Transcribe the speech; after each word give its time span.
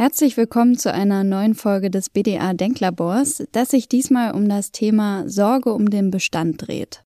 Herzlich 0.00 0.38
willkommen 0.38 0.78
zu 0.78 0.94
einer 0.94 1.24
neuen 1.24 1.54
Folge 1.54 1.90
des 1.90 2.08
BDA 2.08 2.54
Denklabors, 2.54 3.42
das 3.52 3.68
sich 3.68 3.86
diesmal 3.86 4.32
um 4.32 4.48
das 4.48 4.72
Thema 4.72 5.28
Sorge 5.28 5.74
um 5.74 5.90
den 5.90 6.10
Bestand 6.10 6.66
dreht. 6.66 7.04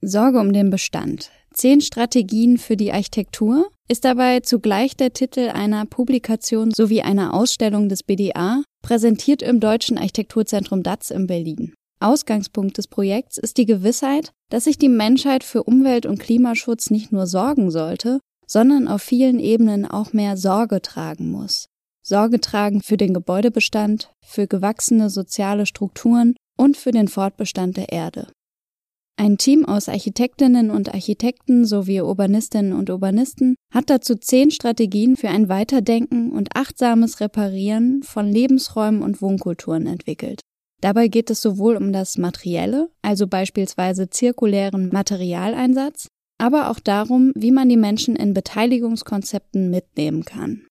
Sorge 0.00 0.40
um 0.40 0.52
den 0.52 0.68
Bestand. 0.68 1.30
Zehn 1.54 1.80
Strategien 1.80 2.58
für 2.58 2.76
die 2.76 2.92
Architektur 2.92 3.70
ist 3.86 4.04
dabei 4.04 4.40
zugleich 4.40 4.96
der 4.96 5.12
Titel 5.12 5.50
einer 5.50 5.86
Publikation 5.86 6.72
sowie 6.72 7.02
einer 7.02 7.34
Ausstellung 7.34 7.88
des 7.88 8.02
BDA, 8.02 8.64
präsentiert 8.82 9.40
im 9.40 9.60
Deutschen 9.60 9.96
Architekturzentrum 9.96 10.82
DATZ 10.82 11.12
in 11.12 11.28
Berlin. 11.28 11.72
Ausgangspunkt 12.00 12.78
des 12.78 12.88
Projekts 12.88 13.38
ist 13.38 13.58
die 13.58 13.66
Gewissheit, 13.66 14.32
dass 14.50 14.64
sich 14.64 14.76
die 14.76 14.88
Menschheit 14.88 15.44
für 15.44 15.62
Umwelt- 15.62 16.04
und 16.04 16.18
Klimaschutz 16.18 16.90
nicht 16.90 17.12
nur 17.12 17.28
sorgen 17.28 17.70
sollte, 17.70 18.18
sondern 18.48 18.88
auf 18.88 19.02
vielen 19.02 19.38
Ebenen 19.38 19.86
auch 19.86 20.12
mehr 20.12 20.36
Sorge 20.36 20.82
tragen 20.82 21.30
muss. 21.30 21.68
Sorge 22.08 22.40
tragen 22.40 22.80
für 22.80 22.96
den 22.96 23.12
Gebäudebestand, 23.12 24.10
für 24.24 24.46
gewachsene 24.46 25.10
soziale 25.10 25.66
Strukturen 25.66 26.36
und 26.56 26.78
für 26.78 26.90
den 26.90 27.06
Fortbestand 27.06 27.76
der 27.76 27.92
Erde. 27.92 28.28
Ein 29.18 29.36
Team 29.36 29.66
aus 29.66 29.90
Architektinnen 29.90 30.70
und 30.70 30.94
Architekten 30.94 31.66
sowie 31.66 32.00
Urbanistinnen 32.00 32.72
und 32.72 32.88
Urbanisten 32.88 33.56
hat 33.74 33.90
dazu 33.90 34.14
zehn 34.14 34.50
Strategien 34.50 35.18
für 35.18 35.28
ein 35.28 35.50
Weiterdenken 35.50 36.32
und 36.32 36.56
achtsames 36.56 37.20
Reparieren 37.20 38.02
von 38.02 38.26
Lebensräumen 38.26 39.02
und 39.02 39.20
Wohnkulturen 39.20 39.86
entwickelt. 39.86 40.40
Dabei 40.80 41.08
geht 41.08 41.28
es 41.28 41.42
sowohl 41.42 41.76
um 41.76 41.92
das 41.92 42.16
Materielle, 42.16 42.88
also 43.02 43.26
beispielsweise 43.26 44.08
zirkulären 44.08 44.88
Materialeinsatz, 44.90 46.06
aber 46.38 46.70
auch 46.70 46.80
darum, 46.80 47.32
wie 47.34 47.50
man 47.50 47.68
die 47.68 47.76
Menschen 47.76 48.16
in 48.16 48.32
Beteiligungskonzepten 48.32 49.68
mitnehmen 49.68 50.24
kann. 50.24 50.62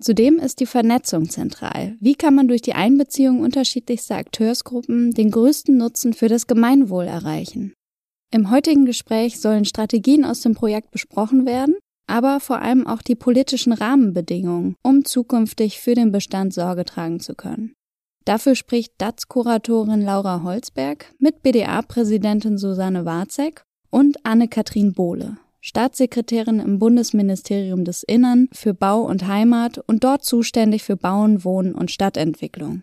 Zudem 0.00 0.38
ist 0.38 0.60
die 0.60 0.66
Vernetzung 0.66 1.28
zentral. 1.28 1.96
Wie 2.00 2.14
kann 2.14 2.34
man 2.34 2.48
durch 2.48 2.62
die 2.62 2.72
Einbeziehung 2.72 3.40
unterschiedlichster 3.40 4.16
Akteursgruppen 4.16 5.10
den 5.10 5.30
größten 5.30 5.76
Nutzen 5.76 6.14
für 6.14 6.28
das 6.28 6.46
Gemeinwohl 6.46 7.04
erreichen? 7.04 7.74
Im 8.32 8.50
heutigen 8.50 8.86
Gespräch 8.86 9.40
sollen 9.40 9.66
Strategien 9.66 10.24
aus 10.24 10.40
dem 10.40 10.54
Projekt 10.54 10.90
besprochen 10.90 11.44
werden, 11.44 11.76
aber 12.06 12.40
vor 12.40 12.60
allem 12.60 12.86
auch 12.86 13.02
die 13.02 13.14
politischen 13.14 13.72
Rahmenbedingungen, 13.72 14.76
um 14.82 15.04
zukünftig 15.04 15.80
für 15.80 15.94
den 15.94 16.12
Bestand 16.12 16.54
Sorge 16.54 16.84
tragen 16.86 17.20
zu 17.20 17.34
können. 17.34 17.74
Dafür 18.24 18.54
spricht 18.54 18.94
DATS-Kuratorin 18.98 20.02
Laura 20.02 20.42
Holzberg 20.42 21.12
mit 21.18 21.42
BDA-Präsidentin 21.42 22.56
Susanne 22.56 23.04
Warzek 23.04 23.64
und 23.90 24.24
Anne-Kathrin 24.24 24.94
Bohle. 24.94 25.36
Staatssekretärin 25.60 26.58
im 26.58 26.78
Bundesministerium 26.78 27.84
des 27.84 28.02
Innern 28.02 28.48
für 28.52 28.74
Bau 28.74 29.02
und 29.02 29.26
Heimat 29.26 29.78
und 29.86 30.04
dort 30.04 30.24
zuständig 30.24 30.82
für 30.82 30.96
Bauen, 30.96 31.44
Wohnen 31.44 31.74
und 31.74 31.90
Stadtentwicklung. 31.90 32.80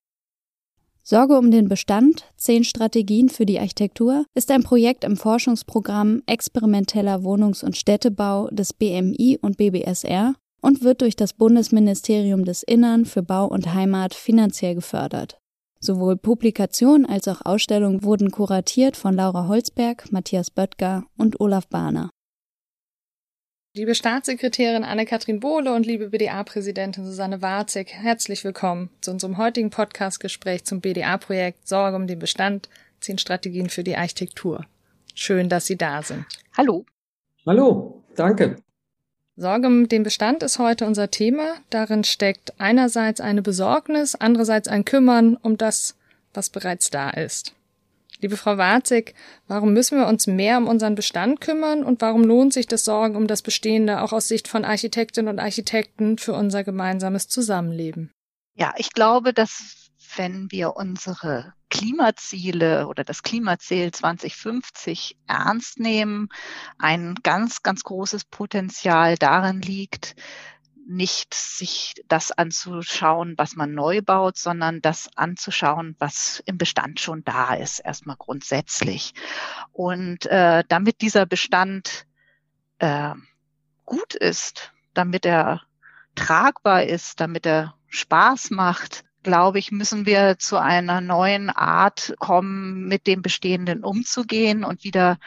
Sorge 1.02 1.38
um 1.38 1.52
den 1.52 1.70
Bestand, 1.70 2.26
zehn 2.36 2.66
Strategien 2.66 3.30
für 3.30 3.46
die 3.46 3.60
Architektur 3.60 4.26
ist 4.34 4.52
ein 4.52 4.64
Projekt 4.64 5.06
im 5.06 5.16
Forschungsprogramm 5.16 6.22
Experimenteller 6.26 7.24
Wohnungs- 7.24 7.64
und 7.64 7.78
Städtebau 7.78 8.50
des 8.50 8.74
BMI 8.74 9.40
und 9.42 9.56
BBSR 9.56 10.34
und 10.62 10.84
wird 10.84 11.02
durch 11.02 11.16
das 11.16 11.32
Bundesministerium 11.32 12.44
des 12.44 12.62
Innern 12.62 13.06
für 13.06 13.24
Bau 13.24 13.48
und 13.48 13.74
Heimat 13.74 14.14
finanziell 14.14 14.76
gefördert. 14.76 15.40
Sowohl 15.80 16.18
Publikation 16.18 17.06
als 17.06 17.28
auch 17.30 17.40
Ausstellung 17.46 18.04
wurden 18.04 18.30
kuratiert 18.30 18.98
von 18.98 19.16
Laura 19.16 19.48
Holzberg, 19.48 20.12
Matthias 20.12 20.52
Böttger 20.52 21.06
und 21.18 21.40
Olaf 21.40 21.68
Bahner. 21.68 22.10
Liebe 23.74 23.94
Staatssekretärin 23.94 24.84
Anne-Kathrin 24.84 25.40
Bohle 25.40 25.74
und 25.74 25.86
liebe 25.86 26.10
BDA-Präsidentin 26.10 27.06
Susanne 27.06 27.42
Warzig, 27.42 27.94
herzlich 27.94 28.44
willkommen 28.44 28.90
zu 29.02 29.12
unserem 29.12 29.38
heutigen 29.38 29.70
Podcast-Gespräch 29.70 30.64
zum 30.64 30.82
BDA-Projekt 30.82 31.68
Sorge 31.68 31.96
um 31.96 32.08
den 32.08 32.18
Bestand, 32.18 32.70
zehn 33.02 33.20
Strategien 33.20 33.70
für 33.70 33.84
die 33.84 33.96
Architektur. 33.96 34.66
Schön, 35.14 35.48
dass 35.50 35.68
Sie 35.68 35.78
da 35.78 36.02
sind. 36.02 36.26
Hallo. 36.56 36.86
Hallo, 37.46 38.04
danke. 38.16 38.56
Sorge 39.36 39.68
um 39.68 39.88
den 39.88 40.02
Bestand 40.02 40.42
ist 40.42 40.58
heute 40.58 40.88
unser 40.88 41.12
Thema. 41.12 41.58
Darin 41.70 42.04
steckt 42.04 42.60
einerseits 42.60 43.22
eine 43.22 43.44
Besorgnis, 43.44 44.16
andererseits 44.16 44.68
ein 44.68 44.86
Kümmern 44.86 45.36
um 45.36 45.58
das, 45.58 45.96
was 46.34 46.50
bereits 46.50 46.90
da 46.90 47.12
ist. 47.12 47.54
Liebe 48.20 48.36
Frau 48.36 48.58
Warzig, 48.58 49.14
warum 49.48 49.74
müssen 49.74 50.00
wir 50.00 50.08
uns 50.08 50.26
mehr 50.26 50.58
um 50.58 50.68
unseren 50.68 50.96
Bestand 50.96 51.40
kümmern 51.40 51.84
und 51.84 52.02
warum 52.02 52.24
lohnt 52.24 52.52
sich 52.52 52.66
das 52.66 52.84
Sorgen 52.84 53.16
um 53.16 53.28
das 53.28 53.44
Bestehende 53.44 54.02
auch 54.02 54.12
aus 54.12 54.28
Sicht 54.28 54.48
von 54.48 54.66
Architektinnen 54.66 55.30
und 55.32 55.40
Architekten 55.40 56.18
für 56.18 56.34
unser 56.34 56.64
gemeinsames 56.64 57.28
Zusammenleben? 57.28 58.12
Ja, 58.56 58.74
ich 58.78 58.92
glaube, 58.92 59.34
dass 59.34 59.92
wenn 60.16 60.52
wir 60.52 60.76
unsere 60.76 61.54
Klimaziele 61.70 62.88
oder 62.88 63.04
das 63.04 63.22
Klimaziel 63.22 63.92
2050 63.92 65.18
ernst 65.28 65.80
nehmen, 65.80 66.30
ein 66.80 67.16
ganz, 67.22 67.62
ganz 67.62 67.84
großes 67.84 68.26
Potenzial 68.26 69.16
darin 69.18 69.62
liegt, 69.62 70.16
nicht 70.88 71.34
sich 71.34 71.96
das 72.08 72.32
anzuschauen, 72.32 73.34
was 73.38 73.56
man 73.56 73.74
neu 73.74 74.02
baut, 74.02 74.38
sondern 74.38 74.82
das 74.82 75.10
anzuschauen, 75.16 75.96
was 76.00 76.42
im 76.46 76.58
Bestand 76.58 77.00
schon 77.00 77.24
da 77.24 77.54
ist, 77.54 77.80
erstmal 77.80 78.16
grundsätzlich. 78.18 79.14
Und 79.74 80.26
äh, 80.28 80.64
damit 80.68 81.02
dieser 81.02 81.26
Bestand 81.26 82.06
äh, 82.80 83.14
gut 83.86 84.16
ist, 84.16 84.72
damit 84.94 85.26
er 85.26 85.62
tragbar 86.16 86.84
ist, 86.84 87.20
damit 87.20 87.46
er 87.46 87.76
Spaß 87.88 88.52
macht, 88.52 89.04
glaube 89.24 89.60
ich, 89.60 89.72
müssen 89.72 90.06
wir 90.06 90.40
zu 90.40 90.58
einer 90.58 91.02
neuen 91.02 91.50
Art 91.50 92.16
kommen, 92.20 92.88
mit 92.88 93.08
dem 93.08 93.22
Bestehenden 93.22 93.84
umzugehen 93.84 94.64
und 94.64 94.86
wieder 94.86 95.18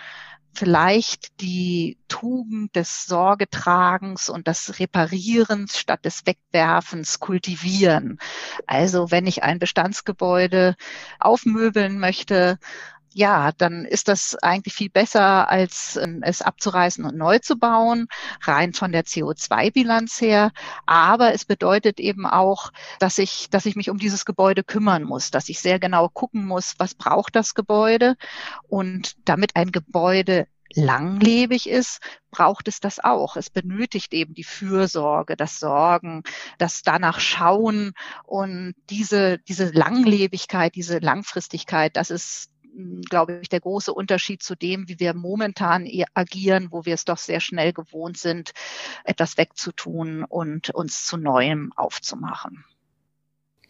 vielleicht 0.52 1.40
die 1.40 1.98
Tugend 2.08 2.74
des 2.76 3.06
Sorgetragens 3.06 4.28
und 4.28 4.46
des 4.46 4.78
Reparierens 4.78 5.78
statt 5.78 6.04
des 6.04 6.26
Wegwerfens 6.26 7.20
kultivieren. 7.20 8.18
Also 8.66 9.10
wenn 9.10 9.26
ich 9.26 9.42
ein 9.42 9.58
Bestandsgebäude 9.58 10.76
aufmöbeln 11.18 11.98
möchte, 11.98 12.58
ja, 13.12 13.52
dann 13.52 13.84
ist 13.84 14.08
das 14.08 14.36
eigentlich 14.36 14.74
viel 14.74 14.90
besser, 14.90 15.48
als 15.48 15.96
ähm, 15.96 16.20
es 16.22 16.42
abzureißen 16.42 17.04
und 17.04 17.16
neu 17.16 17.38
zu 17.38 17.56
bauen, 17.58 18.06
rein 18.42 18.72
von 18.72 18.92
der 18.92 19.04
CO2-Bilanz 19.04 20.20
her. 20.20 20.52
Aber 20.86 21.34
es 21.34 21.44
bedeutet 21.44 21.98
eben 21.98 22.26
auch, 22.26 22.70
dass 23.00 23.18
ich, 23.18 23.50
dass 23.50 23.66
ich 23.66 23.76
mich 23.76 23.90
um 23.90 23.98
dieses 23.98 24.24
Gebäude 24.24 24.62
kümmern 24.62 25.02
muss, 25.02 25.30
dass 25.30 25.48
ich 25.48 25.60
sehr 25.60 25.78
genau 25.78 26.08
gucken 26.08 26.46
muss, 26.46 26.74
was 26.78 26.94
braucht 26.94 27.34
das 27.34 27.54
Gebäude. 27.54 28.16
Und 28.68 29.16
damit 29.24 29.56
ein 29.56 29.72
Gebäude 29.72 30.46
langlebig 30.74 31.68
ist, 31.68 31.98
braucht 32.30 32.68
es 32.68 32.80
das 32.80 33.00
auch. 33.00 33.36
Es 33.36 33.50
benötigt 33.50 34.14
eben 34.14 34.34
die 34.34 34.44
Fürsorge, 34.44 35.36
das 35.36 35.58
Sorgen, 35.58 36.22
das 36.58 36.82
danach 36.82 37.18
Schauen 37.18 37.92
und 38.24 38.74
diese, 38.88 39.38
diese 39.38 39.70
Langlebigkeit, 39.70 40.74
diese 40.76 40.98
Langfristigkeit, 40.98 41.96
das 41.96 42.10
ist 42.10 42.50
glaube 43.08 43.40
ich, 43.42 43.48
der 43.48 43.60
große 43.60 43.92
Unterschied 43.92 44.42
zu 44.42 44.54
dem, 44.54 44.88
wie 44.88 45.00
wir 45.00 45.14
momentan 45.14 45.88
agieren, 46.14 46.68
wo 46.70 46.84
wir 46.84 46.94
es 46.94 47.04
doch 47.04 47.18
sehr 47.18 47.40
schnell 47.40 47.72
gewohnt 47.72 48.16
sind, 48.16 48.52
etwas 49.04 49.36
wegzutun 49.36 50.24
und 50.24 50.70
uns 50.70 51.06
zu 51.06 51.16
Neuem 51.16 51.72
aufzumachen. 51.76 52.64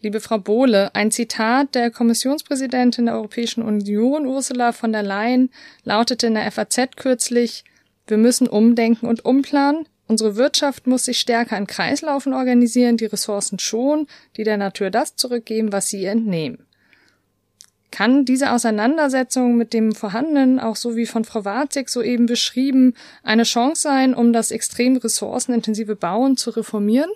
Liebe 0.03 0.19
Frau 0.19 0.39
Bohle, 0.39 0.95
ein 0.95 1.11
Zitat 1.11 1.75
der 1.75 1.91
Kommissionspräsidentin 1.91 3.05
der 3.05 3.15
Europäischen 3.15 3.61
Union, 3.61 4.25
Ursula 4.25 4.71
von 4.71 4.91
der 4.91 5.03
Leyen, 5.03 5.51
lautete 5.83 6.25
in 6.27 6.33
der 6.33 6.51
FAZ 6.51 6.95
kürzlich, 6.95 7.63
wir 8.07 8.17
müssen 8.17 8.47
umdenken 8.47 9.05
und 9.05 9.25
umplanen. 9.25 9.87
Unsere 10.07 10.35
Wirtschaft 10.35 10.87
muss 10.87 11.05
sich 11.05 11.19
stärker 11.19 11.55
in 11.55 11.67
Kreislaufen 11.67 12.33
organisieren, 12.33 12.97
die 12.97 13.05
Ressourcen 13.05 13.59
schonen, 13.59 14.07
die 14.37 14.43
der 14.43 14.57
Natur 14.57 14.89
das 14.89 15.15
zurückgeben, 15.15 15.71
was 15.71 15.89
sie 15.89 16.05
entnehmen. 16.05 16.65
Kann 17.91 18.23
diese 18.23 18.51
Auseinandersetzung 18.51 19.57
mit 19.57 19.73
dem 19.73 19.93
Vorhandenen, 19.93 20.59
auch 20.59 20.77
so 20.77 20.95
wie 20.95 21.05
von 21.05 21.25
Frau 21.25 21.43
Warzig 21.43 21.89
soeben 21.89 22.25
beschrieben, 22.25 22.93
eine 23.21 23.43
Chance 23.43 23.81
sein, 23.81 24.13
um 24.13 24.31
das 24.31 24.51
extrem 24.51 24.95
ressourcenintensive 24.95 25.95
Bauen 25.95 26.37
zu 26.37 26.51
reformieren? 26.51 27.09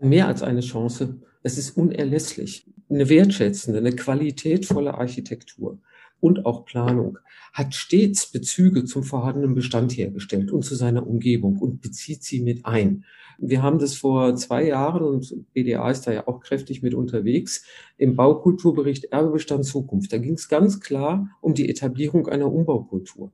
Mehr 0.00 0.26
als 0.26 0.42
eine 0.42 0.60
Chance. 0.60 1.16
Es 1.42 1.56
ist 1.56 1.76
unerlässlich. 1.76 2.66
Eine 2.90 3.08
wertschätzende, 3.08 3.78
eine 3.78 3.92
qualitätvolle 3.92 4.94
Architektur 4.94 5.78
und 6.20 6.46
auch 6.46 6.64
Planung 6.64 7.18
hat 7.52 7.74
stets 7.74 8.26
Bezüge 8.30 8.84
zum 8.84 9.02
vorhandenen 9.02 9.54
Bestand 9.54 9.92
hergestellt 9.96 10.50
und 10.50 10.64
zu 10.64 10.74
seiner 10.74 11.06
Umgebung 11.06 11.58
und 11.58 11.82
bezieht 11.82 12.22
sie 12.22 12.40
mit 12.40 12.64
ein. 12.64 13.04
Wir 13.38 13.62
haben 13.62 13.78
das 13.78 13.94
vor 13.94 14.34
zwei 14.36 14.66
Jahren 14.66 15.02
und 15.02 15.52
BDA 15.52 15.90
ist 15.90 16.06
da 16.06 16.12
ja 16.12 16.26
auch 16.28 16.40
kräftig 16.40 16.82
mit 16.82 16.94
unterwegs 16.94 17.64
im 17.96 18.16
Baukulturbericht 18.16 19.06
Erbebestand 19.06 19.64
Zukunft. 19.64 20.12
Da 20.12 20.18
ging 20.18 20.34
es 20.34 20.48
ganz 20.48 20.80
klar 20.80 21.28
um 21.40 21.54
die 21.54 21.68
Etablierung 21.68 22.28
einer 22.28 22.52
Umbaukultur. 22.52 23.32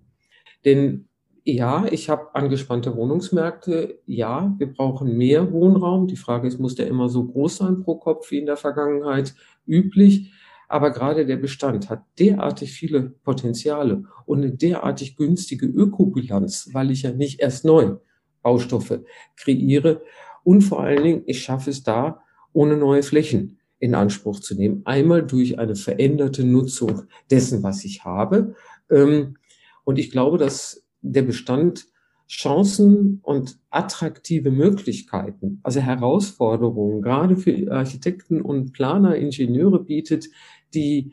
Denn 0.65 1.09
Ja, 1.45 1.87
ich 1.91 2.11
habe 2.11 2.35
angespannte 2.35 2.95
Wohnungsmärkte. 2.95 4.01
Ja, 4.05 4.55
wir 4.59 4.71
brauchen 4.73 5.17
mehr 5.17 5.51
Wohnraum. 5.51 6.07
Die 6.07 6.17
Frage 6.17 6.47
ist, 6.47 6.61
muss 6.61 6.75
der 6.75 6.89
immer 6.89 7.09
so 7.09 7.25
groß 7.25 7.57
sein 7.57 7.83
pro 7.83 7.97
Kopf 7.97 8.31
wie 8.31 8.39
in 8.39 8.47
der 8.47 8.59
Vergangenheit 8.59 9.35
üblich? 9.67 10.33
Aber 10.69 10.91
gerade 10.91 11.25
der 11.25 11.39
Bestand 11.39 11.89
hat 11.89 12.05
derartig 12.19 12.73
viele 12.73 13.01
Potenziale 13.25 14.05
und 14.27 14.43
eine 14.43 14.53
derartig 14.53 15.17
günstige 15.17 15.67
Ökobilanz, 15.67 16.69
weil 16.75 16.91
ich 16.91 17.03
ja 17.03 17.13
nicht 17.13 17.41
erst 17.41 17.65
neu 17.65 17.97
Baustoffe 18.43 19.05
kreiere. 19.37 20.03
Und 20.45 20.63
vor 20.63 20.81
allen 20.81 21.03
Dingen, 21.03 21.23
ich 21.27 21.43
schaffe 21.43 21.71
es 21.71 21.83
da, 21.83 22.23
ohne 22.53 22.77
neue 22.77 23.03
Flächen 23.03 23.59
in 23.79 23.95
Anspruch 23.95 24.41
zu 24.41 24.55
nehmen. 24.55 24.83
Einmal 24.85 25.25
durch 25.25 25.59
eine 25.59 25.77
veränderte 25.77 26.45
Nutzung 26.45 27.03
dessen, 27.31 27.63
was 27.63 27.85
ich 27.85 28.05
habe. 28.05 28.55
Ähm, 28.91 29.37
und 29.85 29.99
ich 29.99 30.11
glaube, 30.11 30.39
dass 30.39 30.85
der 31.01 31.23
Bestand 31.23 31.87
Chancen 32.29 33.21
und 33.23 33.59
attraktive 33.71 34.51
Möglichkeiten, 34.51 35.61
also 35.63 35.81
Herausforderungen, 35.81 37.01
gerade 37.01 37.39
für 37.39 37.73
Architekten 37.73 38.43
und 38.43 38.73
Planer, 38.73 39.17
Ingenieure 39.17 39.83
bietet, 39.83 40.29
die 40.75 41.13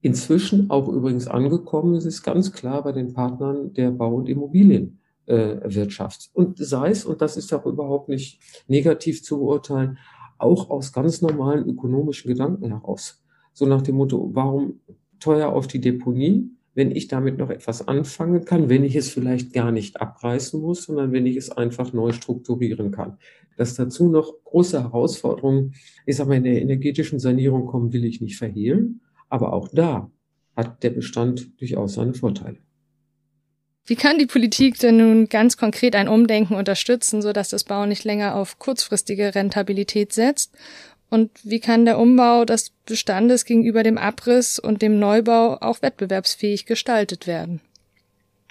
inzwischen 0.00 0.70
auch 0.70 0.88
übrigens 0.88 1.26
angekommen 1.26 1.94
ist, 1.96 2.06
ist 2.06 2.22
ganz 2.22 2.52
klar 2.52 2.82
bei 2.82 2.92
den 2.92 3.12
Partnern 3.12 3.74
der 3.74 3.90
Bau- 3.90 4.14
und 4.14 4.28
Immobilienwirtschaft. 5.26 6.30
und 6.34 6.58
sei 6.58 6.90
es, 6.90 7.04
und 7.04 7.20
das 7.20 7.36
ist 7.36 7.52
auch 7.52 7.66
überhaupt 7.66 8.08
nicht 8.08 8.40
negativ 8.68 9.22
zu 9.22 9.38
beurteilen, 9.38 9.98
auch 10.38 10.70
aus 10.70 10.92
ganz 10.92 11.22
normalen 11.22 11.68
ökonomischen 11.68 12.28
Gedanken 12.28 12.68
heraus. 12.68 13.22
So 13.52 13.66
nach 13.66 13.82
dem 13.82 13.96
Motto, 13.96 14.30
warum 14.34 14.80
teuer 15.18 15.48
auf 15.48 15.66
die 15.66 15.80
Deponie, 15.80 16.50
wenn 16.74 16.90
ich 16.90 17.08
damit 17.08 17.38
noch 17.38 17.48
etwas 17.48 17.88
anfangen 17.88 18.44
kann, 18.44 18.68
wenn 18.68 18.84
ich 18.84 18.96
es 18.96 19.08
vielleicht 19.08 19.54
gar 19.54 19.72
nicht 19.72 19.98
abreißen 19.98 20.60
muss, 20.60 20.84
sondern 20.84 21.10
wenn 21.10 21.24
ich 21.24 21.36
es 21.36 21.50
einfach 21.50 21.94
neu 21.94 22.12
strukturieren 22.12 22.90
kann. 22.90 23.16
Dass 23.56 23.74
dazu 23.74 24.10
noch 24.10 24.34
große 24.44 24.82
Herausforderungen, 24.82 25.72
ich 26.04 26.16
sage 26.16 26.28
mal, 26.28 26.36
in 26.36 26.44
der 26.44 26.60
energetischen 26.60 27.18
Sanierung 27.18 27.64
kommen, 27.64 27.94
will 27.94 28.04
ich 28.04 28.20
nicht 28.20 28.36
verhehlen. 28.36 29.00
Aber 29.30 29.54
auch 29.54 29.68
da 29.68 30.10
hat 30.54 30.82
der 30.82 30.90
Bestand 30.90 31.58
durchaus 31.58 31.94
seine 31.94 32.12
Vorteile. 32.12 32.58
Wie 33.86 33.94
kann 33.94 34.18
die 34.18 34.26
Politik 34.26 34.80
denn 34.80 34.96
nun 34.96 35.28
ganz 35.28 35.56
konkret 35.56 35.94
ein 35.94 36.08
Umdenken 36.08 36.54
unterstützen, 36.54 37.22
sodass 37.22 37.50
das 37.50 37.62
Bauen 37.62 37.88
nicht 37.88 38.02
länger 38.02 38.34
auf 38.34 38.58
kurzfristige 38.58 39.36
Rentabilität 39.36 40.12
setzt? 40.12 40.52
Und 41.08 41.30
wie 41.44 41.60
kann 41.60 41.84
der 41.84 42.00
Umbau 42.00 42.44
des 42.44 42.72
Bestandes 42.84 43.44
gegenüber 43.44 43.84
dem 43.84 43.96
Abriss 43.96 44.58
und 44.58 44.82
dem 44.82 44.98
Neubau 44.98 45.58
auch 45.60 45.82
wettbewerbsfähig 45.82 46.66
gestaltet 46.66 47.28
werden? 47.28 47.60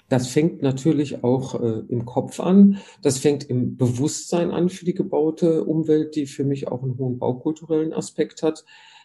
Das 0.08 0.28
fängt 0.28 0.62
natürlich 0.62 1.22
auch 1.22 1.60
äh, 1.60 1.82
im 1.88 2.06
Kopf 2.06 2.40
an. 2.40 2.78
Das 3.02 3.18
fängt 3.18 3.44
im 3.44 3.76
Bewusstsein 3.76 4.52
an 4.52 4.70
für 4.70 4.86
die 4.86 4.94
gebaute 4.94 5.64
Umwelt, 5.64 6.16
die 6.16 6.26
für 6.26 6.44
mich 6.44 6.68
auch 6.68 6.82
einen 6.82 6.96
hohen 6.96 7.18
baukulturellen 7.18 7.92
Aspekt 7.92 8.42
hat 8.42 8.64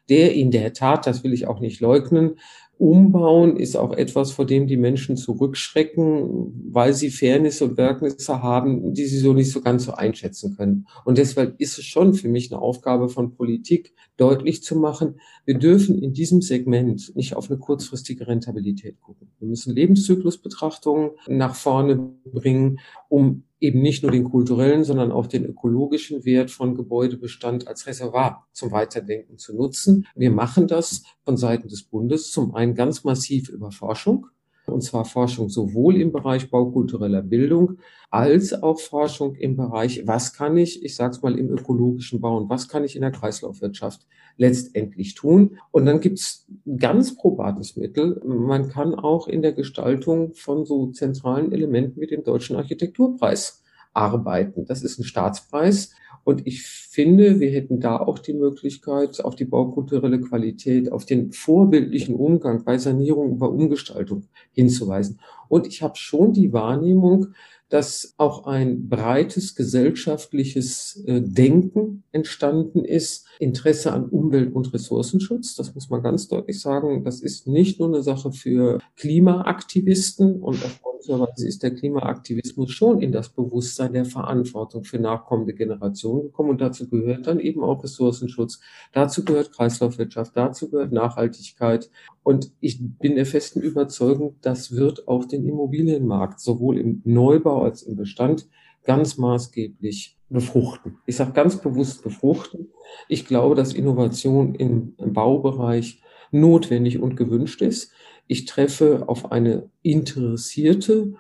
der 0.10 0.34
in 0.34 0.52
der 0.52 0.74
Tat, 0.74 1.08
das 1.08 1.24
will 1.24 1.34
ich 1.34 1.48
auch 1.48 1.60
nicht 1.60 1.80
leugnen, 1.80 2.38
Umbauen 2.82 3.58
ist 3.58 3.78
auch 3.78 3.94
etwas, 3.94 4.32
vor 4.32 4.48
dem 4.48 4.66
die 4.66 4.76
Menschen 4.76 5.16
zurückschrecken, 5.16 6.72
weil 6.72 6.96
sie 6.96 7.12
Fairness 7.12 7.62
und 7.62 7.78
Werknisse 7.78 8.42
haben, 8.42 8.96
die 8.96 9.06
sie 9.06 9.20
so 9.20 9.34
nicht 9.34 9.52
so 9.52 9.62
ganz 9.62 9.86
so 9.86 9.92
einschätzen 9.92 10.58
können. 10.58 10.88
Und 11.06 11.20
deshalb 11.20 11.62
ist 11.62 11.78
es 11.78 11.86
schon 11.86 12.16
für 12.16 12.28
mich 12.28 12.52
eine 12.52 12.60
Aufgabe 12.60 13.08
von 13.08 13.36
Politik, 13.36 13.94
deutlich 14.18 14.64
zu 14.64 14.76
machen, 14.76 15.20
wir 15.46 15.60
dürfen 15.60 16.02
in 16.02 16.14
diesem 16.14 16.42
Segment 16.42 17.16
nicht 17.16 17.36
auf 17.36 17.52
eine 17.52 17.60
kurzfristige 17.60 18.28
Rentabilität 18.28 19.00
gucken. 19.00 19.30
Wir 19.38 19.48
müssen 19.48 19.76
Lebenszyklusbetrachtungen 19.76 21.12
nach 21.28 21.54
vorne 21.54 21.98
bringen, 22.26 22.80
um 23.10 23.44
eben 23.62 23.82
nicht 23.82 24.04
nur 24.04 24.12
den 24.12 24.26
kulturellen, 24.26 24.84
sondern 24.84 25.12
auch 25.12 25.28
den 25.28 25.46
ökologischen 25.46 26.26
Wert 26.26 26.52
von 26.52 26.76
Gebäudebestand 26.76 27.68
als 27.68 27.88
Reservoir 27.88 28.48
zum 28.52 28.72
Weiterdenken 28.72 29.38
zu 29.38 29.56
nutzen. 29.56 30.08
Wir 30.16 30.32
machen 30.32 30.68
das 30.68 31.04
von 31.24 31.38
Seiten 31.38 31.70
des 31.70 31.84
Bundes 31.84 32.32
zum 32.32 32.56
einen 32.56 32.76
ganz 32.76 33.04
massiv 33.04 33.48
über 33.50 33.72
Forschung 33.72 34.28
und 34.68 34.82
zwar 34.82 35.06
Forschung 35.06 35.50
sowohl 35.50 35.98
im 35.98 36.12
Bereich 36.12 36.50
baukultureller 36.50 37.22
Bildung 37.22 37.78
als 38.10 38.54
auch 38.62 38.80
Forschung 38.80 39.36
im 39.36 39.56
Bereich, 39.56 40.06
was 40.06 40.34
kann 40.34 40.58
ich, 40.58 40.84
ich 40.84 40.96
sage 40.96 41.12
es 41.12 41.22
mal 41.22 41.38
im 41.38 41.50
ökologischen 41.50 42.22
Bauen, 42.22 42.50
was 42.50 42.68
kann 42.68 42.84
ich 42.84 42.96
in 42.96 43.02
der 43.02 43.12
Kreislaufwirtschaft 43.12 44.06
letztendlich 44.38 45.16
tun. 45.16 45.58
Und 45.72 45.86
dann 45.86 46.00
gibt's 46.00 46.48
ganz 46.78 47.16
probates 47.16 47.76
Mittel. 47.78 48.22
Man 48.26 48.70
kann 48.70 48.96
auch 48.96 49.28
in 49.28 49.42
der 49.42 49.54
Gestaltung 49.54 50.34
von 50.34 50.66
so 50.66 50.88
zentralen 50.92 51.52
Elementen 51.52 52.02
wie 52.02 52.08
dem 52.08 52.24
Deutschen 52.24 52.56
Architekturpreis 52.56 53.64
arbeiten. 53.94 54.66
Das 54.66 54.84
ist 54.84 55.00
ein 55.00 55.04
Staatspreis. 55.04 55.94
Und 56.24 56.46
ich 56.46 56.64
finde, 56.64 57.40
wir 57.40 57.50
hätten 57.52 57.80
da 57.80 57.98
auch 57.98 58.20
die 58.20 58.34
Möglichkeit, 58.34 59.24
auf 59.24 59.36
die 59.36 59.46
baukulturelle 59.46 60.22
Qualität, 60.22 60.92
auf 60.92 61.06
den 61.06 61.32
vorbildlichen 61.32 62.16
Umgang 62.16 62.64
bei 62.64 62.78
Sanierung 62.78 63.40
bei 63.40 63.48
Umgestaltung 63.48 64.26
hinzuweisen. 64.52 65.20
Und 65.48 65.68
ich 65.68 65.82
habe 65.82 65.96
schon 65.96 66.34
die 66.34 66.54
Wahrnehmung, 66.54 67.28
dass 67.70 68.14
auch 68.18 68.46
ein 68.46 68.90
breites 68.90 69.56
gesellschaftliches 69.56 71.04
äh, 71.08 71.22
Denken 71.22 72.04
entstanden 72.12 72.84
ist, 72.84 73.26
Interesse 73.42 73.92
an 73.92 74.08
Umwelt- 74.08 74.54
und 74.54 74.72
Ressourcenschutz. 74.72 75.56
Das 75.56 75.74
muss 75.74 75.90
man 75.90 76.04
ganz 76.04 76.28
deutlich 76.28 76.62
sagen. 76.62 77.04
Das 77.04 77.22
ist 77.22 77.48
nicht 77.48 77.80
nur 77.80 77.90
eine 77.90 78.04
Sache 78.04 78.32
für 78.32 78.80
Klimaaktivisten 78.98 80.42
und 80.42 80.62
erfreulicherweise 80.62 81.48
ist 81.48 81.64
der 81.64 81.74
Klimaaktivismus 81.74 82.72
schon 82.72 83.02
in 83.02 83.12
das 83.12 83.30
Bewusstsein 83.30 83.94
der 83.94 84.06
Verantwortung 84.06 84.84
für 84.84 85.00
nachkommende 85.00 85.56
Generationen 85.56 86.24
gekommen 86.24 86.52
und 86.52 86.62
dazu 86.62 86.88
gehört 86.88 87.26
dann 87.26 87.40
eben 87.40 87.64
auch 87.64 87.84
Ressourcenschutz. 87.84 88.60
Dazu 88.94 89.26
gehört 89.26 89.52
Kreislaufwirtschaft, 89.52 90.38
dazu 90.38 90.70
gehört 90.70 90.92
Nachhaltigkeit 90.92 91.90
und 92.22 92.52
ich 92.60 92.80
bin 93.00 93.16
der 93.16 93.26
festen 93.26 93.62
Überzeugung, 93.62 94.36
das 94.42 94.76
wird 94.76 95.08
auch 95.08 95.26
den 95.26 95.48
Immobilienmarkt 95.48 96.40
sowohl 96.40 96.78
im 96.78 97.02
Neubau 97.06 97.64
als 97.64 97.82
im 97.82 97.96
Bestand 97.96 98.48
ganz 98.84 99.18
maßgeblich 99.18 100.18
befruchten. 100.30 100.98
Ich 101.06 101.18
sage 101.18 101.34
ganz 101.34 101.62
bewusst 101.62 102.04
befruchten. 102.04 102.70
Ich 103.08 103.26
glaube, 103.26 103.56
dass 103.56 103.74
Innovation 103.74 104.56
im, 104.56 104.96
Baubereich 104.98 106.02
notwendig 106.32 107.00
und 107.00 107.16
gewünscht 107.16 107.62
ist. 107.62 107.92
Ich 108.28 108.46
treffe 108.46 109.04
auf 109.08 109.32
eine 109.32 109.70
interessierte, 109.82 111.14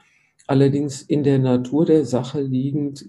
allerdings 0.47 1.01
in 1.01 1.23
der 1.23 1.39
Natur 1.39 1.85
der 1.85 2.05
Sache 2.05 2.41
liegend 2.41 3.05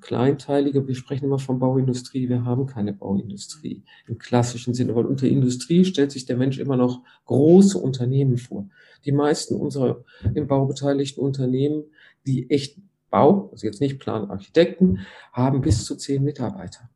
kleinteilige, 0.00 0.86
wir 0.86 0.94
sprechen 0.94 1.24
immer 1.24 1.38
von 1.38 1.58
Bauindustrie, 1.58 2.28
wir 2.28 2.44
haben 2.44 2.66
keine 2.66 2.92
Bauindustrie 2.92 3.82
im 4.06 4.18
klassischen 4.18 4.74
Sinne, 4.74 4.94
weil 4.94 5.06
unter 5.06 5.26
Industrie 5.26 5.84
stellt 5.84 6.12
sich 6.12 6.26
der 6.26 6.36
Mensch 6.36 6.58
immer 6.58 6.76
noch 6.76 7.02
große 7.24 7.78
Unternehmen 7.78 8.36
vor. 8.36 8.68
Die 9.04 9.12
meisten 9.12 9.54
unserer 9.54 10.04
im 10.34 10.46
Bau 10.46 10.66
beteiligten 10.66 11.20
Unternehmen, 11.20 11.84
die 12.26 12.50
echt 12.50 12.78
Bau, 13.16 13.48
also 13.50 13.66
jetzt 13.66 13.80
nicht 13.80 13.98
Planarchitekten, 13.98 15.06
haben 15.32 15.62
bis 15.62 15.86
zu 15.86 15.96
zehn 15.96 16.22
Mitarbeiter. 16.22 16.90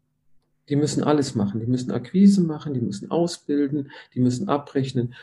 Die 0.69 0.77
müssen 0.77 1.03
alles 1.03 1.35
machen. 1.35 1.61
Die 1.61 1.67
müssen 1.67 1.93
Akquise 1.93 2.43
machen, 2.43 2.75
die 2.75 2.83
müssen 2.83 3.11
ausbilden, 3.11 3.91
die 4.15 4.21
müssen 4.21 4.50
abrechnen. 4.50 5.15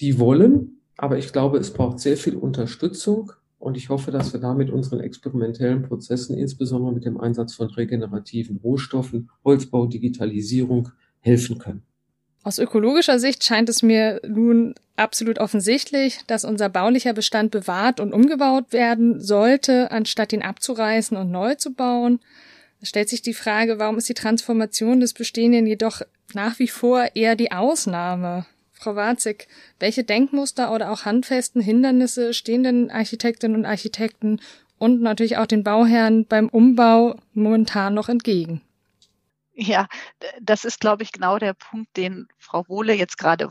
Die 0.00 0.18
wollen, 0.18 0.80
aber 0.96 1.18
ich 1.18 1.34
glaube, 1.34 1.58
es 1.58 1.74
braucht 1.74 2.00
sehr 2.00 2.16
viel 2.16 2.34
Unterstützung 2.34 3.32
und 3.58 3.76
ich 3.76 3.90
hoffe, 3.90 4.10
dass 4.10 4.32
wir 4.32 4.40
damit 4.40 4.70
unseren 4.70 5.00
experimentellen 5.00 5.82
Prozessen, 5.82 6.34
insbesondere 6.34 6.94
mit 6.94 7.04
dem 7.04 7.20
Einsatz 7.20 7.52
von 7.52 7.68
regenerativen 7.68 8.56
Rohstoffen, 8.56 9.28
Holzbau, 9.44 9.84
Digitalisierung, 9.84 10.88
helfen 11.20 11.58
können. 11.58 11.82
Aus 12.44 12.58
ökologischer 12.58 13.18
Sicht 13.18 13.44
scheint 13.44 13.68
es 13.68 13.82
mir 13.82 14.20
nun 14.26 14.74
absolut 14.96 15.38
offensichtlich, 15.38 16.20
dass 16.26 16.44
unser 16.44 16.68
baulicher 16.68 17.12
Bestand 17.12 17.50
bewahrt 17.50 18.00
und 18.00 18.12
umgebaut 18.12 18.72
werden 18.72 19.20
sollte, 19.20 19.90
anstatt 19.90 20.32
ihn 20.32 20.42
abzureißen 20.42 21.16
und 21.16 21.30
neu 21.30 21.54
zu 21.54 21.72
bauen. 21.72 22.20
Es 22.80 22.90
stellt 22.90 23.08
sich 23.08 23.22
die 23.22 23.34
Frage, 23.34 23.78
warum 23.78 23.98
ist 23.98 24.08
die 24.08 24.14
Transformation 24.14 25.00
des 25.00 25.14
Bestehenden 25.14 25.66
jedoch 25.66 26.02
nach 26.32 26.58
wie 26.58 26.68
vor 26.68 27.08
eher 27.14 27.36
die 27.36 27.52
Ausnahme? 27.52 28.46
Frau 28.72 28.94
Warzig, 28.94 29.48
welche 29.80 30.04
Denkmuster 30.04 30.72
oder 30.72 30.92
auch 30.92 31.04
handfesten 31.04 31.60
Hindernisse 31.60 32.32
stehen 32.32 32.62
den 32.62 32.90
Architektinnen 32.92 33.56
und 33.56 33.66
Architekten 33.66 34.40
und 34.78 35.00
natürlich 35.02 35.36
auch 35.36 35.46
den 35.46 35.64
Bauherren 35.64 36.24
beim 36.26 36.48
Umbau 36.48 37.16
momentan 37.34 37.94
noch 37.94 38.08
entgegen? 38.08 38.60
Ja, 39.60 39.88
das 40.40 40.64
ist, 40.64 40.78
glaube 40.78 41.02
ich, 41.02 41.10
genau 41.10 41.36
der 41.38 41.52
Punkt, 41.52 41.96
den 41.96 42.28
Frau 42.38 42.64
Wohle 42.68 42.94
jetzt 42.94 43.18
gerade 43.18 43.48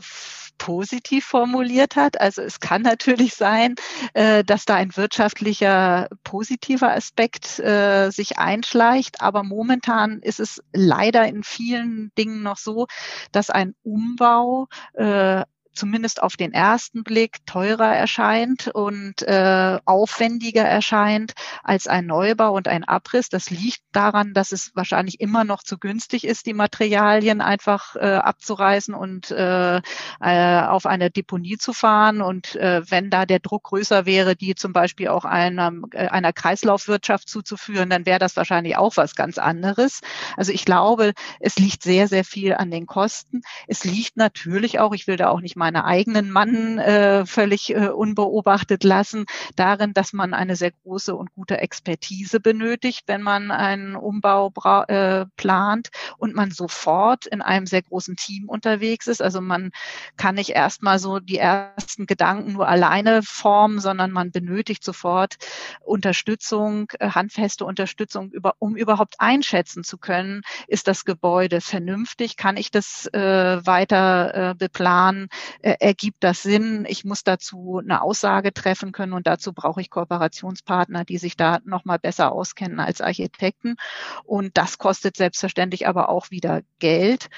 positiv 0.56 1.26
formuliert 1.26 1.96
hat. 1.96 2.18
Also 2.18 2.40
es 2.40 2.60
kann 2.60 2.80
natürlich 3.02 3.34
sein, 3.34 3.74
äh, 4.14 4.42
dass 4.42 4.64
da 4.64 4.76
ein 4.76 4.96
wirtschaftlicher 4.96 6.08
positiver 6.24 6.92
Aspekt 6.94 7.58
äh, 7.58 8.08
sich 8.10 8.38
einschleicht, 8.38 9.20
aber 9.20 9.42
momentan 9.44 10.20
ist 10.20 10.40
es 10.40 10.62
leider 10.72 11.26
in 11.28 11.42
vielen 11.44 12.10
Dingen 12.16 12.42
noch 12.42 12.56
so, 12.56 12.86
dass 13.32 13.50
ein 13.50 13.74
Umbau 13.82 14.66
äh, 14.94 15.42
zumindest 15.78 16.22
auf 16.22 16.36
den 16.36 16.52
ersten 16.52 17.04
Blick 17.04 17.38
teurer 17.46 17.94
erscheint 17.94 18.68
und 18.68 19.22
äh, 19.22 19.78
aufwendiger 19.84 20.64
erscheint 20.64 21.34
als 21.62 21.86
ein 21.86 22.06
Neubau 22.06 22.52
und 22.52 22.68
ein 22.68 22.84
Abriss. 22.84 23.28
Das 23.28 23.50
liegt 23.50 23.80
daran, 23.92 24.34
dass 24.34 24.52
es 24.52 24.72
wahrscheinlich 24.74 25.20
immer 25.20 25.44
noch 25.44 25.62
zu 25.62 25.78
günstig 25.78 26.24
ist, 26.24 26.46
die 26.46 26.54
Materialien 26.54 27.40
einfach 27.40 27.94
äh, 27.96 28.16
abzureißen 28.16 28.94
und 28.94 29.30
äh, 29.30 29.80
äh, 30.20 30.60
auf 30.62 30.86
eine 30.86 31.10
Deponie 31.10 31.58
zu 31.58 31.72
fahren. 31.72 32.20
Und 32.20 32.56
äh, 32.56 32.82
wenn 32.90 33.10
da 33.10 33.24
der 33.24 33.38
Druck 33.38 33.64
größer 33.64 34.04
wäre, 34.04 34.34
die 34.34 34.54
zum 34.54 34.72
Beispiel 34.72 35.08
auch 35.08 35.24
einer, 35.24 35.72
äh, 35.92 36.08
einer 36.08 36.32
Kreislaufwirtschaft 36.32 37.28
zuzuführen, 37.28 37.90
dann 37.90 38.04
wäre 38.04 38.18
das 38.18 38.36
wahrscheinlich 38.36 38.76
auch 38.76 38.96
was 38.96 39.14
ganz 39.14 39.38
anderes. 39.38 40.00
Also 40.36 40.52
ich 40.52 40.64
glaube, 40.64 41.12
es 41.38 41.56
liegt 41.56 41.82
sehr, 41.82 42.08
sehr 42.08 42.24
viel 42.24 42.54
an 42.54 42.70
den 42.70 42.86
Kosten. 42.86 43.42
Es 43.68 43.84
liegt 43.84 44.16
natürlich 44.16 44.80
auch, 44.80 44.92
ich 44.92 45.06
will 45.06 45.16
da 45.16 45.28
auch 45.28 45.40
nicht 45.40 45.56
meine 45.68 45.84
eigenen 45.84 46.30
Mann 46.30 46.78
äh, 46.78 47.26
völlig 47.26 47.74
äh, 47.74 47.88
unbeobachtet 47.88 48.84
lassen, 48.84 49.26
darin, 49.54 49.92
dass 49.92 50.14
man 50.14 50.32
eine 50.32 50.56
sehr 50.56 50.70
große 50.70 51.14
und 51.14 51.30
gute 51.34 51.58
Expertise 51.58 52.40
benötigt, 52.40 53.02
wenn 53.06 53.20
man 53.20 53.50
einen 53.50 53.94
Umbau 53.94 54.50
äh, 54.88 55.26
plant 55.36 55.90
und 56.16 56.34
man 56.34 56.52
sofort 56.52 57.26
in 57.26 57.42
einem 57.42 57.66
sehr 57.66 57.82
großen 57.82 58.16
Team 58.16 58.48
unterwegs 58.48 59.08
ist. 59.08 59.20
Also 59.20 59.42
man 59.42 59.70
kann 60.16 60.36
nicht 60.36 60.50
erstmal 60.50 60.98
so 60.98 61.18
die 61.18 61.36
ersten 61.36 62.06
Gedanken 62.06 62.54
nur 62.54 62.66
alleine 62.66 63.20
formen, 63.22 63.78
sondern 63.78 64.10
man 64.10 64.30
benötigt 64.30 64.82
sofort 64.82 65.36
Unterstützung, 65.84 66.90
äh, 66.98 67.10
handfeste 67.10 67.66
Unterstützung, 67.66 68.30
über, 68.30 68.54
um 68.58 68.74
überhaupt 68.74 69.16
einschätzen 69.18 69.84
zu 69.84 69.98
können, 69.98 70.40
ist 70.66 70.88
das 70.88 71.04
Gebäude 71.04 71.60
vernünftig, 71.60 72.38
kann 72.38 72.56
ich 72.56 72.70
das 72.70 73.06
äh, 73.12 73.66
weiter 73.66 74.52
äh, 74.52 74.54
beplanen, 74.54 75.28
äh, 75.62 75.74
ergibt 75.80 76.22
das 76.24 76.42
Sinn, 76.42 76.86
ich 76.88 77.04
muss 77.04 77.24
dazu 77.24 77.80
eine 77.82 78.02
Aussage 78.02 78.52
treffen 78.52 78.92
können 78.92 79.12
und 79.12 79.26
dazu 79.26 79.52
brauche 79.52 79.80
ich 79.80 79.90
Kooperationspartner, 79.90 81.04
die 81.04 81.18
sich 81.18 81.36
da 81.36 81.58
nochmal 81.64 81.98
besser 81.98 82.32
auskennen 82.32 82.80
als 82.80 83.00
Architekten. 83.00 83.76
Und 84.24 84.56
das 84.56 84.78
kostet 84.78 85.16
selbstverständlich 85.16 85.86
aber 85.86 86.08
auch 86.08 86.30
wieder 86.30 86.62
Geld. 86.78 87.28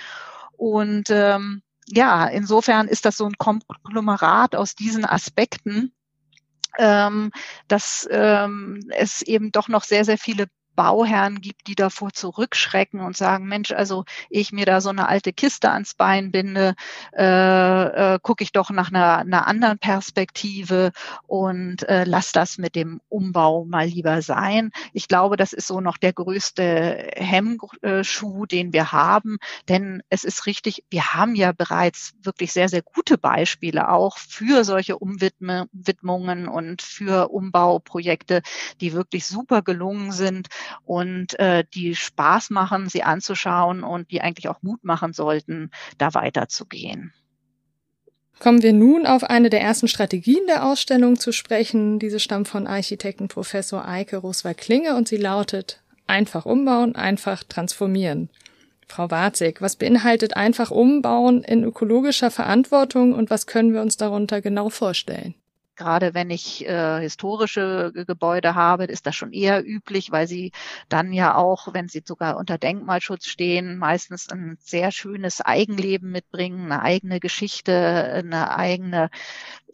Und 0.56 1.10
ähm, 1.10 1.62
ja, 1.86 2.26
insofern 2.26 2.88
ist 2.88 3.04
das 3.04 3.16
so 3.16 3.26
ein 3.26 3.38
Konglomerat 3.38 4.54
aus 4.54 4.74
diesen 4.74 5.04
Aspekten, 5.04 5.92
ähm, 6.78 7.32
dass 7.68 8.06
ähm, 8.10 8.80
es 8.90 9.22
eben 9.22 9.52
doch 9.52 9.68
noch 9.68 9.84
sehr, 9.84 10.04
sehr 10.04 10.18
viele 10.18 10.46
Bauherren 10.80 11.42
gibt, 11.42 11.66
die 11.66 11.74
davor 11.74 12.10
zurückschrecken 12.14 13.00
und 13.00 13.14
sagen, 13.14 13.46
Mensch, 13.46 13.70
also 13.70 14.06
ich 14.30 14.50
mir 14.50 14.64
da 14.64 14.80
so 14.80 14.88
eine 14.88 15.08
alte 15.08 15.30
Kiste 15.30 15.70
ans 15.70 15.92
Bein 15.92 16.30
binde, 16.30 16.74
äh, 17.14 18.14
äh, 18.14 18.18
gucke 18.22 18.42
ich 18.42 18.52
doch 18.52 18.70
nach 18.70 18.88
einer, 18.88 19.18
einer 19.18 19.46
anderen 19.46 19.78
Perspektive 19.78 20.92
und 21.26 21.86
äh, 21.86 22.04
lass 22.04 22.32
das 22.32 22.56
mit 22.56 22.76
dem 22.76 23.02
Umbau 23.10 23.66
mal 23.66 23.88
lieber 23.88 24.22
sein. 24.22 24.70
Ich 24.94 25.06
glaube, 25.06 25.36
das 25.36 25.52
ist 25.52 25.66
so 25.66 25.82
noch 25.82 25.98
der 25.98 26.14
größte 26.14 27.10
Hemmschuh, 27.14 28.46
den 28.46 28.72
wir 28.72 28.90
haben, 28.90 29.36
denn 29.68 30.02
es 30.08 30.24
ist 30.24 30.46
richtig, 30.46 30.84
wir 30.88 31.12
haben 31.12 31.34
ja 31.34 31.52
bereits 31.52 32.14
wirklich 32.22 32.54
sehr, 32.54 32.70
sehr 32.70 32.80
gute 32.80 33.18
Beispiele 33.18 33.90
auch 33.90 34.16
für 34.16 34.64
solche 34.64 34.96
Umwidmungen 34.96 36.48
und 36.48 36.80
für 36.80 37.28
Umbauprojekte, 37.28 38.40
die 38.80 38.94
wirklich 38.94 39.26
super 39.26 39.60
gelungen 39.60 40.10
sind 40.12 40.48
und 40.84 41.38
äh, 41.38 41.64
die 41.74 41.94
Spaß 41.94 42.50
machen, 42.50 42.88
sie 42.88 43.02
anzuschauen 43.02 43.82
und 43.82 44.10
die 44.10 44.20
eigentlich 44.20 44.48
auch 44.48 44.62
Mut 44.62 44.84
machen 44.84 45.12
sollten, 45.12 45.70
da 45.98 46.14
weiterzugehen. 46.14 47.12
Kommen 48.38 48.62
wir 48.62 48.72
nun 48.72 49.06
auf 49.06 49.22
eine 49.22 49.50
der 49.50 49.60
ersten 49.60 49.86
Strategien 49.86 50.46
der 50.48 50.64
Ausstellung 50.64 51.18
zu 51.18 51.30
sprechen. 51.30 51.98
Diese 51.98 52.18
stammt 52.18 52.48
von 52.48 52.66
Architekten 52.66 53.28
Professor 53.28 53.86
Eike 53.86 54.16
Roswald-Klinge 54.16 54.96
und 54.96 55.08
sie 55.08 55.18
lautet 55.18 55.82
einfach 56.06 56.46
umbauen, 56.46 56.96
einfach 56.96 57.44
transformieren. 57.44 58.30
Frau 58.88 59.10
Warzig, 59.10 59.60
was 59.60 59.76
beinhaltet 59.76 60.36
einfach 60.36 60.70
umbauen 60.70 61.44
in 61.44 61.64
ökologischer 61.64 62.30
Verantwortung 62.30 63.12
und 63.14 63.30
was 63.30 63.46
können 63.46 63.72
wir 63.72 63.82
uns 63.82 63.96
darunter 63.96 64.40
genau 64.40 64.68
vorstellen? 64.68 65.34
Gerade 65.80 66.12
wenn 66.12 66.28
ich 66.28 66.66
äh, 66.66 67.00
historische 67.00 67.90
Gebäude 68.06 68.54
habe, 68.54 68.84
ist 68.84 69.06
das 69.06 69.16
schon 69.16 69.32
eher 69.32 69.66
üblich, 69.66 70.10
weil 70.12 70.28
sie 70.28 70.52
dann 70.90 71.10
ja 71.14 71.34
auch, 71.36 71.72
wenn 71.72 71.88
sie 71.88 72.02
sogar 72.04 72.36
unter 72.36 72.58
Denkmalschutz 72.58 73.24
stehen, 73.24 73.78
meistens 73.78 74.28
ein 74.28 74.58
sehr 74.60 74.90
schönes 74.92 75.40
Eigenleben 75.40 76.10
mitbringen, 76.10 76.70
eine 76.70 76.82
eigene 76.82 77.18
Geschichte, 77.18 77.72
eine 77.72 78.54
eigene 78.54 79.08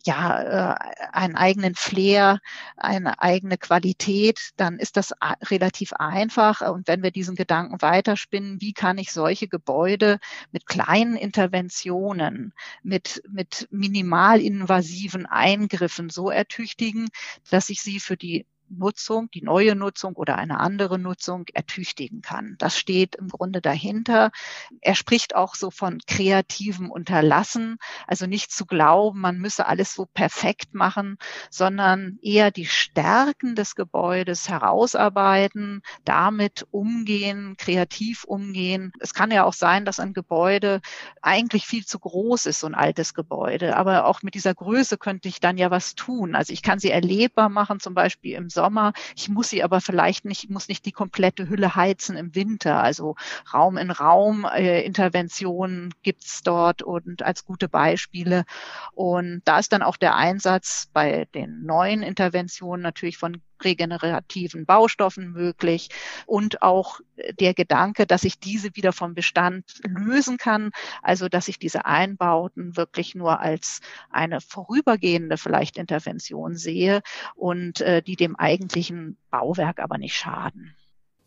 ja, 0.05 0.75
äh, 0.75 0.77
einen 1.13 1.37
eigenen 1.37 1.75
Flair, 1.75 2.41
eine 2.77 3.21
eigene 3.21 3.59
Qualität, 3.59 4.51
dann 4.57 4.79
ist 4.79 4.97
das 4.97 5.13
relativ 5.51 5.93
einfach. 5.95 6.61
Und 6.61 6.89
wenn 6.89 7.03
wir 7.03 7.11
diesen 7.11 7.35
Gedanken 7.37 7.81
weiterspinnen, 7.83 8.61
wie 8.61 8.73
kann 8.73 8.99
ich 8.99 9.13
solche 9.13 9.49
Gebäude 9.49 10.19
mit 10.53 10.67
kleinen 10.67 11.17
Interventionen, 11.17 12.53
mit, 12.83 13.23
mit 13.29 13.69
minimal 13.71 14.41
invasiven 14.41 15.27
Eingriffen 15.27 16.11
so 16.11 16.31
ertüchtigen, 16.31 17.09
dass 17.51 17.69
ich 17.71 17.83
sie 17.83 18.01
für 18.01 18.17
die 18.17 18.47
Nutzung, 18.69 19.31
die 19.31 19.43
neue 19.43 19.75
Nutzung 19.75 20.15
oder 20.15 20.37
eine 20.37 20.61
andere 20.61 20.99
Nutzung 20.99 21.47
ertüchtigen 21.53 22.23
kann. 22.23 22.57
Das 22.59 22.79
steht 22.79 23.17
im 23.17 23.29
Grunde 23.29 23.61
dahinter. 23.61 24.31
Er 24.81 24.95
spricht 24.95 25.35
auch 25.35 25.55
so 25.55 25.71
von 25.71 26.01
kreativem 26.07 26.91
Unterlassen, 26.91 27.79
also 28.07 28.27
nicht 28.27 28.51
zu 28.51 28.67
glauben, 28.67 29.21
man 29.21 29.39
müsse 29.39 29.67
alles 29.67 29.95
so 29.95 30.07
perfekt 30.07 30.75
machen, 30.75 31.19
sondern 31.51 32.19
eher 32.23 32.51
die 32.51 32.67
Stärken 32.67 33.55
des 33.55 33.75
Gebäudes 33.75 34.49
herausarbeiten, 34.49 35.83
damit 36.05 36.67
umgehen, 36.71 37.57
kreativ 37.57 38.25
umgehen. 38.25 38.93
Es 39.01 39.15
kann 39.15 39.31
ja 39.31 39.45
auch 39.45 39.53
sein, 39.53 39.85
dass 39.85 40.01
ein 40.01 40.13
Gebäude 40.13 40.81
eigentlich 41.23 41.67
viel 41.67 41.85
zu 41.85 41.99
groß 41.99 42.47
ist, 42.47 42.61
so 42.61 42.67
ein 42.67 42.75
altes 42.75 43.15
Gebäude, 43.15 43.77
aber 43.77 44.07
auch 44.07 44.23
mit 44.23 44.35
dieser 44.35 44.55
Größe 44.55 44.99
könnte 44.99 45.29
ich 45.29 45.41
dann 45.41 45.59
ja 45.59 45.71
was 45.71 45.95
tun. 45.95 46.35
Also 46.35 46.53
ich 46.53 46.63
kann 46.63 46.79
sie 46.79 46.91
erlebbar 46.91 47.49
machen, 47.49 47.81
zum 47.81 47.95
Beispiel 47.95 48.35
im 48.35 48.49
Sommer. 48.57 48.93
Ich 49.15 49.29
muss 49.29 49.51
sie 49.51 49.63
aber 49.63 49.81
vielleicht 49.81 50.25
nicht, 50.25 50.51
muss 50.51 50.69
nicht 50.69 50.85
die 50.87 50.93
komplette 50.93 51.49
Hülle 51.49 51.77
heizen 51.77 52.17
im 52.17 52.35
Winter. 52.35 52.83
Also 52.83 53.15
Raum 53.53 53.77
in 53.77 53.91
Raum 53.91 54.45
äh, 54.45 54.83
Interventionen 54.83 55.95
gibt's 56.03 56.43
dort 56.43 56.83
und 56.83 57.23
als 57.23 57.45
gute 57.45 57.69
Beispiele. 57.69 58.45
Und 58.93 59.43
da 59.45 59.59
ist 59.59 59.73
dann 59.73 59.83
auch 59.83 59.97
der 59.97 60.17
Einsatz 60.17 60.89
bei 60.93 61.27
den 61.35 61.65
neuen 61.65 62.03
Interventionen 62.03 62.83
natürlich 62.83 63.19
von 63.19 63.43
regenerativen 63.63 64.67
Baustoffen 64.67 65.33
möglich 65.33 65.89
und 66.27 66.63
auch 66.63 67.01
der 67.41 67.55
Gedanke, 67.55 68.07
dass 68.07 68.25
ich 68.25 68.39
diese 68.39 68.75
wieder 68.77 68.93
vom 68.93 69.15
Bestand 69.15 69.65
lösen 69.85 70.37
kann, 70.37 70.71
also 71.03 71.29
dass 71.29 71.49
ich 71.49 71.59
diese 71.59 71.85
Einbauten 71.85 72.77
wirklich 72.77 73.15
nur 73.15 73.41
als 73.41 73.81
eine 74.11 74.41
vorübergehende 74.41 75.37
vielleicht 75.39 75.79
Intervention 75.79 76.57
sehe 76.57 77.03
und 77.35 77.81
äh, 77.81 78.03
die 78.03 78.17
dem 78.17 78.37
eigentlichen 78.37 79.17
Bauwerk 79.31 79.81
aber 79.81 79.99
nicht 79.99 80.17
schaden. 80.17 80.75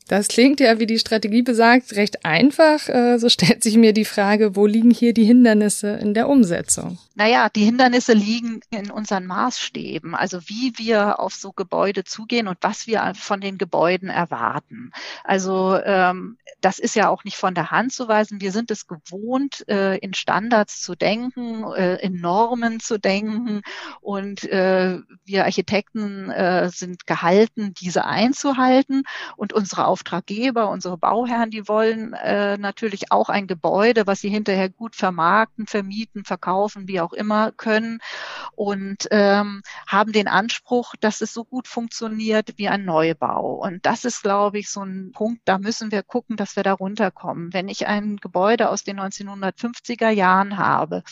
Das 0.10 0.28
klingt 0.28 0.60
ja, 0.60 0.80
wie 0.80 0.88
die 0.88 0.98
Strategie 0.98 1.44
besagt, 1.44 1.96
recht 1.96 2.26
einfach. 2.26 2.90
Äh, 2.90 3.20
so 3.20 3.30
stellt 3.30 3.62
sich 3.62 3.78
mir 3.78 3.94
die 3.94 4.06
Frage, 4.06 4.56
wo 4.56 4.66
liegen 4.66 4.90
hier 4.90 5.14
die 5.14 5.24
Hindernisse 5.24 5.92
in 5.98 6.16
der 6.16 6.28
Umsetzung? 6.28 6.98
Naja, 7.14 7.50
die 7.50 7.66
Hindernisse 7.66 8.14
liegen 8.14 8.62
in 8.72 8.90
unseren 8.90 9.28
Maßstäben, 9.28 10.16
also 10.16 10.40
wie 10.48 10.74
wir 10.78 11.20
auf 11.20 11.36
so 11.36 11.52
Gebäude 11.52 12.06
zugehen 12.06 12.48
und 12.48 12.58
was 12.62 12.88
wir 12.88 13.14
von 13.14 13.40
den 13.40 13.60
Gebäuden 13.60 14.10
erwarten. 14.10 14.94
Also 15.24 15.78
ähm, 15.84 16.38
das 16.62 16.80
ist 16.80 16.96
ja 16.96 17.10
auch 17.10 17.24
nicht 17.24 17.38
von 17.38 17.54
der 17.54 17.70
Hand 17.70 17.94
zu 17.94 18.08
weisen. 18.08 18.42
Wir 18.42 18.52
sind 18.52 18.72
es 18.72 18.88
gewohnt, 18.88 19.68
äh, 19.68 19.98
in 19.98 20.16
Standards 20.16 20.82
zu 20.82 20.96
denken, 20.96 21.66
äh, 21.74 21.98
in 21.98 22.20
Normen 22.20 22.80
zu 22.80 22.98
denken 22.98 23.62
und 24.02 24.42
wir 24.42 25.46
Architekten 25.46 26.32
sind 26.72 27.06
gehalten, 27.06 27.74
diese 27.80 28.06
einzuhalten 28.06 29.04
und 29.36 29.54
unsere 29.54 29.86
Auftraggeber, 30.00 30.70
unsere 30.70 30.98
Bauherren, 30.98 31.52
die 31.52 31.68
wollen 31.68 32.14
äh, 32.14 32.58
natürlich 32.58 33.12
auch 33.12 33.28
ein 33.28 33.48
Gebäude, 33.48 34.08
was 34.08 34.22
sie 34.22 34.30
hinterher 34.30 34.70
gut 34.70 34.96
vermarkten, 34.96 35.68
vermieten, 35.68 36.24
verkaufen, 36.24 36.88
wie 36.88 37.02
auch 37.02 37.12
immer 37.12 37.52
können 37.52 38.00
und 38.56 39.10
ähm, 39.12 39.62
haben 39.88 40.14
den 40.14 40.30
Anspruch, 40.30 40.94
dass 41.02 41.20
es 41.20 41.34
so 41.34 41.44
gut 41.44 41.68
funktioniert 41.68 42.54
wie 42.56 42.70
ein 42.70 42.86
Neubau. 42.86 43.56
Und 43.56 43.86
das 43.86 44.06
ist, 44.06 44.24
glaube 44.24 44.60
ich, 44.60 44.70
so 44.70 44.84
ein 44.84 45.12
Punkt, 45.12 45.42
da 45.44 45.58
müssen 45.58 45.92
wir 45.92 46.02
gucken, 46.02 46.38
dass 46.38 46.56
wir 46.56 46.64
da 46.64 46.72
runterkommen. 46.72 47.52
Wenn 47.52 47.68
ich 47.68 47.88
ein 47.88 48.16
Gebäude 48.18 48.70
aus 48.70 48.86
den 48.86 49.02
1950er 49.02 50.10
Jahren 50.10 50.58
habe, 50.58 51.04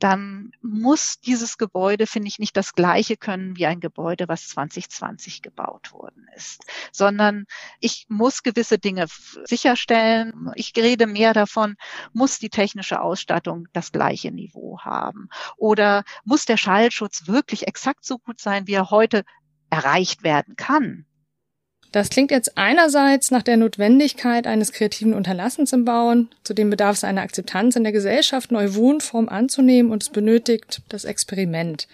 dann 0.00 0.52
muss 0.62 1.20
dieses 1.20 1.58
Gebäude, 1.58 2.06
finde 2.06 2.28
ich, 2.28 2.38
nicht 2.38 2.56
das 2.56 2.74
gleiche 2.74 3.16
können 3.16 3.56
wie 3.56 3.66
ein 3.66 3.80
Gebäude, 3.80 4.28
was 4.28 4.48
2020 4.48 5.42
gebaut 5.42 5.92
worden 5.92 6.26
ist, 6.34 6.64
sondern 6.90 7.44
ich 7.80 8.06
muss 8.08 8.42
gewisse 8.42 8.78
Dinge 8.78 9.06
sicherstellen. 9.44 10.50
Ich 10.54 10.72
rede 10.76 11.06
mehr 11.06 11.34
davon, 11.34 11.76
muss 12.12 12.38
die 12.38 12.50
technische 12.50 13.00
Ausstattung 13.00 13.68
das 13.72 13.92
gleiche 13.92 14.32
Niveau 14.32 14.80
haben 14.80 15.28
oder 15.56 16.04
muss 16.24 16.46
der 16.46 16.56
Schallschutz 16.56 17.26
wirklich 17.26 17.68
exakt 17.68 18.04
so 18.04 18.18
gut 18.18 18.40
sein, 18.40 18.66
wie 18.66 18.74
er 18.74 18.90
heute 18.90 19.24
erreicht 19.68 20.22
werden 20.22 20.56
kann. 20.56 21.06
Das 21.92 22.08
klingt 22.08 22.30
jetzt 22.30 22.56
einerseits 22.56 23.32
nach 23.32 23.42
der 23.42 23.56
Notwendigkeit 23.56 24.46
eines 24.46 24.72
kreativen 24.72 25.12
Unterlassens 25.12 25.72
im 25.72 25.84
Bauen, 25.84 26.28
zudem 26.44 26.70
bedarf 26.70 26.96
es 26.96 27.04
einer 27.04 27.22
Akzeptanz 27.22 27.74
in 27.74 27.82
der 27.82 27.92
Gesellschaft, 27.92 28.52
neue 28.52 28.76
Wohnformen 28.76 29.28
anzunehmen 29.28 29.90
und 29.90 30.04
es 30.04 30.08
benötigt 30.08 30.82
das 30.88 31.04
Experiment. 31.04 31.88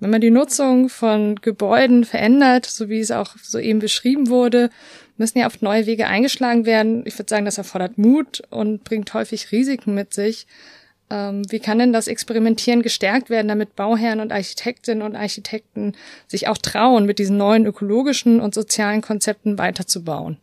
Wenn 0.00 0.10
man 0.10 0.22
die 0.22 0.30
Nutzung 0.30 0.88
von 0.88 1.36
Gebäuden 1.36 2.04
verändert, 2.04 2.66
so 2.66 2.88
wie 2.88 3.00
es 3.00 3.10
auch 3.10 3.36
soeben 3.42 3.78
beschrieben 3.78 4.28
wurde, 4.28 4.70
müssen 5.16 5.38
ja 5.38 5.46
oft 5.46 5.62
neue 5.62 5.86
Wege 5.86 6.06
eingeschlagen 6.06 6.66
werden. 6.66 7.04
Ich 7.06 7.18
würde 7.18 7.30
sagen, 7.30 7.44
das 7.44 7.58
erfordert 7.58 7.98
Mut 7.98 8.42
und 8.50 8.82
bringt 8.82 9.14
häufig 9.14 9.52
Risiken 9.52 9.94
mit 9.94 10.12
sich. 10.12 10.46
Ähm, 11.10 11.42
wie 11.50 11.58
kann 11.58 11.78
denn 11.78 11.92
das 11.92 12.08
Experimentieren 12.08 12.82
gestärkt 12.82 13.30
werden, 13.30 13.48
damit 13.48 13.76
Bauherren 13.76 14.20
und 14.20 14.32
Architektinnen 14.32 15.02
und 15.02 15.16
Architekten 15.16 15.92
sich 16.26 16.48
auch 16.48 16.58
trauen, 16.58 17.06
mit 17.06 17.18
diesen 17.18 17.36
neuen 17.36 17.66
ökologischen 17.66 18.40
und 18.40 18.54
sozialen 18.54 19.02
Konzepten 19.02 19.58
weiterzubauen? 19.58 20.38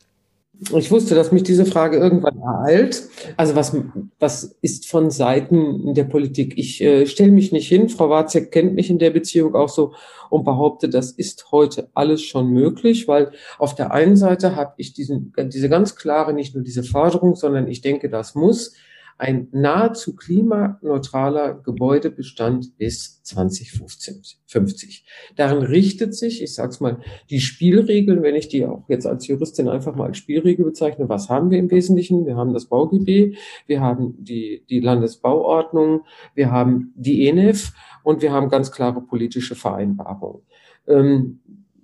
Ich 0.77 0.91
wusste, 0.91 1.15
dass 1.15 1.31
mich 1.31 1.41
diese 1.41 1.65
Frage 1.65 1.97
irgendwann 1.97 2.37
ereilt. 2.37 3.09
Also 3.35 3.55
was, 3.55 3.75
was 4.19 4.55
ist 4.61 4.87
von 4.87 5.09
Seiten 5.09 5.95
der 5.95 6.03
Politik? 6.03 6.53
Ich 6.55 6.79
äh, 6.81 7.07
stelle 7.07 7.31
mich 7.31 7.51
nicht 7.51 7.67
hin. 7.67 7.89
Frau 7.89 8.11
Warzek 8.11 8.51
kennt 8.51 8.75
mich 8.75 8.91
in 8.91 8.99
der 8.99 9.09
Beziehung 9.09 9.55
auch 9.55 9.69
so 9.69 9.93
und 10.29 10.43
behaupte, 10.43 10.87
das 10.87 11.11
ist 11.11 11.51
heute 11.51 11.89
alles 11.95 12.21
schon 12.21 12.51
möglich, 12.51 13.07
weil 13.07 13.31
auf 13.57 13.73
der 13.73 13.91
einen 13.91 14.15
Seite 14.15 14.55
habe 14.55 14.73
ich 14.77 14.93
diesen, 14.93 15.33
diese 15.35 15.67
ganz 15.67 15.95
klare, 15.95 16.31
nicht 16.31 16.53
nur 16.53 16.63
diese 16.63 16.83
Forderung, 16.83 17.35
sondern 17.35 17.67
ich 17.67 17.81
denke, 17.81 18.07
das 18.07 18.35
muss 18.35 18.75
ein 19.21 19.49
nahezu 19.51 20.15
klimaneutraler 20.15 21.53
Gebäudebestand 21.53 22.75
bis 22.79 23.21
2050. 23.21 25.05
Darin 25.35 25.61
richtet 25.61 26.15
sich, 26.15 26.41
ich 26.41 26.55
sage 26.55 26.69
es 26.69 26.79
mal, 26.79 27.01
die 27.29 27.39
Spielregeln, 27.39 28.23
wenn 28.23 28.33
ich 28.33 28.47
die 28.47 28.65
auch 28.65 28.89
jetzt 28.89 29.05
als 29.05 29.27
Juristin 29.27 29.69
einfach 29.69 29.95
mal 29.95 30.07
als 30.07 30.17
Spielregel 30.17 30.65
bezeichne, 30.65 31.07
was 31.07 31.29
haben 31.29 31.51
wir 31.51 31.59
im 31.59 31.69
Wesentlichen? 31.69 32.25
Wir 32.25 32.35
haben 32.35 32.51
das 32.51 32.65
BauGB, 32.65 33.35
wir 33.67 33.79
haben 33.79 34.15
die, 34.17 34.65
die 34.67 34.79
Landesbauordnung, 34.79 36.01
wir 36.33 36.49
haben 36.49 36.91
die 36.95 37.27
ENEF 37.27 37.73
und 38.03 38.23
wir 38.23 38.31
haben 38.31 38.49
ganz 38.49 38.71
klare 38.71 39.01
politische 39.01 39.53
Vereinbarungen. 39.53 40.41
Ähm, 40.87 41.41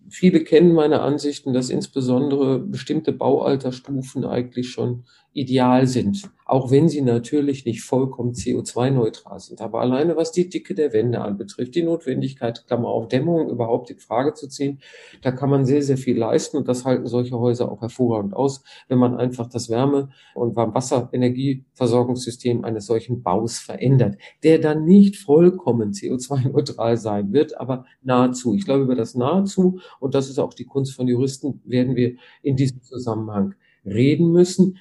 viele 0.10 0.44
kennen 0.44 0.74
meine 0.74 1.02
Ansichten, 1.02 1.54
dass 1.54 1.70
insbesondere 1.70 2.58
bestimmte 2.58 3.12
Baualterstufen 3.12 4.26
eigentlich 4.26 4.72
schon 4.72 5.04
ideal 5.38 5.86
sind, 5.86 6.32
auch 6.46 6.72
wenn 6.72 6.90
sie 6.90 7.02
natürlich 7.02 7.66
nicht 7.66 7.84
vollkommen 7.84 8.32
CO2-neutral 8.32 9.40
sind. 9.40 9.62
Aber 9.62 9.82
alleine 9.82 10.16
was 10.16 10.32
die 10.32 10.50
Dicke 10.50 10.74
der 10.74 10.94
Wände 10.94 11.22
anbetrifft, 11.22 11.76
die 11.76 11.84
Notwendigkeit, 11.84 12.66
Klammer 12.66 12.88
auf 12.88 13.08
Dämmung 13.08 13.48
überhaupt 13.48 13.92
in 13.92 14.00
Frage 14.00 14.34
zu 14.34 14.48
ziehen, 14.48 14.80
da 15.22 15.32
kann 15.32 15.52
man 15.52 15.64
sehr, 15.64 15.84
sehr 15.84 15.98
viel 15.98 16.18
leisten 16.18 16.58
und 16.58 16.68
das 16.68 16.86
halten 16.86 17.06
solche 17.06 17.38
Häuser 17.38 17.72
auch 17.72 17.82
hervorragend 17.82 18.34
aus, 18.34 18.64
wenn 18.88 18.98
man 18.98 19.16
einfach 19.16 19.48
das 19.48 19.70
Wärme- 19.70 20.10
und 20.34 20.56
Warmwasser-Energieversorgungssystem 20.56 22.66
eines 22.66 22.88
solchen 22.88 23.22
Baus 23.22 23.60
verändert, 23.60 24.18
der 24.42 24.58
dann 24.58 24.86
nicht 24.86 25.18
vollkommen 25.18 25.92
CO2-neutral 25.92 26.98
sein 26.98 27.32
wird, 27.32 27.60
aber 27.60 27.86
nahezu. 28.02 28.56
Ich 28.56 28.66
glaube, 28.66 28.86
über 28.86 28.96
das 28.96 29.14
nahezu, 29.14 29.82
und 30.00 30.16
das 30.16 30.32
ist 30.32 30.40
auch 30.40 30.56
die 30.56 30.66
Kunst 30.66 30.96
von 30.96 31.08
Juristen, 31.08 31.62
werden 31.64 31.96
wir 31.96 32.16
in 32.42 32.56
diesem 32.56 32.82
Zusammenhang 32.82 33.54
reden 33.86 34.32
müssen. 34.32 34.80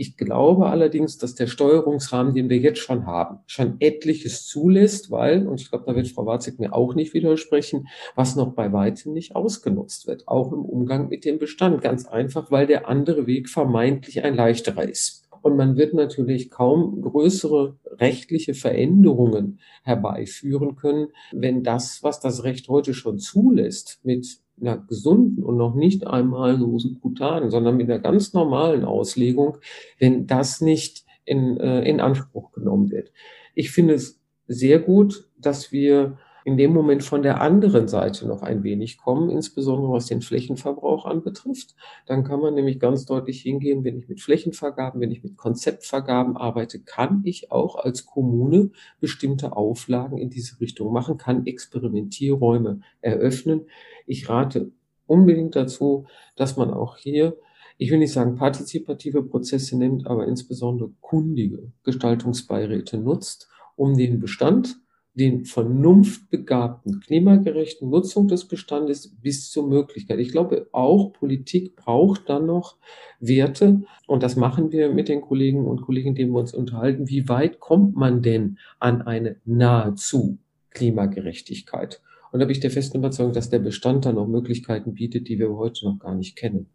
Ich 0.00 0.16
glaube 0.16 0.66
allerdings, 0.66 1.18
dass 1.18 1.34
der 1.34 1.48
Steuerungsrahmen, 1.48 2.32
den 2.32 2.48
wir 2.48 2.58
jetzt 2.58 2.78
schon 2.78 3.04
haben, 3.04 3.40
schon 3.48 3.80
etliches 3.80 4.46
zulässt, 4.46 5.10
weil, 5.10 5.48
und 5.48 5.60
ich 5.60 5.70
glaube, 5.70 5.86
da 5.88 5.96
wird 5.96 6.06
Frau 6.06 6.24
Warzig 6.24 6.60
mir 6.60 6.72
auch 6.72 6.94
nicht 6.94 7.14
widersprechen, 7.14 7.88
was 8.14 8.36
noch 8.36 8.52
bei 8.52 8.72
weitem 8.72 9.12
nicht 9.12 9.34
ausgenutzt 9.34 10.06
wird, 10.06 10.28
auch 10.28 10.52
im 10.52 10.64
Umgang 10.64 11.08
mit 11.08 11.24
dem 11.24 11.40
Bestand. 11.40 11.82
Ganz 11.82 12.06
einfach, 12.06 12.52
weil 12.52 12.68
der 12.68 12.88
andere 12.88 13.26
Weg 13.26 13.48
vermeintlich 13.48 14.22
ein 14.22 14.36
leichterer 14.36 14.88
ist. 14.88 15.28
Und 15.42 15.56
man 15.56 15.76
wird 15.76 15.94
natürlich 15.94 16.48
kaum 16.48 17.02
größere 17.02 17.76
rechtliche 17.90 18.54
Veränderungen 18.54 19.58
herbeiführen 19.82 20.76
können, 20.76 21.08
wenn 21.32 21.64
das, 21.64 22.04
was 22.04 22.20
das 22.20 22.44
Recht 22.44 22.68
heute 22.68 22.94
schon 22.94 23.18
zulässt, 23.18 23.98
mit 24.04 24.38
einer 24.60 24.78
gesunden 24.78 25.42
und 25.44 25.56
noch 25.56 25.74
nicht 25.74 26.06
einmal 26.06 26.58
so 26.58 26.78
subkutanen, 26.78 27.50
sondern 27.50 27.76
mit 27.76 27.90
einer 27.90 28.00
ganz 28.00 28.32
normalen 28.32 28.84
Auslegung, 28.84 29.58
wenn 29.98 30.26
das 30.26 30.60
nicht 30.60 31.04
in, 31.24 31.58
äh, 31.58 31.82
in 31.82 32.00
Anspruch 32.00 32.52
genommen 32.52 32.90
wird. 32.90 33.12
Ich 33.54 33.70
finde 33.70 33.94
es 33.94 34.20
sehr 34.46 34.78
gut, 34.78 35.28
dass 35.38 35.72
wir 35.72 36.18
in 36.48 36.56
dem 36.56 36.72
Moment 36.72 37.04
von 37.04 37.20
der 37.20 37.42
anderen 37.42 37.88
Seite 37.88 38.26
noch 38.26 38.40
ein 38.40 38.62
wenig 38.62 38.96
kommen, 38.96 39.28
insbesondere 39.28 39.92
was 39.92 40.06
den 40.06 40.22
Flächenverbrauch 40.22 41.04
anbetrifft. 41.04 41.74
Dann 42.06 42.24
kann 42.24 42.40
man 42.40 42.54
nämlich 42.54 42.80
ganz 42.80 43.04
deutlich 43.04 43.42
hingehen, 43.42 43.84
wenn 43.84 43.98
ich 43.98 44.08
mit 44.08 44.22
Flächenvergaben, 44.22 44.98
wenn 45.02 45.10
ich 45.10 45.22
mit 45.22 45.36
Konzeptvergaben 45.36 46.38
arbeite, 46.38 46.80
kann 46.80 47.20
ich 47.26 47.52
auch 47.52 47.76
als 47.76 48.06
Kommune 48.06 48.70
bestimmte 48.98 49.54
Auflagen 49.54 50.16
in 50.16 50.30
diese 50.30 50.58
Richtung 50.58 50.90
machen, 50.90 51.18
kann 51.18 51.44
Experimentierräume 51.44 52.80
eröffnen. 53.02 53.66
Ich 54.06 54.30
rate 54.30 54.72
unbedingt 55.06 55.54
dazu, 55.54 56.06
dass 56.34 56.56
man 56.56 56.72
auch 56.72 56.96
hier 56.96 57.36
ich 57.80 57.92
will 57.92 57.98
nicht 57.98 58.12
sagen 58.12 58.34
partizipative 58.34 59.22
Prozesse 59.22 59.78
nimmt, 59.78 60.08
aber 60.08 60.26
insbesondere 60.26 60.90
kundige 61.00 61.70
Gestaltungsbeiräte 61.84 62.98
nutzt, 62.98 63.48
um 63.76 63.96
den 63.96 64.18
Bestand 64.18 64.80
den 65.18 65.44
vernunftbegabten, 65.44 67.00
klimagerechten 67.00 67.90
Nutzung 67.90 68.28
des 68.28 68.46
Bestandes 68.46 69.16
bis 69.20 69.50
zur 69.50 69.68
Möglichkeit. 69.68 70.20
Ich 70.20 70.30
glaube, 70.30 70.68
auch 70.72 71.12
Politik 71.12 71.76
braucht 71.76 72.28
dann 72.28 72.46
noch 72.46 72.76
Werte 73.20 73.82
und 74.06 74.22
das 74.22 74.36
machen 74.36 74.70
wir 74.72 74.90
mit 74.90 75.08
den 75.08 75.20
Kollegen 75.20 75.66
und 75.66 75.82
Kollegen, 75.82 76.14
denen 76.14 76.32
wir 76.32 76.40
uns 76.40 76.54
unterhalten. 76.54 77.08
Wie 77.08 77.28
weit 77.28 77.58
kommt 77.60 77.96
man 77.96 78.22
denn 78.22 78.58
an 78.78 79.02
eine 79.02 79.36
nahezu 79.44 80.38
Klimagerechtigkeit? 80.70 82.00
Und 82.30 82.40
da 82.40 82.46
bin 82.46 82.52
ich 82.52 82.60
der 82.60 82.70
festen 82.70 82.98
Überzeugung, 82.98 83.32
dass 83.32 83.50
der 83.50 83.58
Bestand 83.58 84.04
dann 84.04 84.14
noch 84.14 84.28
Möglichkeiten 84.28 84.94
bietet, 84.94 85.28
die 85.28 85.38
wir 85.38 85.56
heute 85.56 85.84
noch 85.86 85.98
gar 85.98 86.14
nicht 86.14 86.36
kennen. 86.36 86.68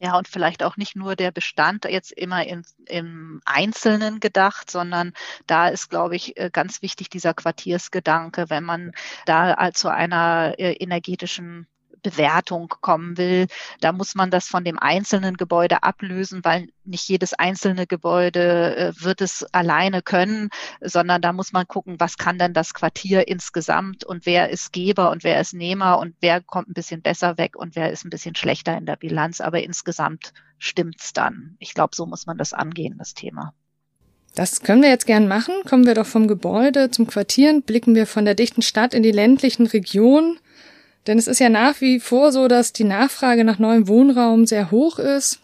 Ja, 0.00 0.16
und 0.16 0.28
vielleicht 0.28 0.62
auch 0.62 0.76
nicht 0.76 0.94
nur 0.94 1.16
der 1.16 1.32
Bestand 1.32 1.84
jetzt 1.84 2.12
immer 2.12 2.46
in, 2.46 2.62
im 2.86 3.40
Einzelnen 3.44 4.20
gedacht, 4.20 4.70
sondern 4.70 5.12
da 5.48 5.68
ist, 5.68 5.90
glaube 5.90 6.14
ich, 6.14 6.36
äh, 6.36 6.50
ganz 6.52 6.82
wichtig 6.82 7.08
dieser 7.10 7.34
Quartiersgedanke, 7.34 8.48
wenn 8.48 8.62
man 8.64 8.92
da 9.26 9.72
zu 9.72 9.88
einer 9.88 10.54
äh, 10.58 10.72
energetischen 10.74 11.66
Bewertung 12.08 12.68
kommen 12.80 13.18
will. 13.18 13.46
Da 13.80 13.92
muss 13.92 14.14
man 14.14 14.30
das 14.30 14.46
von 14.46 14.64
dem 14.64 14.78
einzelnen 14.78 15.36
Gebäude 15.36 15.82
ablösen, 15.82 16.44
weil 16.44 16.68
nicht 16.84 17.08
jedes 17.08 17.34
einzelne 17.34 17.86
Gebäude 17.86 18.76
äh, 18.76 18.92
wird 19.02 19.20
es 19.20 19.44
alleine 19.52 20.00
können, 20.00 20.48
sondern 20.80 21.20
da 21.20 21.32
muss 21.32 21.52
man 21.52 21.66
gucken, 21.66 22.00
was 22.00 22.16
kann 22.16 22.38
denn 22.38 22.54
das 22.54 22.72
Quartier 22.72 23.28
insgesamt 23.28 24.04
und 24.04 24.24
wer 24.24 24.48
ist 24.48 24.72
Geber 24.72 25.10
und 25.10 25.22
wer 25.22 25.40
ist 25.40 25.52
Nehmer 25.52 25.98
und 25.98 26.14
wer 26.20 26.40
kommt 26.40 26.68
ein 26.68 26.74
bisschen 26.74 27.02
besser 27.02 27.36
weg 27.36 27.56
und 27.56 27.76
wer 27.76 27.92
ist 27.92 28.04
ein 28.04 28.10
bisschen 28.10 28.34
schlechter 28.34 28.76
in 28.76 28.86
der 28.86 28.96
Bilanz. 28.96 29.40
Aber 29.40 29.62
insgesamt 29.62 30.32
stimmt's 30.58 31.12
dann. 31.12 31.56
Ich 31.58 31.74
glaube, 31.74 31.94
so 31.94 32.06
muss 32.06 32.26
man 32.26 32.38
das 32.38 32.52
angehen, 32.52 32.96
das 32.98 33.14
Thema. 33.14 33.52
Das 34.34 34.62
können 34.62 34.82
wir 34.82 34.90
jetzt 34.90 35.06
gern 35.06 35.26
machen. 35.26 35.54
Kommen 35.68 35.86
wir 35.86 35.94
doch 35.94 36.06
vom 36.06 36.28
Gebäude 36.28 36.90
zum 36.90 37.06
Quartieren, 37.06 37.62
blicken 37.62 37.94
wir 37.94 38.06
von 38.06 38.24
der 38.24 38.34
dichten 38.34 38.62
Stadt 38.62 38.94
in 38.94 39.02
die 39.02 39.10
ländlichen 39.10 39.66
Regionen. 39.66 40.38
Denn 41.06 41.18
es 41.18 41.26
ist 41.26 41.40
ja 41.40 41.48
nach 41.48 41.80
wie 41.80 42.00
vor 42.00 42.32
so, 42.32 42.48
dass 42.48 42.72
die 42.72 42.84
Nachfrage 42.84 43.44
nach 43.44 43.58
neuem 43.58 43.88
Wohnraum 43.88 44.46
sehr 44.46 44.70
hoch 44.70 44.98
ist. 44.98 45.40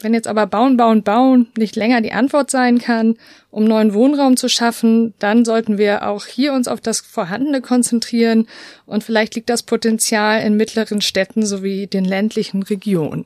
Wenn 0.00 0.12
jetzt 0.12 0.28
aber 0.28 0.46
bauen, 0.46 0.76
bauen, 0.76 1.02
bauen 1.02 1.48
nicht 1.56 1.76
länger 1.76 2.02
die 2.02 2.12
Antwort 2.12 2.50
sein 2.50 2.78
kann, 2.78 3.16
um 3.50 3.64
neuen 3.64 3.94
Wohnraum 3.94 4.36
zu 4.36 4.48
schaffen, 4.48 5.14
dann 5.18 5.44
sollten 5.44 5.78
wir 5.78 6.06
auch 6.08 6.26
hier 6.26 6.52
uns 6.52 6.68
auf 6.68 6.80
das 6.80 7.00
Vorhandene 7.00 7.62
konzentrieren 7.62 8.46
und 8.84 9.02
vielleicht 9.02 9.34
liegt 9.34 9.48
das 9.48 9.62
Potenzial 9.62 10.42
in 10.42 10.56
mittleren 10.56 11.00
Städten 11.00 11.46
sowie 11.46 11.86
den 11.86 12.04
ländlichen 12.04 12.62
Regionen. 12.62 13.24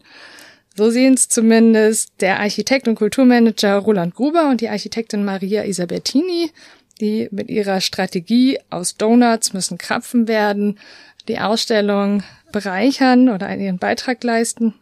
So 0.77 0.91
sehen 0.91 1.15
es 1.15 1.29
zumindest 1.29 2.13
der 2.21 2.39
Architekt 2.39 2.87
und 2.87 2.95
Kulturmanager 2.95 3.79
Roland 3.79 4.15
Gruber 4.15 4.49
und 4.49 4.61
die 4.61 4.69
Architektin 4.69 5.25
Maria 5.25 5.65
Isabertini, 5.65 6.53
die 7.01 7.27
mit 7.33 7.51
ihrer 7.51 7.81
Strategie 7.81 8.61
aus 8.71 8.97
Donuts 8.97 9.53
müssen 9.53 9.79
Krapfen 9.79 10.29
werden 10.29 10.79
die 11.29 11.39
Ausstellung 11.39 12.23
bereichern 12.53 13.29
oder 13.29 13.55
ihren 13.55 13.79
Beitrag 13.79 14.25
leisten. 14.25 14.75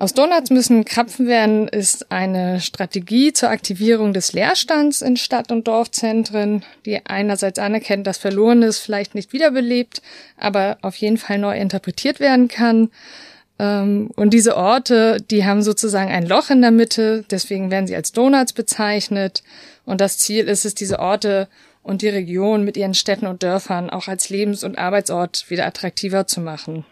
Aus 0.00 0.14
Donuts 0.14 0.48
müssen 0.48 0.86
Krapfen 0.86 1.26
werden 1.26 1.68
ist 1.68 2.10
eine 2.10 2.60
Strategie 2.60 3.34
zur 3.34 3.50
Aktivierung 3.50 4.14
des 4.14 4.32
Leerstands 4.32 5.02
in 5.02 5.18
Stadt- 5.18 5.52
und 5.52 5.68
Dorfzentren, 5.68 6.64
die 6.86 7.04
einerseits 7.04 7.58
anerkennt, 7.58 8.06
dass 8.06 8.16
Verlorenes 8.16 8.78
vielleicht 8.78 9.14
nicht 9.14 9.34
wiederbelebt, 9.34 10.00
aber 10.38 10.78
auf 10.80 10.96
jeden 10.96 11.18
Fall 11.18 11.36
neu 11.36 11.54
interpretiert 11.58 12.18
werden 12.18 12.48
kann. 12.48 12.88
Ähm, 13.58 14.10
und 14.16 14.32
diese 14.32 14.56
Orte, 14.56 15.18
die 15.30 15.44
haben 15.44 15.60
sozusagen 15.60 16.10
ein 16.10 16.26
Loch 16.26 16.48
in 16.48 16.62
der 16.62 16.70
Mitte, 16.70 17.26
deswegen 17.30 17.70
werden 17.70 17.86
sie 17.86 17.94
als 17.94 18.12
Donuts 18.12 18.54
bezeichnet. 18.54 19.42
Und 19.84 20.00
das 20.00 20.16
Ziel 20.16 20.48
ist 20.48 20.64
es, 20.64 20.74
diese 20.74 20.98
Orte 20.98 21.46
und 21.82 22.02
die 22.02 22.08
Region 22.08 22.64
mit 22.64 22.76
ihren 22.76 22.94
Städten 22.94 23.26
und 23.26 23.42
Dörfern 23.42 23.90
auch 23.90 24.08
als 24.08 24.28
Lebens- 24.28 24.64
und 24.64 24.78
Arbeitsort 24.78 25.48
wieder 25.48 25.66
attraktiver 25.66 26.26
zu 26.26 26.40
machen. 26.40 26.84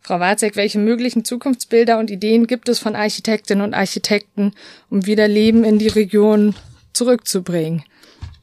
Frau 0.00 0.18
Warzek, 0.18 0.56
welche 0.56 0.78
möglichen 0.78 1.24
Zukunftsbilder 1.24 1.98
und 1.98 2.10
Ideen 2.10 2.46
gibt 2.46 2.68
es 2.68 2.78
von 2.78 2.96
Architektinnen 2.96 3.62
und 3.62 3.74
Architekten, 3.74 4.52
um 4.88 5.06
wieder 5.06 5.28
Leben 5.28 5.62
in 5.62 5.78
die 5.78 5.88
Region 5.88 6.54
zurückzubringen? 6.92 7.84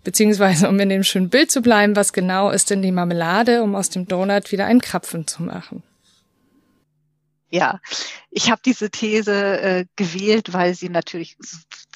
Beziehungsweise, 0.03 0.69
um 0.69 0.79
in 0.79 0.89
dem 0.89 1.03
schönen 1.03 1.29
Bild 1.29 1.51
zu 1.51 1.61
bleiben, 1.61 1.95
was 1.95 2.13
genau 2.13 2.51
ist 2.51 2.69
denn 2.69 2.81
die 2.81 2.93
Marmelade, 2.93 3.63
um 3.63 3.75
aus 3.75 3.89
dem 3.89 4.07
Donut 4.07 4.51
wieder 4.51 4.65
einen 4.65 4.79
Krapfen 4.79 5.27
zu 5.27 5.43
machen? 5.43 5.83
Ja, 7.49 7.79
ich 8.29 8.51
habe 8.51 8.61
diese 8.63 8.89
These 8.89 9.61
äh, 9.61 9.85
gewählt, 9.95 10.53
weil 10.53 10.75
sie 10.75 10.89
natürlich 10.89 11.37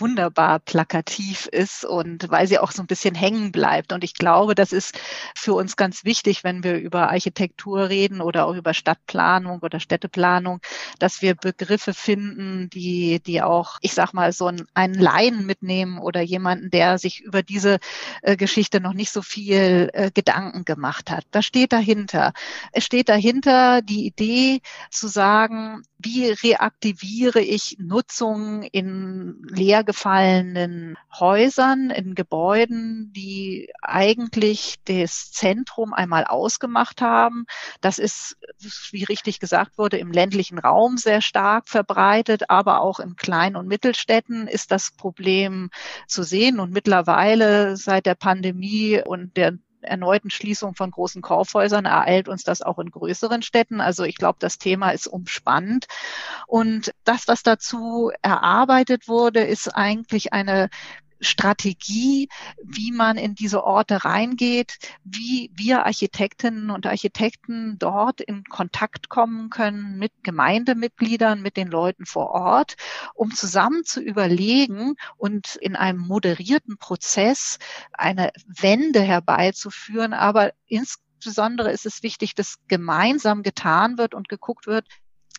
wunderbar 0.02 0.60
plakativ 0.60 1.46
ist 1.46 1.86
und 1.86 2.30
weil 2.30 2.48
sie 2.48 2.60
auch 2.60 2.72
so 2.72 2.82
ein 2.84 2.88
bisschen 2.88 3.16
hängen 3.16 3.52
bleibt. 3.52 3.94
Und 3.94 4.04
ich 4.04 4.16
glaube, 4.16 4.56
das 4.56 4.74
ist 4.74 5.00
für 5.36 5.54
uns 5.54 5.78
ganz 5.78 6.04
wichtig, 6.04 6.44
wenn 6.44 6.64
wir 6.64 6.78
über 6.78 7.10
Architektur 7.10 7.88
reden 7.90 8.20
oder 8.20 8.46
auch 8.48 8.56
über 8.56 8.74
Stadtplanung 8.74 9.60
oder 9.60 9.80
Städteplanung, 9.80 10.60
dass 11.00 11.22
wir 11.22 11.36
Begriffe 11.36 11.94
finden, 11.94 12.70
die, 12.70 13.22
die 13.22 13.42
auch, 13.42 13.78
ich 13.82 13.94
sag 13.94 14.14
mal, 14.14 14.34
so 14.34 14.52
einen 14.74 14.94
Laien 14.96 15.46
mitnehmen 15.46 16.00
oder 16.00 16.22
jemanden, 16.22 16.72
der 16.72 16.98
sich 16.98 17.22
über 17.22 17.44
diese 17.44 17.80
äh, 18.24 18.36
Geschichte 18.36 18.82
noch 18.82 18.94
nicht 18.94 19.12
so 19.12 19.22
viel 19.22 19.90
äh, 19.94 20.12
Gedanken 20.12 20.66
gemacht 20.66 21.12
hat. 21.12 21.26
Das 21.32 21.46
steht 21.46 21.72
dahinter. 21.72 22.34
Es 22.72 22.84
steht 22.86 23.10
dahinter 23.10 23.82
die 23.82 24.06
Idee 24.08 24.62
zu 24.90 25.08
sagen, 25.08 25.84
wie 26.00 26.32
reaktiviere 26.32 27.42
ich 27.42 27.78
Nutzung 27.80 28.64
in 28.64 29.42
leergefallenen 29.92 30.98
Häusern, 31.20 31.90
in 31.90 32.16
Gebäuden, 32.16 33.12
die 33.14 33.70
eigentlich 33.82 34.78
das 34.86 35.32
Zentrum 35.32 35.94
einmal 35.94 36.26
ausgemacht 36.26 37.02
haben. 37.02 37.46
Das 37.82 38.00
ist, 38.00 38.38
wie 38.92 39.04
richtig 39.04 39.40
gesagt 39.40 39.78
wurde, 39.78 39.98
im 39.98 40.12
ländlichen 40.12 40.60
Raum 40.60 40.98
sehr 40.98 41.22
stark 41.22 41.68
verbreitet, 41.68 42.50
aber 42.50 42.82
auch 42.82 43.00
in 43.00 43.16
Klein- 43.16 43.56
und 43.56 43.68
Mittelstädten 43.68 44.48
ist 44.48 44.72
das 44.72 44.92
Problem 44.92 45.70
zu 46.08 46.24
sehen. 46.24 46.60
Und 46.60 46.72
mittlerweile 46.72 47.76
seit 47.76 48.06
der 48.06 48.16
Pandemie 48.16 49.02
und 49.06 49.36
der 49.36 49.58
erneuten 49.82 50.30
Schließung 50.30 50.76
von 50.76 50.92
großen 50.92 51.22
Kaufhäusern 51.22 51.86
ereilt 51.86 52.28
uns 52.28 52.44
das 52.44 52.62
auch 52.62 52.80
in 52.80 52.92
größeren 52.92 53.42
Städten. 53.42 53.82
Also 53.82 54.04
ich 54.04 54.16
glaube, 54.16 54.38
das 54.40 54.58
Thema 54.58 54.92
ist 54.92 55.08
umspannt. 55.08 55.88
Und 56.48 56.92
das, 57.04 57.28
was 57.28 57.44
dazu 57.44 58.12
erarbeitet 58.22 59.08
wurde, 59.08 59.42
ist 59.42 59.70
eigentlich 59.70 60.34
eine 60.34 60.70
Strategie, 61.22 62.28
wie 62.64 62.92
man 62.92 63.18
in 63.18 63.36
diese 63.36 63.64
Orte 63.64 64.04
reingeht, 64.04 64.78
wie 65.04 65.52
wir 65.54 65.86
Architektinnen 65.86 66.72
und 66.72 66.86
Architekten 66.86 67.78
dort 67.80 68.22
in 68.22 68.44
Kontakt 68.44 69.10
kommen 69.10 69.50
können 69.50 69.98
mit 69.98 70.12
Gemeindemitgliedern, 70.24 71.42
mit 71.42 71.58
den 71.58 71.70
Leuten 71.70 72.06
vor 72.06 72.32
Ort, 72.32 72.76
um 73.14 73.32
zusammen 73.32 73.84
zu 73.86 74.02
überlegen 74.02 74.96
und 75.18 75.56
in 75.56 75.76
einem 75.76 76.00
moderierten 76.00 76.78
Prozess 76.78 77.60
eine 77.94 78.32
Wende 78.48 79.02
herbeizuführen. 79.02 80.14
Aber 80.14 80.54
insbesondere 80.66 81.72
ist 81.72 81.86
es 81.86 82.04
wichtig, 82.04 82.36
dass 82.36 82.56
gemeinsam 82.68 83.44
getan 83.44 83.98
wird 83.98 84.14
und 84.16 84.28
geguckt 84.28 84.68
wird, 84.68 84.88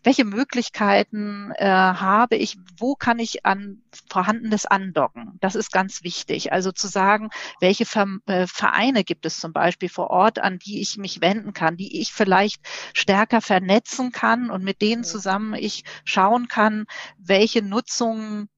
welche 0.02 0.24
Möglichkeiten 0.24 1.52
äh, 1.56 1.66
habe 1.66 2.36
ich, 2.36 2.58
wo 2.78 2.94
kann 2.94 3.18
ich 3.18 3.44
an 3.46 3.82
vorhandenes 4.08 4.66
andocken? 4.66 5.38
Das 5.40 5.54
ist 5.54 5.72
ganz 5.72 6.02
wichtig. 6.02 6.52
Also 6.52 6.72
zu 6.72 6.88
sagen, 6.88 7.30
welche 7.60 7.84
äh, 8.26 8.46
Vereine 8.46 9.04
gibt 9.04 9.26
es 9.26 9.38
zum 9.38 9.52
Beispiel 9.52 9.88
vor 9.88 10.10
Ort, 10.10 10.38
an 10.38 10.58
die 10.58 10.80
ich 10.80 10.96
mich 10.96 11.20
wenden 11.20 11.52
kann, 11.52 11.76
die 11.76 12.00
ich 12.00 12.12
vielleicht 12.12 12.60
stärker 12.94 13.40
vernetzen 13.40 14.12
kann 14.12 14.50
und 14.50 14.64
mit 14.64 14.82
denen 14.82 15.04
zusammen 15.04 15.54
ich 15.54 15.84
schauen 16.04 16.48
kann, 16.48 16.86
welche 17.18 17.62
Nutzungen 17.62 18.48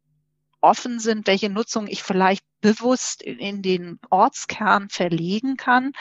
offen 0.60 0.98
sind, 0.98 1.26
welche 1.26 1.50
Nutzung 1.50 1.86
ich 1.86 2.02
vielleicht 2.02 2.44
bewusst 2.64 3.20
in 3.20 3.60
den 3.60 3.98
Ortskern 4.08 4.88
verlegen 4.88 5.58
kann. 5.58 5.92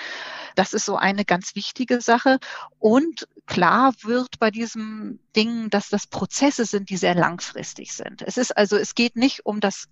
Das 0.55 0.71
ist 0.71 0.85
so 0.85 0.95
eine 0.95 1.25
ganz 1.25 1.55
wichtige 1.55 1.99
Sache. 1.99 2.39
Und 2.79 3.27
klar 3.47 3.93
wird 4.03 4.39
bei 4.39 4.49
diesem 4.49 5.19
Ding, 5.35 5.69
dass 5.69 5.89
das 5.89 6.07
Prozesse 6.07 6.63
sind, 6.63 6.89
die 6.89 6.95
sehr 6.95 7.15
langfristig 7.15 7.91
sind. 7.91 8.21
Es 8.21 8.37
ist 8.37 8.55
also, 8.55 8.77
es 8.77 8.95
geht 8.95 9.17
nicht 9.17 9.45
um 9.45 9.59
das 9.59 9.89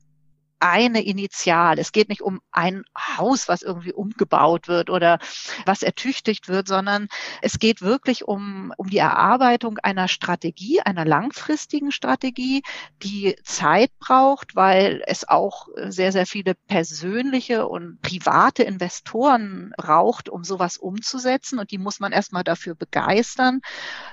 eine 0.61 1.03
Initial. 1.03 1.79
Es 1.79 1.91
geht 1.91 2.09
nicht 2.09 2.21
um 2.21 2.39
ein 2.51 2.83
Haus, 2.95 3.47
was 3.47 3.63
irgendwie 3.63 3.93
umgebaut 3.93 4.67
wird 4.67 4.89
oder 4.89 5.19
was 5.65 5.81
ertüchtigt 5.81 6.47
wird, 6.47 6.67
sondern 6.67 7.07
es 7.41 7.57
geht 7.57 7.81
wirklich 7.81 8.27
um, 8.27 8.71
um 8.77 8.89
die 8.89 8.99
Erarbeitung 8.99 9.79
einer 9.79 10.07
Strategie, 10.07 10.79
einer 10.81 11.03
langfristigen 11.03 11.91
Strategie, 11.91 12.61
die 13.01 13.35
Zeit 13.43 13.91
braucht, 13.99 14.55
weil 14.55 15.03
es 15.07 15.27
auch 15.27 15.67
sehr, 15.75 16.11
sehr 16.11 16.27
viele 16.27 16.53
persönliche 16.53 17.67
und 17.67 17.99
private 18.01 18.63
Investoren 18.63 19.73
braucht, 19.77 20.29
um 20.29 20.43
sowas 20.43 20.77
umzusetzen. 20.77 21.57
Und 21.57 21.71
die 21.71 21.79
muss 21.79 21.99
man 21.99 22.11
erstmal 22.11 22.43
dafür 22.43 22.75
begeistern. 22.75 23.61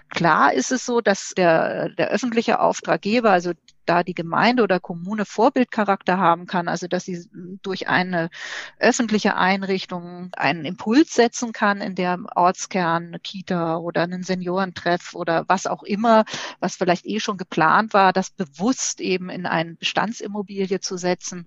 Klar 0.08 0.54
ist 0.54 0.72
es 0.72 0.86
so, 0.86 1.02
dass 1.02 1.34
der, 1.36 1.90
der 1.90 2.08
öffentliche 2.08 2.60
Auftraggeber, 2.60 3.30
also 3.30 3.52
da 3.88 4.02
die 4.02 4.14
Gemeinde 4.14 4.62
oder 4.62 4.80
Kommune 4.80 5.24
Vorbildcharakter 5.24 6.18
haben 6.18 6.46
kann, 6.46 6.68
also 6.68 6.86
dass 6.88 7.04
sie 7.04 7.26
durch 7.62 7.88
eine 7.88 8.30
öffentliche 8.78 9.36
Einrichtung 9.36 10.30
einen 10.36 10.64
Impuls 10.64 11.14
setzen 11.14 11.52
kann, 11.52 11.80
in 11.80 11.94
der 11.94 12.18
Ortskern, 12.34 13.08
eine 13.08 13.20
Kita 13.20 13.76
oder 13.76 14.02
einen 14.02 14.22
Seniorentreff 14.22 15.14
oder 15.14 15.44
was 15.48 15.66
auch 15.66 15.82
immer, 15.82 16.24
was 16.60 16.76
vielleicht 16.76 17.06
eh 17.06 17.20
schon 17.20 17.38
geplant 17.38 17.94
war, 17.94 18.12
das 18.12 18.30
bewusst 18.30 19.00
eben 19.00 19.30
in 19.30 19.46
eine 19.46 19.74
Bestandsimmobilie 19.74 20.80
zu 20.80 20.96
setzen. 20.96 21.46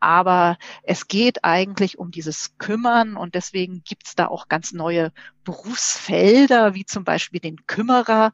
Aber 0.00 0.58
es 0.82 1.08
geht 1.08 1.44
eigentlich 1.44 1.98
um 1.98 2.10
dieses 2.10 2.56
Kümmern 2.58 3.16
und 3.16 3.34
deswegen 3.34 3.82
gibt 3.84 4.06
es 4.06 4.14
da 4.14 4.26
auch 4.26 4.48
ganz 4.48 4.72
neue 4.72 5.12
Berufsfelder, 5.48 6.74
wie 6.74 6.84
zum 6.84 7.04
Beispiel 7.04 7.40
den 7.40 7.64
Kümmerer, 7.66 8.32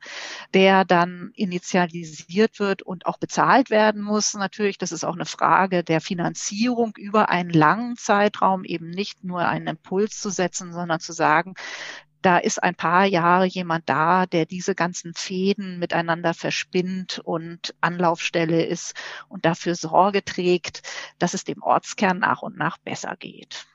der 0.53 0.85
dann 0.85 1.31
initialisiert 1.37 2.59
wird 2.59 2.83
und 2.83 3.07
auch 3.07 3.19
bezahlt 3.19 3.71
werden 3.71 4.03
muss. 4.03 4.35
Natürlich, 4.35 4.79
das 4.79 4.91
ist 4.91 5.05
auch 5.05 5.15
eine 5.15 5.25
Frage 5.25 5.85
der 5.85 6.01
Finanzierung 6.01 6.93
über 6.97 7.29
einen 7.29 7.51
langen 7.51 7.95
Zeitraum, 7.97 8.65
eben 8.65 8.91
nicht 8.91 9.23
nur 9.23 9.47
einen 9.47 9.69
Impuls 9.69 10.19
zu 10.19 10.31
setzen, 10.31 10.73
sondern 10.73 10.99
zu 10.99 11.13
sagen, 11.13 11.55
da 12.21 12.39
ist 12.39 12.61
ein 12.61 12.75
paar 12.75 13.05
Jahre 13.05 13.45
jemand 13.45 13.89
da, 13.89 14.27
der 14.27 14.45
diese 14.45 14.75
ganzen 14.75 15.15
Fäden 15.15 15.79
miteinander 15.79 16.35
verspinnt 16.35 17.21
und 17.21 17.77
Anlaufstelle 17.81 18.65
ist 18.65 18.95
und 19.29 19.45
dafür 19.45 19.77
Sorge 19.77 20.25
trägt, 20.25 20.83
dass 21.21 21.35
es 21.35 21.45
dem 21.45 21.63
Ortskern 21.63 22.19
nach 22.19 22.43
und 22.43 22.57
nach 22.57 22.79
besser 22.79 23.15
geht. 23.17 23.69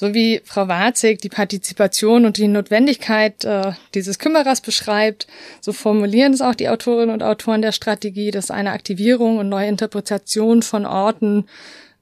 So 0.00 0.14
wie 0.14 0.40
Frau 0.46 0.66
Warzig 0.66 1.20
die 1.20 1.28
Partizipation 1.28 2.24
und 2.24 2.38
die 2.38 2.48
Notwendigkeit 2.48 3.44
äh, 3.44 3.72
dieses 3.92 4.18
Kümmerers 4.18 4.62
beschreibt, 4.62 5.26
so 5.60 5.74
formulieren 5.74 6.32
es 6.32 6.40
auch 6.40 6.54
die 6.54 6.70
Autorinnen 6.70 7.10
und 7.10 7.22
Autoren 7.22 7.60
der 7.60 7.72
Strategie, 7.72 8.30
dass 8.30 8.50
eine 8.50 8.70
Aktivierung 8.70 9.36
und 9.36 9.50
neue 9.50 9.68
Interpretation 9.68 10.62
von 10.62 10.86
Orten 10.86 11.44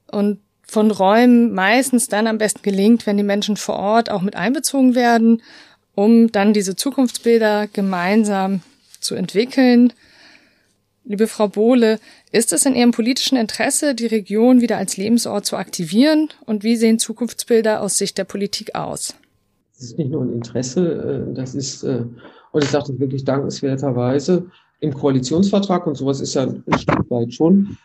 und 0.09 0.39
von 0.63 0.91
Räumen 0.91 1.53
meistens 1.53 2.07
dann 2.07 2.27
am 2.27 2.37
besten 2.37 2.61
gelingt, 2.61 3.05
wenn 3.05 3.17
die 3.17 3.23
Menschen 3.23 3.57
vor 3.57 3.75
Ort 3.75 4.09
auch 4.09 4.21
mit 4.21 4.37
einbezogen 4.37 4.95
werden, 4.95 5.41
um 5.93 6.31
dann 6.31 6.53
diese 6.53 6.77
Zukunftsbilder 6.77 7.67
gemeinsam 7.67 8.61
zu 9.01 9.15
entwickeln. 9.15 9.91
Liebe 11.09 11.25
Frau 11.25 11.47
Bohle, 11.47 11.99
ist 12.31 12.53
es 12.53 12.67
in 12.67 12.75
Ihrem 12.75 12.91
politischen 12.91 13.35
Interesse, 13.35 13.95
die 13.95 14.05
Region 14.05 14.61
wieder 14.61 14.77
als 14.77 14.95
Lebensort 14.95 15.43
zu 15.43 15.57
aktivieren? 15.57 16.29
Und 16.45 16.63
wie 16.63 16.75
sehen 16.75 16.99
Zukunftsbilder 16.99 17.81
aus 17.81 17.97
Sicht 17.97 18.19
der 18.19 18.25
Politik 18.25 18.75
aus? 18.75 19.15
Das 19.73 19.85
ist 19.85 19.97
nicht 19.97 20.11
nur 20.11 20.21
ein 20.21 20.33
Interesse, 20.33 21.25
äh, 21.31 21.33
das 21.33 21.55
ist, 21.55 21.81
äh, 21.81 22.03
und 22.51 22.63
ich 22.63 22.69
sage 22.69 22.89
das 22.89 22.99
wirklich 22.99 23.25
dankenswerterweise, 23.25 24.51
im 24.81 24.93
Koalitionsvertrag, 24.93 25.87
und 25.87 25.95
sowas 25.95 26.21
ist 26.21 26.35
ja 26.35 26.43
ein 26.43 26.63
Stück 26.77 27.09
weit 27.09 27.33
schon, 27.33 27.75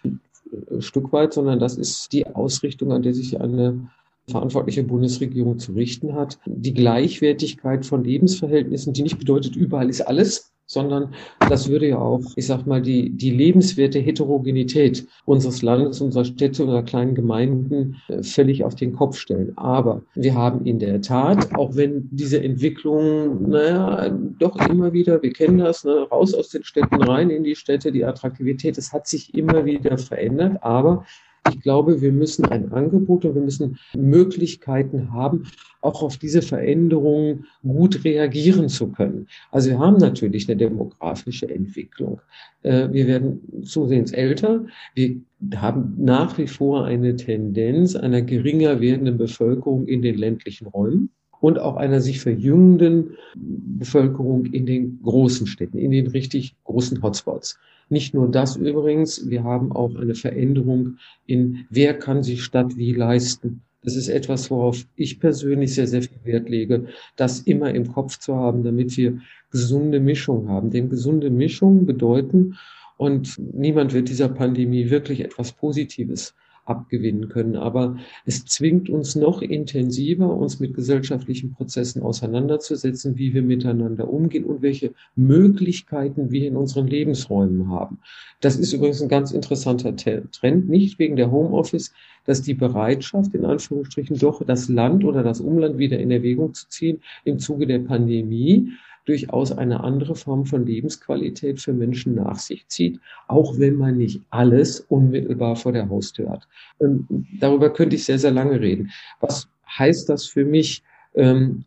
ein 0.70 0.82
Stück 0.82 1.10
weit, 1.14 1.32
sondern 1.32 1.58
das 1.58 1.78
ist 1.78 2.12
die 2.12 2.26
Ausrichtung, 2.26 2.92
an 2.92 3.00
der 3.00 3.14
sich 3.14 3.40
eine 3.40 3.88
verantwortliche 4.28 4.84
Bundesregierung 4.84 5.58
zu 5.58 5.72
richten 5.72 6.14
hat. 6.14 6.38
Die 6.46 6.74
Gleichwertigkeit 6.74 7.84
von 7.84 8.04
Lebensverhältnissen, 8.04 8.92
die 8.92 9.02
nicht 9.02 9.18
bedeutet, 9.18 9.56
überall 9.56 9.90
ist 9.90 10.00
alles, 10.00 10.54
sondern 10.66 11.14
das 11.48 11.68
würde 11.68 11.88
ja 11.88 11.98
auch, 11.98 12.22
ich 12.36 12.46
sag 12.46 12.66
mal, 12.66 12.80
die, 12.80 13.10
die 13.10 13.30
lebenswerte 13.30 13.98
Heterogenität 13.98 15.06
unseres 15.26 15.62
Landes, 15.62 16.00
unserer 16.00 16.24
Städte, 16.24 16.62
unserer 16.62 16.82
kleinen 16.82 17.14
Gemeinden 17.14 17.96
äh, 18.08 18.22
völlig 18.22 18.64
auf 18.64 18.74
den 18.74 18.94
Kopf 18.94 19.18
stellen. 19.18 19.52
Aber 19.56 20.02
wir 20.14 20.34
haben 20.34 20.64
in 20.64 20.78
der 20.78 21.02
Tat, 21.02 21.54
auch 21.54 21.76
wenn 21.76 22.08
diese 22.10 22.42
Entwicklung, 22.42 23.50
naja, 23.50 24.08
doch 24.38 24.56
immer 24.68 24.92
wieder, 24.92 25.22
wir 25.22 25.32
kennen 25.32 25.58
das, 25.58 25.84
ne, 25.84 26.06
raus 26.10 26.32
aus 26.34 26.48
den 26.48 26.64
Städten, 26.64 27.02
rein 27.02 27.30
in 27.30 27.44
die 27.44 27.56
Städte, 27.56 27.92
die 27.92 28.04
Attraktivität, 28.04 28.78
es 28.78 28.92
hat 28.92 29.06
sich 29.06 29.34
immer 29.34 29.66
wieder 29.66 29.98
verändert, 29.98 30.62
aber 30.62 31.04
ich 31.50 31.60
glaube, 31.60 32.00
wir 32.00 32.12
müssen 32.12 32.44
ein 32.46 32.72
Angebot 32.72 33.24
und 33.24 33.34
wir 33.34 33.42
müssen 33.42 33.78
Möglichkeiten 33.94 35.12
haben, 35.12 35.44
auch 35.80 36.02
auf 36.02 36.16
diese 36.16 36.40
Veränderungen 36.40 37.46
gut 37.62 38.04
reagieren 38.04 38.68
zu 38.68 38.88
können. 38.88 39.26
Also 39.50 39.70
wir 39.70 39.78
haben 39.78 39.98
natürlich 39.98 40.48
eine 40.48 40.56
demografische 40.56 41.48
Entwicklung. 41.48 42.20
Äh, 42.62 42.88
wir 42.92 43.06
werden 43.06 43.64
zusehends 43.64 44.12
älter. 44.12 44.64
Wir 44.94 45.16
haben 45.56 45.94
nach 45.98 46.38
wie 46.38 46.46
vor 46.46 46.86
eine 46.86 47.16
Tendenz 47.16 47.94
einer 47.94 48.22
geringer 48.22 48.80
werdenden 48.80 49.18
Bevölkerung 49.18 49.86
in 49.86 50.00
den 50.00 50.16
ländlichen 50.16 50.66
Räumen 50.66 51.10
und 51.44 51.58
auch 51.58 51.76
einer 51.76 52.00
sich 52.00 52.20
verjüngenden 52.20 53.18
Bevölkerung 53.34 54.46
in 54.46 54.64
den 54.64 54.98
großen 55.02 55.46
Städten, 55.46 55.76
in 55.76 55.90
den 55.90 56.06
richtig 56.06 56.56
großen 56.64 57.02
Hotspots. 57.02 57.58
Nicht 57.90 58.14
nur 58.14 58.30
das 58.30 58.56
übrigens, 58.56 59.28
wir 59.28 59.44
haben 59.44 59.70
auch 59.70 59.94
eine 59.94 60.14
Veränderung 60.14 60.96
in, 61.26 61.66
wer 61.68 61.92
kann 61.92 62.22
sich 62.22 62.42
Stadt 62.42 62.78
wie 62.78 62.94
leisten. 62.94 63.60
Das 63.82 63.94
ist 63.94 64.08
etwas, 64.08 64.50
worauf 64.50 64.86
ich 64.96 65.20
persönlich 65.20 65.74
sehr, 65.74 65.86
sehr 65.86 66.00
viel 66.00 66.16
Wert 66.24 66.48
lege, 66.48 66.86
das 67.16 67.40
immer 67.40 67.74
im 67.74 67.92
Kopf 67.92 68.18
zu 68.18 68.36
haben, 68.36 68.62
damit 68.62 68.96
wir 68.96 69.18
gesunde 69.50 70.00
Mischung 70.00 70.48
haben. 70.48 70.70
Denn 70.70 70.88
gesunde 70.88 71.28
Mischung 71.28 71.84
bedeuten, 71.84 72.56
und 72.96 73.38
niemand 73.52 73.92
wird 73.92 74.08
dieser 74.08 74.30
Pandemie 74.30 74.88
wirklich 74.88 75.20
etwas 75.20 75.52
Positives 75.52 76.34
abgewinnen 76.64 77.28
können. 77.28 77.56
Aber 77.56 77.96
es 78.24 78.44
zwingt 78.44 78.88
uns 78.88 79.14
noch 79.14 79.42
intensiver, 79.42 80.34
uns 80.34 80.60
mit 80.60 80.74
gesellschaftlichen 80.74 81.52
Prozessen 81.52 82.02
auseinanderzusetzen, 82.02 83.18
wie 83.18 83.34
wir 83.34 83.42
miteinander 83.42 84.08
umgehen 84.08 84.44
und 84.44 84.62
welche 84.62 84.92
Möglichkeiten 85.16 86.30
wir 86.30 86.46
in 86.46 86.56
unseren 86.56 86.86
Lebensräumen 86.86 87.70
haben. 87.70 87.98
Das 88.40 88.56
ist 88.56 88.72
übrigens 88.72 89.02
ein 89.02 89.08
ganz 89.08 89.32
interessanter 89.32 89.94
Trend, 89.96 90.68
nicht 90.68 90.98
wegen 90.98 91.16
der 91.16 91.30
Homeoffice, 91.30 91.92
dass 92.24 92.42
die 92.42 92.54
Bereitschaft, 92.54 93.34
in 93.34 93.44
Anführungsstrichen, 93.44 94.18
doch 94.18 94.44
das 94.44 94.68
Land 94.68 95.04
oder 95.04 95.22
das 95.22 95.40
Umland 95.40 95.78
wieder 95.78 95.98
in 95.98 96.10
Erwägung 96.10 96.54
zu 96.54 96.68
ziehen 96.68 97.00
im 97.24 97.38
Zuge 97.38 97.66
der 97.66 97.80
Pandemie 97.80 98.70
durchaus 99.04 99.52
eine 99.52 99.82
andere 99.82 100.14
Form 100.14 100.46
von 100.46 100.66
Lebensqualität 100.66 101.60
für 101.60 101.72
Menschen 101.72 102.14
nach 102.14 102.38
sich 102.38 102.66
zieht, 102.68 103.00
auch 103.28 103.58
wenn 103.58 103.74
man 103.76 103.98
nicht 103.98 104.20
alles 104.30 104.80
unmittelbar 104.88 105.56
vor 105.56 105.72
der 105.72 105.88
Haustür 105.88 106.30
hat. 106.30 106.48
Und 106.78 107.06
ähm, 107.10 107.26
darüber 107.40 107.70
könnte 107.70 107.96
ich 107.96 108.04
sehr, 108.04 108.18
sehr 108.18 108.30
lange 108.30 108.60
reden. 108.60 108.90
Was 109.20 109.48
heißt 109.78 110.08
das 110.08 110.26
für 110.26 110.44
mich? 110.44 110.82
Ähm, 111.14 111.64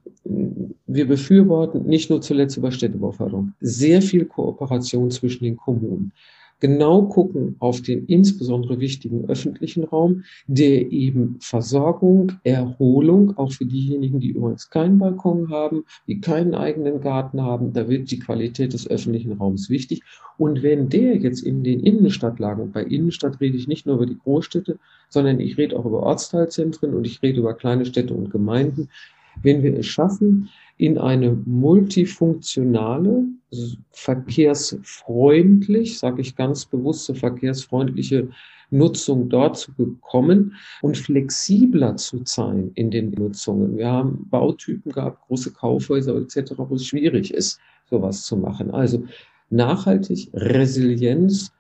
wir 0.88 1.08
befürworten 1.08 1.86
nicht 1.86 2.10
nur 2.10 2.21
zuletzt 2.21 2.58
über 2.58 2.71
Städtebauförderung 2.71 3.54
sehr 3.62 4.02
viel 4.02 4.26
Kooperation 4.26 5.10
zwischen 5.10 5.45
den 5.45 5.56
Kommunen 5.56 6.12
genau 6.60 7.04
gucken 7.04 7.56
auf 7.60 7.82
den 7.82 8.06
insbesondere 8.06 8.80
wichtigen 8.80 9.30
öffentlichen 9.30 9.84
Raum, 9.84 10.24
der 10.48 10.91
eben 10.91 11.38
Versorgung, 11.39 12.34
Erholung, 12.43 13.38
auch 13.38 13.52
für 13.52 13.65
diejenigen, 13.65 14.20
die 14.20 14.30
übrigens 14.30 14.70
keinen 14.70 14.98
Balkon 14.98 15.50
haben, 15.50 15.84
die 16.08 16.20
keinen 16.20 16.56
eigenen 16.56 17.02
Garten 17.02 17.41
haben, 17.41 17.74
da 17.74 17.88
wird 17.89 18.10
die 18.12 18.20
Qualität 18.20 18.74
des 18.74 18.89
öffentlichen 18.89 19.34
Raums 19.34 19.70
wichtig. 19.70 20.02
Und 20.38 20.63
wenn 20.63 20.89
der 20.89 21.17
jetzt 21.17 21.41
in 21.41 21.63
den 21.63 21.80
Innenstadtlagen, 21.80 22.72
bei 22.72 22.84
Innenstadt 22.84 23.39
rede 23.41 23.58
ich 23.58 23.67
nicht 23.67 23.86
nur 23.86 23.96
über 23.96 24.06
die 24.06 24.17
Großstädte, 24.17 24.80
sondern 25.10 25.39
ich 25.39 25.58
rede 25.58 25.78
auch 25.78 25.86
über 25.86 26.04
Ortsteilzentren 26.04 26.93
und 26.93 27.06
ich 27.06 27.22
rede 27.22 27.39
über 27.39 27.54
kleine 27.54 27.86
Städte 27.86 28.13
und 28.13 28.32
Gemeinden, 28.32 28.89
wenn 29.41 29.63
wir 29.63 29.78
es 29.78 29.86
schaffen, 29.86 30.50
in 30.77 30.97
eine 30.97 31.31
multifunktionale, 31.45 33.25
verkehrsfreundlich, 33.91 35.99
sage 35.99 36.21
ich 36.21 36.35
ganz 36.35 36.65
bewusst, 36.65 37.15
verkehrsfreundliche 37.15 38.29
Nutzung 38.69 39.29
dort 39.29 39.57
zu 39.57 39.73
bekommen 39.73 40.55
und 40.81 40.97
flexibler 40.97 41.95
zu 41.95 42.21
sein 42.25 42.71
in 42.75 42.91
den 42.91 43.11
Nutzungen. 43.11 43.77
Wir 43.77 43.89
haben 43.89 44.27
Bautypen 44.29 44.91
gehabt, 44.91 45.25
große 45.27 45.53
Kaufhäuser 45.53 46.17
etc., 46.17 46.51
wo 46.57 46.75
es 46.75 46.85
schwierig 46.85 47.33
ist, 47.33 47.61
sowas 47.89 48.25
zu 48.25 48.35
machen. 48.35 48.71
Also 48.71 49.05
nachhaltig, 49.49 50.29
Resilienz, 50.33 51.53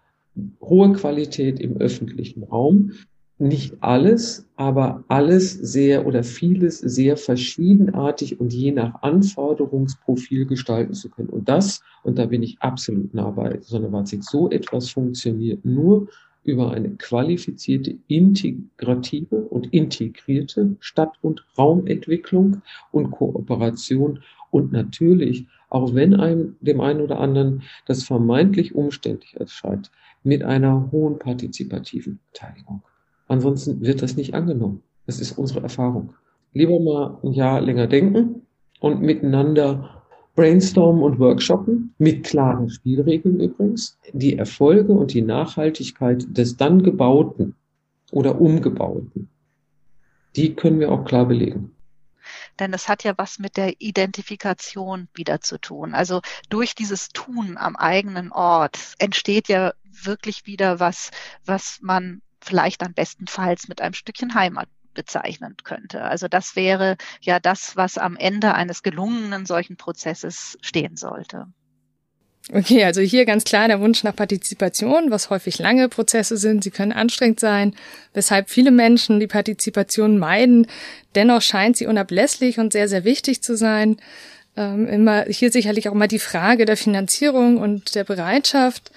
hohe 0.61 0.91
Qualität 0.93 1.59
im 1.59 1.77
öffentlichen 1.77 2.43
Raum, 2.43 2.91
nicht 3.39 3.75
alles, 3.81 4.47
aber 4.55 5.03
alles 5.07 5.53
sehr 5.53 6.07
oder 6.07 6.23
vieles 6.23 6.79
sehr 6.79 7.17
verschiedenartig 7.17 8.39
und 8.39 8.51
je 8.51 8.71
nach 8.71 9.03
Anforderungsprofil 9.03 10.45
gestalten 10.47 10.93
zu 10.93 11.09
können. 11.09 11.29
Und 11.29 11.47
das, 11.47 11.81
und 12.03 12.17
da 12.17 12.25
bin 12.25 12.41
ich 12.41 12.59
absolut 12.61 13.13
nah 13.13 13.29
bei 13.29 13.59
Sonnewatzig, 13.61 14.23
so 14.23 14.49
etwas 14.49 14.89
funktioniert 14.89 15.63
nur 15.63 16.07
über 16.43 16.71
eine 16.71 16.91
qualifizierte, 16.91 17.97
integrative 18.07 19.35
und 19.35 19.73
integrierte 19.73 20.75
Stadt- 20.79 21.17
und 21.21 21.45
Raumentwicklung 21.57 22.61
und 22.91 23.11
Kooperation 23.11 24.23
und 24.49 24.71
natürlich, 24.71 25.45
auch 25.69 25.93
wenn 25.93 26.15
einem 26.15 26.55
dem 26.61 26.79
einen 26.79 27.01
oder 27.01 27.19
anderen 27.19 27.63
das 27.85 28.03
vermeintlich 28.03 28.73
umständlich 28.73 29.35
erscheint, 29.35 29.91
mit 30.23 30.41
einer 30.41 30.89
hohen 30.91 31.19
partizipativen 31.19 32.19
Beteiligung. 32.31 32.81
Ansonsten 33.27 33.81
wird 33.81 34.01
das 34.01 34.15
nicht 34.15 34.33
angenommen. 34.33 34.83
Das 35.05 35.19
ist 35.19 35.37
unsere 35.37 35.61
Erfahrung. 35.61 36.13
Lieber 36.53 36.79
mal 36.79 37.19
ein 37.23 37.33
Jahr 37.33 37.61
länger 37.61 37.87
denken 37.87 38.47
und 38.79 39.01
miteinander 39.01 40.03
brainstormen 40.35 41.03
und 41.03 41.19
workshoppen, 41.19 41.95
mit 41.97 42.23
klaren 42.23 42.69
Spielregeln 42.69 43.39
übrigens. 43.39 43.97
Die 44.13 44.37
Erfolge 44.37 44.93
und 44.93 45.13
die 45.13 45.23
Nachhaltigkeit 45.23 46.25
des 46.29 46.57
dann 46.57 46.83
gebauten 46.83 47.55
oder 48.11 48.39
umgebauten, 48.39 49.29
die 50.35 50.53
können 50.53 50.79
wir 50.79 50.91
auch 50.91 51.05
klar 51.05 51.25
belegen. 51.25 51.71
Denn 52.59 52.73
es 52.73 52.87
hat 52.87 53.03
ja 53.03 53.13
was 53.17 53.39
mit 53.39 53.57
der 53.57 53.81
Identifikation 53.81 55.07
wieder 55.13 55.41
zu 55.41 55.59
tun. 55.59 55.93
Also 55.93 56.21
durch 56.49 56.75
dieses 56.75 57.09
Tun 57.09 57.57
am 57.57 57.75
eigenen 57.75 58.31
Ort 58.31 58.77
entsteht 58.99 59.47
ja 59.47 59.73
wirklich 60.03 60.45
wieder 60.45 60.79
was, 60.79 61.11
was 61.45 61.79
man 61.81 62.21
vielleicht 62.47 62.81
dann 62.81 62.93
bestenfalls 62.93 63.67
mit 63.67 63.81
einem 63.81 63.93
Stückchen 63.93 64.33
Heimat 64.33 64.67
bezeichnen 64.93 65.55
könnte. 65.63 66.01
Also 66.01 66.27
das 66.27 66.55
wäre 66.55 66.97
ja 67.21 67.39
das, 67.39 67.75
was 67.75 67.97
am 67.97 68.17
Ende 68.17 68.55
eines 68.55 68.81
gelungenen 68.81 69.45
solchen 69.45 69.77
Prozesses 69.77 70.57
stehen 70.61 70.97
sollte. 70.97 71.47
Okay, 72.53 72.85
also 72.85 73.01
hier 73.01 73.25
ganz 73.25 73.43
klar 73.43 73.67
der 73.67 73.81
Wunsch 73.81 74.03
nach 74.03 74.15
Partizipation, 74.15 75.11
was 75.11 75.29
häufig 75.29 75.59
lange 75.59 75.89
Prozesse 75.89 76.37
sind. 76.37 76.63
Sie 76.63 76.71
können 76.71 76.93
anstrengend 76.93 77.41
sein, 77.41 77.75
weshalb 78.13 78.49
viele 78.49 78.71
Menschen 78.71 79.19
die 79.19 79.27
Partizipation 79.27 80.17
meiden. 80.17 80.65
Dennoch 81.13 81.41
scheint 81.41 81.75
sie 81.75 81.87
unablässlich 81.87 82.57
und 82.57 82.71
sehr, 82.71 82.87
sehr 82.87 83.03
wichtig 83.03 83.43
zu 83.43 83.57
sein. 83.57 83.97
Ähm, 84.55 84.87
immer 84.87 85.25
hier 85.25 85.51
sicherlich 85.51 85.89
auch 85.89 85.93
mal 85.93 86.07
die 86.07 86.19
Frage 86.19 86.65
der 86.65 86.77
Finanzierung 86.77 87.57
und 87.57 87.95
der 87.95 88.05
Bereitschaft. 88.05 88.91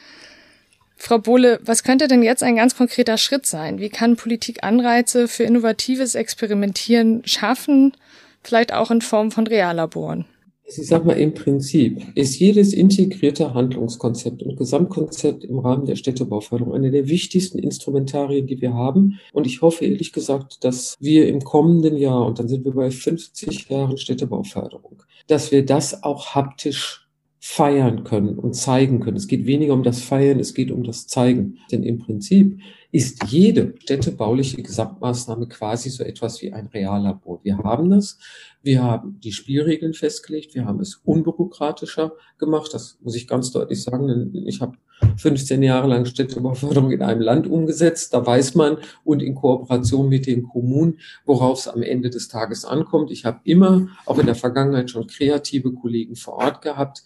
Frau 1.02 1.18
Bohle, 1.18 1.60
was 1.64 1.82
könnte 1.82 2.08
denn 2.08 2.22
jetzt 2.22 2.42
ein 2.42 2.56
ganz 2.56 2.76
konkreter 2.76 3.16
Schritt 3.16 3.46
sein? 3.46 3.78
Wie 3.78 3.88
kann 3.88 4.16
Politik 4.16 4.62
Anreize 4.62 5.28
für 5.28 5.44
innovatives 5.44 6.14
Experimentieren 6.14 7.22
schaffen, 7.24 7.94
vielleicht 8.42 8.74
auch 8.74 8.90
in 8.90 9.00
Form 9.00 9.30
von 9.30 9.46
Reallaboren? 9.46 10.26
Ich 10.66 10.86
sage 10.86 11.06
mal, 11.06 11.18
im 11.18 11.32
Prinzip 11.32 12.02
ist 12.14 12.38
jedes 12.38 12.74
integrierte 12.74 13.54
Handlungskonzept 13.54 14.42
und 14.42 14.56
Gesamtkonzept 14.56 15.42
im 15.42 15.58
Rahmen 15.58 15.86
der 15.86 15.96
Städtebauförderung 15.96 16.74
eine 16.74 16.90
der 16.90 17.08
wichtigsten 17.08 17.58
Instrumentarien, 17.58 18.46
die 18.46 18.60
wir 18.60 18.74
haben. 18.74 19.18
Und 19.32 19.46
ich 19.46 19.62
hoffe 19.62 19.86
ehrlich 19.86 20.12
gesagt, 20.12 20.64
dass 20.64 20.98
wir 21.00 21.28
im 21.28 21.40
kommenden 21.40 21.96
Jahr, 21.96 22.26
und 22.26 22.38
dann 22.38 22.46
sind 22.46 22.66
wir 22.66 22.72
bei 22.72 22.90
50 22.90 23.70
Jahren 23.70 23.96
Städtebauförderung, 23.96 25.02
dass 25.28 25.50
wir 25.50 25.64
das 25.64 26.02
auch 26.02 26.34
haptisch 26.34 27.09
feiern 27.40 28.04
können 28.04 28.38
und 28.38 28.54
zeigen 28.54 29.00
können. 29.00 29.16
Es 29.16 29.26
geht 29.26 29.46
weniger 29.46 29.72
um 29.72 29.82
das 29.82 30.02
Feiern, 30.02 30.38
es 30.38 30.54
geht 30.54 30.70
um 30.70 30.84
das 30.84 31.06
Zeigen. 31.06 31.58
Denn 31.72 31.82
im 31.82 31.98
Prinzip 31.98 32.60
ist 32.92 33.24
jede 33.28 33.74
städtebauliche 33.78 34.62
Gesamtmaßnahme 34.62 35.46
quasi 35.48 35.90
so 35.90 36.02
etwas 36.02 36.42
wie 36.42 36.52
ein 36.52 36.66
Reallabor. 36.66 37.40
Wir 37.42 37.58
haben 37.58 37.90
das, 37.90 38.18
wir 38.62 38.82
haben 38.82 39.18
die 39.20 39.32
Spielregeln 39.32 39.94
festgelegt, 39.94 40.54
wir 40.54 40.64
haben 40.64 40.80
es 40.80 40.96
unbürokratischer 41.04 42.12
gemacht. 42.38 42.74
Das 42.74 42.98
muss 43.02 43.14
ich 43.14 43.28
ganz 43.28 43.52
deutlich 43.52 43.82
sagen, 43.82 44.08
denn 44.08 44.46
ich 44.46 44.60
habe 44.60 44.76
15 45.16 45.62
Jahre 45.62 45.88
lang 45.88 46.04
Städtebauförderung 46.04 46.90
in 46.90 47.02
einem 47.02 47.20
Land 47.20 47.46
umgesetzt. 47.46 48.12
Da 48.12 48.26
weiß 48.26 48.54
man 48.54 48.78
und 49.04 49.22
in 49.22 49.34
Kooperation 49.34 50.08
mit 50.08 50.26
den 50.26 50.42
Kommunen, 50.42 50.98
worauf 51.24 51.60
es 51.60 51.68
am 51.68 51.82
Ende 51.82 52.10
des 52.10 52.28
Tages 52.28 52.64
ankommt. 52.64 53.10
Ich 53.10 53.24
habe 53.24 53.40
immer, 53.44 53.88
auch 54.04 54.18
in 54.18 54.26
der 54.26 54.34
Vergangenheit, 54.34 54.90
schon 54.90 55.06
kreative 55.06 55.72
Kollegen 55.72 56.16
vor 56.16 56.34
Ort 56.34 56.62
gehabt 56.62 57.02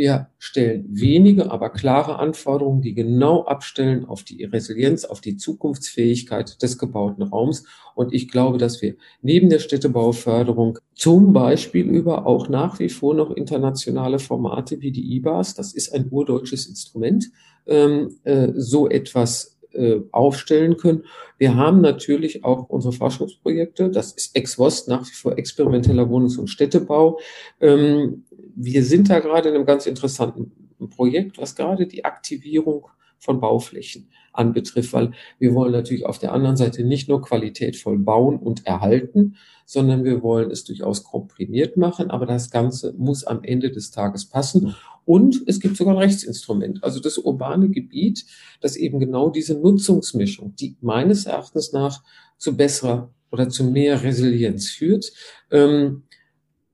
Wir 0.00 0.30
stellen 0.38 0.86
wenige, 0.88 1.50
aber 1.50 1.68
klare 1.68 2.18
Anforderungen, 2.18 2.80
die 2.80 2.94
genau 2.94 3.44
abstellen 3.44 4.06
auf 4.06 4.22
die 4.22 4.44
Resilienz, 4.44 5.04
auf 5.04 5.20
die 5.20 5.36
Zukunftsfähigkeit 5.36 6.62
des 6.62 6.78
gebauten 6.78 7.22
Raums. 7.22 7.66
Und 7.94 8.14
ich 8.14 8.30
glaube, 8.30 8.56
dass 8.56 8.80
wir 8.80 8.94
neben 9.20 9.50
der 9.50 9.58
Städtebauförderung 9.58 10.78
zum 10.94 11.34
Beispiel 11.34 11.84
über 11.84 12.24
auch 12.24 12.48
nach 12.48 12.78
wie 12.78 12.88
vor 12.88 13.12
noch 13.12 13.30
internationale 13.30 14.18
Formate 14.18 14.80
wie 14.80 14.90
die 14.90 15.16
IBAS, 15.16 15.54
das 15.54 15.74
ist 15.74 15.92
ein 15.92 16.08
urdeutsches 16.10 16.66
Instrument, 16.66 17.26
ähm, 17.66 18.16
äh, 18.24 18.52
so 18.54 18.88
etwas 18.88 19.60
äh, 19.72 20.00
aufstellen 20.12 20.76
können. 20.78 21.04
Wir 21.38 21.56
haben 21.56 21.80
natürlich 21.80 22.42
auch 22.42 22.68
unsere 22.68 22.92
Forschungsprojekte. 22.92 23.90
Das 23.90 24.12
ist 24.12 24.34
ex 24.34 24.58
Wost 24.58 24.88
nach 24.88 25.06
wie 25.06 25.14
vor 25.14 25.38
experimenteller 25.38 26.08
Wohnungs- 26.08 26.38
und 26.38 26.48
Städtebau. 26.48 27.20
Ähm, 27.60 28.24
wir 28.62 28.84
sind 28.84 29.08
da 29.08 29.20
gerade 29.20 29.48
in 29.48 29.54
einem 29.54 29.66
ganz 29.66 29.86
interessanten 29.86 30.52
Projekt, 30.90 31.38
was 31.38 31.56
gerade 31.56 31.86
die 31.86 32.04
Aktivierung 32.04 32.86
von 33.18 33.40
Bauflächen 33.40 34.10
anbetrifft, 34.32 34.92
weil 34.92 35.12
wir 35.38 35.54
wollen 35.54 35.72
natürlich 35.72 36.06
auf 36.06 36.18
der 36.18 36.32
anderen 36.32 36.56
Seite 36.56 36.84
nicht 36.84 37.08
nur 37.08 37.20
qualitätvoll 37.20 37.98
bauen 37.98 38.38
und 38.38 38.66
erhalten, 38.66 39.36
sondern 39.66 40.04
wir 40.04 40.22
wollen 40.22 40.50
es 40.50 40.64
durchaus 40.64 41.04
komprimiert 41.04 41.76
machen, 41.76 42.10
aber 42.10 42.26
das 42.26 42.50
Ganze 42.50 42.94
muss 42.96 43.24
am 43.24 43.42
Ende 43.42 43.70
des 43.70 43.90
Tages 43.90 44.26
passen. 44.26 44.74
Und 45.04 45.42
es 45.46 45.60
gibt 45.60 45.76
sogar 45.76 45.94
ein 45.94 45.98
Rechtsinstrument, 45.98 46.82
also 46.84 47.00
das 47.00 47.18
urbane 47.18 47.68
Gebiet, 47.70 48.24
das 48.60 48.76
eben 48.76 49.00
genau 49.00 49.30
diese 49.30 49.54
Nutzungsmischung, 49.54 50.54
die 50.56 50.76
meines 50.80 51.26
Erachtens 51.26 51.72
nach 51.72 52.02
zu 52.38 52.56
besserer 52.56 53.12
oder 53.30 53.48
zu 53.48 53.64
mehr 53.64 54.02
Resilienz 54.02 54.70
führt. 54.70 55.12
Ähm, 55.50 56.04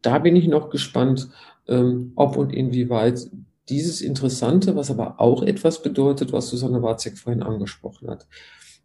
da 0.03 0.18
bin 0.18 0.37
ich 0.37 0.46
noch 0.46 0.70
gespannt, 0.70 1.29
ähm, 1.69 2.13
ob 2.17 2.37
und 2.37 2.53
inwieweit 2.53 3.29
dieses 3.69 4.01
Interessante, 4.01 4.77
was 4.77 4.91
aber 4.91 5.21
auch 5.21 5.43
etwas 5.43 5.83
bedeutet, 5.83 6.33
was 6.33 6.49
Susanne 6.49 6.83
Warzek 6.83 7.19
vorhin 7.19 7.43
angesprochen 7.43 8.09
hat. 8.09 8.27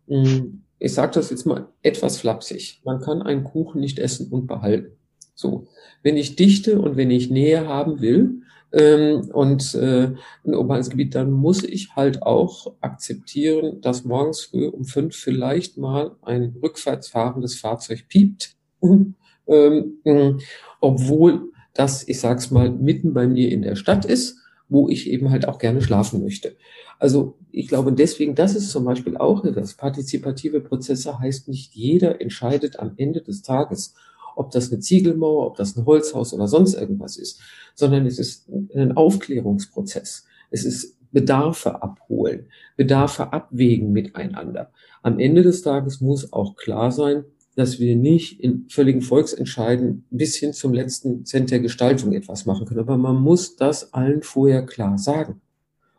Hm, 0.08 0.64
ich 0.80 0.94
sage 0.94 1.14
das 1.14 1.30
jetzt 1.30 1.46
mal 1.46 1.68
etwas 1.84 2.18
flapsig. 2.18 2.82
Man 2.84 3.00
kann 3.00 3.22
einen 3.22 3.44
Kuchen 3.44 3.82
nicht 3.82 4.00
essen 4.00 4.32
und 4.32 4.48
behalten. 4.48 4.98
So, 5.36 5.68
wenn 6.04 6.18
ich 6.18 6.36
Dichte 6.36 6.80
und 6.82 6.98
wenn 6.98 7.12
ich 7.12 7.30
Nähe 7.30 7.68
haben 7.68 8.02
will 8.02 8.42
ähm, 8.72 9.30
und 9.32 9.76
äh, 9.76 10.14
ein 10.44 10.56
urbanes 10.56 10.90
Gebiet, 10.90 11.16
dann 11.16 11.32
muss 11.32 11.64
ich 11.64 11.96
halt 11.96 12.24
auch 12.24 12.74
akzeptieren, 12.82 13.82
dass 13.82 14.06
morgens 14.06 14.42
früh 14.42 14.68
um 14.68 14.86
fünf 14.86 15.16
vielleicht 15.16 15.78
mal 15.78 16.16
ein 16.22 16.56
rückwärts 16.62 17.10
fahrendes 17.10 17.60
Fahrzeug 17.60 18.08
piept, 18.08 18.56
ähm, 18.82 19.98
äh, 20.04 20.34
obwohl 20.80 21.52
das, 21.74 22.08
ich 22.08 22.20
sag's 22.20 22.52
mal, 22.52 22.70
mitten 22.70 23.14
bei 23.14 23.28
mir 23.28 23.52
in 23.52 23.62
der 23.62 23.76
Stadt 23.76 24.06
ist 24.06 24.42
wo 24.72 24.88
ich 24.88 25.10
eben 25.10 25.30
halt 25.30 25.48
auch 25.50 25.60
gerne 25.60 25.82
schlafen 25.82 26.24
möchte. 26.24 26.56
Also 26.98 27.38
ich 27.52 27.68
glaube 27.68 27.92
deswegen, 27.92 28.36
das 28.36 28.56
ist 28.56 28.72
zum 28.72 28.86
Beispiel 28.86 29.18
auch 29.18 29.44
etwas. 29.44 29.74
Partizipative 29.74 30.62
Prozesse 30.62 31.20
heißt 31.20 31.50
nicht 31.50 31.76
jeder 31.76 32.22
entscheidet 32.22 32.80
am 32.80 32.94
Ende 32.96 33.22
des 33.22 33.42
Tages, 33.42 33.96
ob 34.34 34.52
das 34.52 34.72
eine 34.72 34.80
Ziegelmauer, 34.80 35.46
ob 35.46 35.58
das 35.58 35.76
ein 35.76 35.86
Holzhaus 35.86 36.34
oder 36.34 36.48
sonst 36.48 36.76
irgendwas 36.76 37.18
ist, 37.18 37.42
sondern 37.76 38.06
es 38.06 38.18
ist 38.18 38.48
ein 38.74 38.94
Aufklärungsprozess. 38.94 40.24
Es 40.52 40.64
ist 40.64 40.96
Bedarfe 41.12 41.84
abholen, 41.84 42.46
Bedarfe 42.78 43.34
abwägen 43.34 43.92
miteinander. 43.92 44.72
Am 45.04 45.20
Ende 45.20 45.42
des 45.42 45.64
Tages 45.64 46.00
muss 46.00 46.32
auch 46.32 46.56
klar 46.56 46.94
sein, 46.94 47.26
dass 47.56 47.80
wir 47.80 47.96
nicht 47.96 48.40
in 48.40 48.68
völligen 48.70 49.02
Volksentscheiden 49.02 50.06
bis 50.10 50.36
hin 50.36 50.54
zum 50.54 50.74
letzten 50.74 51.26
Cent 51.26 51.52
der 51.52 51.60
Gestaltung 51.60 52.14
etwas 52.14 52.46
machen 52.46 52.66
können. 52.66 52.80
Aber 52.80 52.98
man 52.98 53.18
muss 53.18 53.56
das 53.56 53.94
allen 53.94 54.24
vorher 54.24 54.66
klar 54.66 54.98
sagen. 54.98 55.42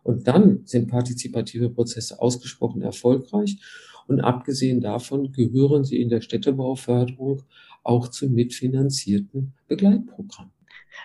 Und 0.03 0.27
dann 0.27 0.63
sind 0.65 0.89
partizipative 0.89 1.71
Prozesse 1.71 2.21
ausgesprochen 2.21 2.83
erfolgreich. 2.83 3.59
Und 4.07 4.21
abgesehen 4.21 4.81
davon 4.81 5.33
gehören 5.33 5.85
sie 5.85 6.01
in 6.01 6.09
der 6.09 6.23
Städtebauförderung 6.23 7.43
auch 7.85 8.09
zum 8.09 8.33
mitfinanzierten 8.33 9.53
Begleitprogramm 9.69 10.51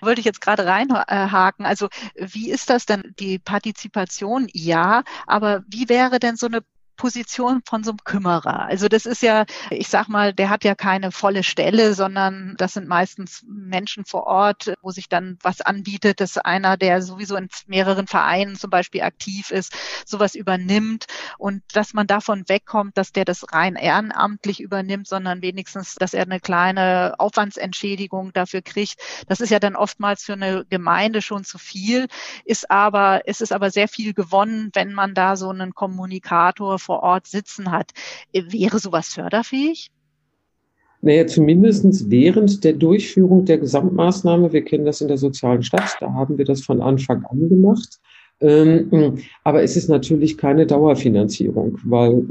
wollte 0.02 0.20
ich 0.20 0.26
jetzt 0.26 0.42
gerade 0.42 0.66
reinhaken. 0.66 1.66
Also 1.66 1.88
wie 2.16 2.52
ist 2.52 2.70
das 2.70 2.86
denn, 2.86 3.16
die 3.20 3.40
Partizipation? 3.40 4.48
Ja, 4.54 5.04
aber 5.26 5.64
wie 5.68 5.90
wäre 5.90 6.20
denn 6.20 6.36
so 6.36 6.48
eine 6.48 6.62
Position 6.98 7.62
von 7.66 7.84
so 7.84 7.92
einem 7.92 8.00
Kümmerer. 8.04 8.62
Also 8.66 8.88
das 8.88 9.06
ist 9.06 9.22
ja, 9.22 9.46
ich 9.70 9.88
sag 9.88 10.10
mal, 10.10 10.34
der 10.34 10.50
hat 10.50 10.64
ja 10.64 10.76
keine 10.76 11.12
volle 11.12 11.44
Stelle, 11.44 11.94
sondern 11.94 12.56
das 12.58 12.74
sind 12.74 12.88
meistens 12.88 13.46
Menschen 13.48 14.04
vor 14.04 14.26
Ort, 14.26 14.74
wo 14.82 14.92
sich 14.92 15.08
dann 15.08 15.38
was 15.42 15.62
anbietet, 15.62 16.20
dass 16.20 16.38
einer, 16.38 16.76
der 16.76 17.02
sowieso 17.02 17.36
in 17.36 17.48
mehreren 17.68 18.08
Vereinen 18.08 18.56
zum 18.56 18.70
Beispiel 18.70 19.02
aktiv 19.02 19.52
ist, 19.52 19.74
sowas 20.06 20.36
übernimmt 20.36 21.06
und 21.38 21.64
dass 21.74 21.94
man 21.94 22.08
davon 22.08 22.44
wegkommt, 22.48 22.98
dass 22.98 23.12
der 23.12 23.26
das 23.26 23.54
rein 23.54 23.76
ehrenamtlich 23.76 24.60
übernimmt, 24.60 25.08
sondern 25.08 25.42
wenigstens, 25.42 25.96
dass 25.96 26.14
er 26.14 26.24
eine 26.24 26.40
kleine 26.40 27.16
Aufwandsentschädigung 27.20 28.34
dafür 28.34 28.62
kriegt. 28.62 28.96
Das 29.28 29.40
ist 29.40 29.50
ja 29.50 29.60
dann 29.60 29.76
oftmals 29.76 30.24
für 30.24 30.34
eine 30.34 30.66
Gemeinde 30.70 31.22
schon 31.22 31.44
zu 31.44 31.58
viel, 31.58 32.08
ist 32.44 32.70
aber, 32.72 33.22
es 33.26 33.42
ist 33.42 33.54
aber 33.54 33.70
sehr 33.70 33.88
viel 33.88 34.14
gewonnen, 34.14 34.72
wenn 34.74 34.94
man 34.94 35.14
da 35.14 35.36
so 35.36 35.50
einen 35.50 35.74
Kommunikator 35.74 36.80
vor 36.88 37.04
Ort 37.04 37.28
sitzen 37.28 37.72
hat. 37.72 37.92
Äh, 38.34 38.44
wäre 38.50 38.80
sowas 38.80 39.10
förderfähig? 39.10 39.92
Naja, 41.02 41.28
zumindest 41.28 42.10
während 42.10 42.64
der 42.64 42.74
Durchführung 42.74 43.46
der 43.46 43.60
Gesamtmaßnahme, 43.60 44.52
wir 44.52 44.64
kennen 44.64 44.86
das 44.86 45.02
in 45.02 45.08
der 45.08 45.18
sozialen 45.18 45.62
Stadt, 45.62 45.96
da 46.00 46.12
haben 46.14 46.40
wir 46.40 46.46
das 46.46 46.62
von 46.62 46.82
Anfang 46.82 47.24
an 47.26 47.50
gemacht. 47.50 48.00
Ähm, 48.40 49.20
aber 49.44 49.64
es 49.64 49.76
ist 49.76 49.90
natürlich 49.90 50.38
keine 50.38 50.66
Dauerfinanzierung, 50.66 51.78
weil 51.84 52.24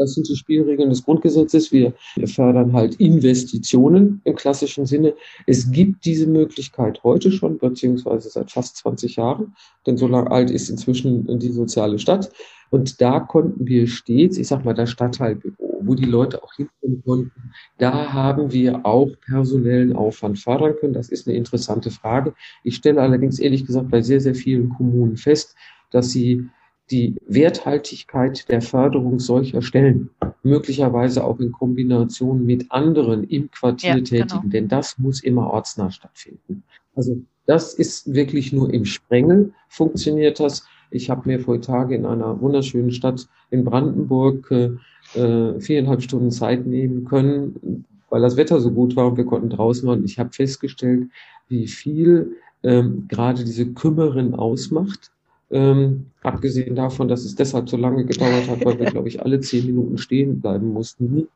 das 0.00 0.14
sind 0.14 0.28
die 0.28 0.36
Spielregeln 0.36 0.88
des 0.88 1.04
Grundgesetzes. 1.04 1.70
Wir 1.72 1.92
fördern 2.24 2.72
halt 2.72 2.94
Investitionen 2.96 4.22
im 4.24 4.34
klassischen 4.34 4.86
Sinne. 4.86 5.14
Es 5.46 5.70
gibt 5.70 6.06
diese 6.06 6.26
Möglichkeit 6.26 7.04
heute 7.04 7.30
schon, 7.30 7.58
beziehungsweise 7.58 8.30
seit 8.30 8.50
fast 8.50 8.78
20 8.78 9.16
Jahren, 9.16 9.54
denn 9.86 9.98
so 9.98 10.08
lang 10.08 10.28
alt 10.28 10.50
ist 10.50 10.70
inzwischen 10.70 11.38
die 11.38 11.52
soziale 11.52 11.98
Stadt. 11.98 12.32
Und 12.70 13.00
da 13.02 13.20
konnten 13.20 13.66
wir 13.66 13.86
stets, 13.88 14.38
ich 14.38 14.48
sag 14.48 14.64
mal, 14.64 14.72
das 14.72 14.90
Stadtteilbüro, 14.90 15.80
wo 15.82 15.94
die 15.94 16.06
Leute 16.06 16.42
auch 16.42 16.54
hinkommen 16.54 17.02
konnten, 17.04 17.52
da 17.76 18.12
haben 18.12 18.52
wir 18.52 18.86
auch 18.86 19.10
personellen 19.26 19.94
Aufwand 19.94 20.38
fördern 20.38 20.76
können. 20.80 20.94
Das 20.94 21.10
ist 21.10 21.28
eine 21.28 21.36
interessante 21.36 21.90
Frage. 21.90 22.32
Ich 22.64 22.76
stelle 22.76 23.02
allerdings 23.02 23.38
ehrlich 23.38 23.66
gesagt 23.66 23.90
bei 23.90 24.00
sehr, 24.00 24.20
sehr 24.20 24.34
vielen 24.34 24.70
Kommunen 24.70 25.18
fest, 25.18 25.56
dass 25.90 26.10
sie 26.10 26.48
die 26.90 27.16
Werthaltigkeit 27.26 28.48
der 28.48 28.62
Förderung 28.62 29.18
solcher 29.18 29.62
Stellen, 29.62 30.10
möglicherweise 30.42 31.24
auch 31.24 31.38
in 31.38 31.52
Kombination 31.52 32.44
mit 32.44 32.70
anderen 32.70 33.24
im 33.24 33.50
Quartier 33.50 33.96
ja, 33.96 34.00
tätigen, 34.00 34.28
genau. 34.28 34.52
denn 34.52 34.68
das 34.68 34.98
muss 34.98 35.22
immer 35.22 35.50
ortsnah 35.50 35.90
stattfinden. 35.90 36.62
Also 36.94 37.20
das 37.46 37.74
ist 37.74 38.12
wirklich 38.12 38.52
nur 38.52 38.72
im 38.72 38.84
Sprengel 38.84 39.52
funktioniert 39.68 40.40
das. 40.40 40.64
Ich 40.90 41.08
habe 41.08 41.28
mir 41.28 41.40
vor 41.40 41.60
Tage 41.60 41.94
in 41.94 42.04
einer 42.04 42.40
wunderschönen 42.40 42.90
Stadt 42.90 43.28
in 43.50 43.64
Brandenburg 43.64 44.50
äh, 44.50 44.70
äh, 45.18 45.60
viereinhalb 45.60 46.02
Stunden 46.02 46.30
Zeit 46.30 46.66
nehmen 46.66 47.04
können, 47.04 47.84
weil 48.08 48.22
das 48.22 48.36
Wetter 48.36 48.60
so 48.60 48.72
gut 48.72 48.96
war 48.96 49.06
und 49.06 49.16
wir 49.16 49.24
konnten 49.24 49.50
draußen 49.50 49.88
waren. 49.88 50.04
Ich 50.04 50.18
habe 50.18 50.30
festgestellt, 50.32 51.08
wie 51.48 51.68
viel 51.68 52.36
ähm, 52.62 53.06
gerade 53.08 53.44
diese 53.44 53.72
Kümmerin 53.72 54.34
ausmacht 54.34 55.12
ähm, 55.50 56.06
abgesehen 56.22 56.74
davon, 56.74 57.08
dass 57.08 57.24
es 57.24 57.34
deshalb 57.34 57.68
so 57.68 57.76
lange 57.76 58.04
gedauert 58.04 58.48
hat, 58.48 58.64
weil 58.64 58.78
wir, 58.78 58.86
glaube 58.86 59.08
ich, 59.08 59.22
alle 59.22 59.40
zehn 59.40 59.66
Minuten 59.66 59.98
stehen 59.98 60.40
bleiben 60.40 60.72
mussten. 60.72 61.14
Nicht 61.14 61.28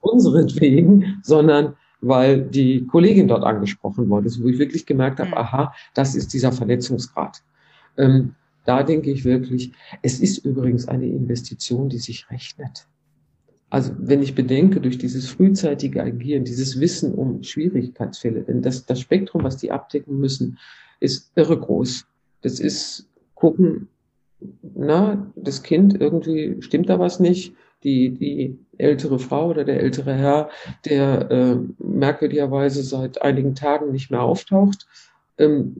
unseretwegen, 0.00 1.20
sondern 1.22 1.74
weil 2.00 2.42
die 2.42 2.86
Kollegin 2.86 3.28
dort 3.28 3.44
angesprochen 3.44 4.08
worden 4.08 4.26
ist, 4.26 4.42
wo 4.42 4.48
ich 4.48 4.58
wirklich 4.58 4.86
gemerkt 4.86 5.20
habe, 5.20 5.30
mhm. 5.30 5.36
aha, 5.36 5.74
das 5.94 6.14
ist 6.14 6.32
dieser 6.32 6.52
Vernetzungsgrad. 6.52 7.42
Ähm, 7.96 8.34
da 8.64 8.82
denke 8.82 9.10
ich 9.10 9.24
wirklich, 9.24 9.72
es 10.02 10.20
ist 10.20 10.38
übrigens 10.38 10.88
eine 10.88 11.06
Investition, 11.06 11.88
die 11.88 11.98
sich 11.98 12.30
rechnet. 12.30 12.86
Also 13.68 13.92
wenn 13.98 14.22
ich 14.22 14.34
bedenke, 14.34 14.80
durch 14.80 14.98
dieses 14.98 15.28
frühzeitige 15.28 16.02
Agieren, 16.02 16.44
dieses 16.44 16.80
Wissen 16.80 17.14
um 17.14 17.42
Schwierigkeitsfälle, 17.42 18.42
denn 18.42 18.62
das, 18.62 18.84
das 18.84 19.00
Spektrum, 19.00 19.44
was 19.44 19.58
die 19.58 19.70
abdecken 19.70 20.18
müssen, 20.18 20.58
ist 20.98 21.30
irre 21.36 21.58
groß. 21.58 22.06
Das 22.42 22.58
ist 22.58 23.08
gucken, 23.40 23.88
na, 24.74 25.32
das 25.34 25.62
Kind, 25.62 26.00
irgendwie 26.00 26.56
stimmt 26.60 26.88
da 26.88 26.98
was 26.98 27.20
nicht. 27.20 27.54
Die, 27.82 28.10
die 28.10 28.58
ältere 28.76 29.18
Frau 29.18 29.48
oder 29.48 29.64
der 29.64 29.80
ältere 29.80 30.14
Herr, 30.14 30.50
der 30.84 31.30
äh, 31.30 31.56
merkwürdigerweise 31.78 32.82
seit 32.82 33.22
einigen 33.22 33.54
Tagen 33.54 33.90
nicht 33.90 34.10
mehr 34.10 34.20
auftaucht. 34.22 34.86
Ähm, 35.38 35.76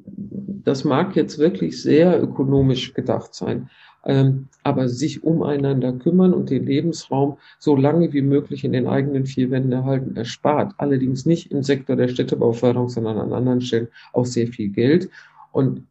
das 0.65 0.85
mag 0.85 1.15
jetzt 1.15 1.39
wirklich 1.39 1.83
sehr 1.83 2.23
ökonomisch 2.23 2.95
gedacht 2.95 3.35
sein. 3.35 3.69
Ähm, 4.07 4.49
aber 4.63 4.89
sich 4.89 5.23
umeinander 5.23 5.93
kümmern 5.93 6.33
und 6.33 6.49
den 6.49 6.65
Lebensraum 6.65 7.37
so 7.59 7.77
lange 7.77 8.15
wie 8.15 8.23
möglich 8.23 8.65
in 8.65 8.73
den 8.73 8.87
eigenen 8.87 9.27
vier 9.27 9.51
Wänden 9.51 9.73
erhalten, 9.73 10.17
erspart. 10.17 10.73
Allerdings 10.79 11.27
nicht 11.27 11.53
im 11.53 11.63
Sektor 11.63 11.97
der 11.97 12.09
Städtebauförderung, 12.09 12.89
sondern 12.89 13.19
an 13.19 13.35
anderen 13.35 13.61
Stellen 13.61 13.89
auch 14.15 14.25
sehr 14.25 14.47
viel 14.47 14.71
Geld. 14.71 15.11
Und 15.53 15.83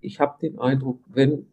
ich 0.00 0.20
habe 0.20 0.38
den 0.40 0.58
Eindruck, 0.58 1.00
wenn 1.06 1.46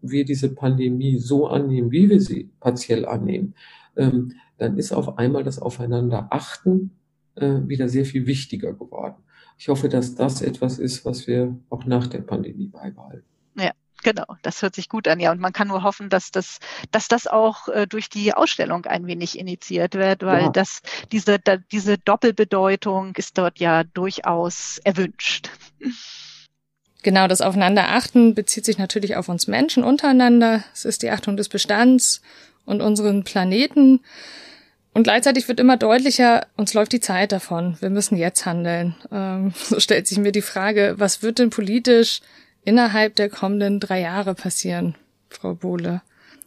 wir 0.00 0.24
diese 0.24 0.54
Pandemie 0.54 1.18
so 1.18 1.48
annehmen, 1.48 1.90
wie 1.90 2.08
wir 2.08 2.20
sie 2.20 2.50
partiell 2.60 3.06
annehmen, 3.06 3.54
ähm, 3.96 4.32
dann 4.58 4.78
ist 4.78 4.92
auf 4.92 5.18
einmal 5.18 5.42
das 5.44 5.58
Aufeinander-Achten 5.58 6.90
äh, 7.34 7.60
wieder 7.66 7.88
sehr 7.88 8.04
viel 8.04 8.26
wichtiger 8.26 8.72
geworden. 8.72 9.16
Ich 9.58 9.68
hoffe, 9.68 9.88
dass 9.88 10.14
das 10.14 10.42
etwas 10.42 10.78
ist, 10.78 11.04
was 11.04 11.26
wir 11.26 11.56
auch 11.70 11.84
nach 11.86 12.06
der 12.06 12.20
Pandemie 12.20 12.68
beibehalten. 12.68 13.24
Ja, 13.58 13.72
Genau, 14.02 14.26
das 14.42 14.62
hört 14.62 14.74
sich 14.74 14.88
gut 14.88 15.08
an, 15.08 15.20
ja. 15.20 15.32
Und 15.32 15.40
man 15.40 15.52
kann 15.52 15.68
nur 15.68 15.82
hoffen, 15.82 16.10
dass 16.10 16.30
das, 16.30 16.58
dass 16.90 17.08
das 17.08 17.26
auch 17.26 17.68
äh, 17.68 17.86
durch 17.86 18.08
die 18.08 18.32
Ausstellung 18.34 18.84
ein 18.84 19.06
wenig 19.06 19.38
initiiert 19.38 19.94
wird, 19.94 20.22
weil 20.22 20.42
ja. 20.42 20.50
das, 20.50 20.82
diese, 21.12 21.38
da, 21.38 21.56
diese 21.56 21.98
Doppelbedeutung 21.98 23.14
ist 23.16 23.38
dort 23.38 23.58
ja 23.58 23.84
durchaus 23.84 24.78
erwünscht. 24.84 25.50
Genau, 27.06 27.28
das 27.28 27.40
Aufeinanderachten 27.40 28.34
bezieht 28.34 28.64
sich 28.64 28.78
natürlich 28.78 29.14
auf 29.14 29.28
uns 29.28 29.46
Menschen 29.46 29.84
untereinander. 29.84 30.64
Es 30.74 30.84
ist 30.84 31.04
die 31.04 31.10
Achtung 31.10 31.36
des 31.36 31.48
Bestands 31.48 32.20
und 32.64 32.82
unseren 32.82 33.22
Planeten. 33.22 34.00
Und 34.92 35.04
gleichzeitig 35.04 35.46
wird 35.46 35.60
immer 35.60 35.76
deutlicher, 35.76 36.48
uns 36.56 36.74
läuft 36.74 36.90
die 36.90 36.98
Zeit 36.98 37.30
davon. 37.30 37.76
Wir 37.78 37.90
müssen 37.90 38.16
jetzt 38.16 38.44
handeln. 38.44 38.96
Ähm, 39.12 39.54
so 39.62 39.78
stellt 39.78 40.08
sich 40.08 40.18
mir 40.18 40.32
die 40.32 40.42
Frage, 40.42 40.96
was 40.98 41.22
wird 41.22 41.38
denn 41.38 41.50
politisch 41.50 42.22
innerhalb 42.64 43.14
der 43.14 43.30
kommenden 43.30 43.78
drei 43.78 44.00
Jahre 44.00 44.34
passieren, 44.34 44.96
Frau 45.28 45.54
Bohle? 45.54 46.02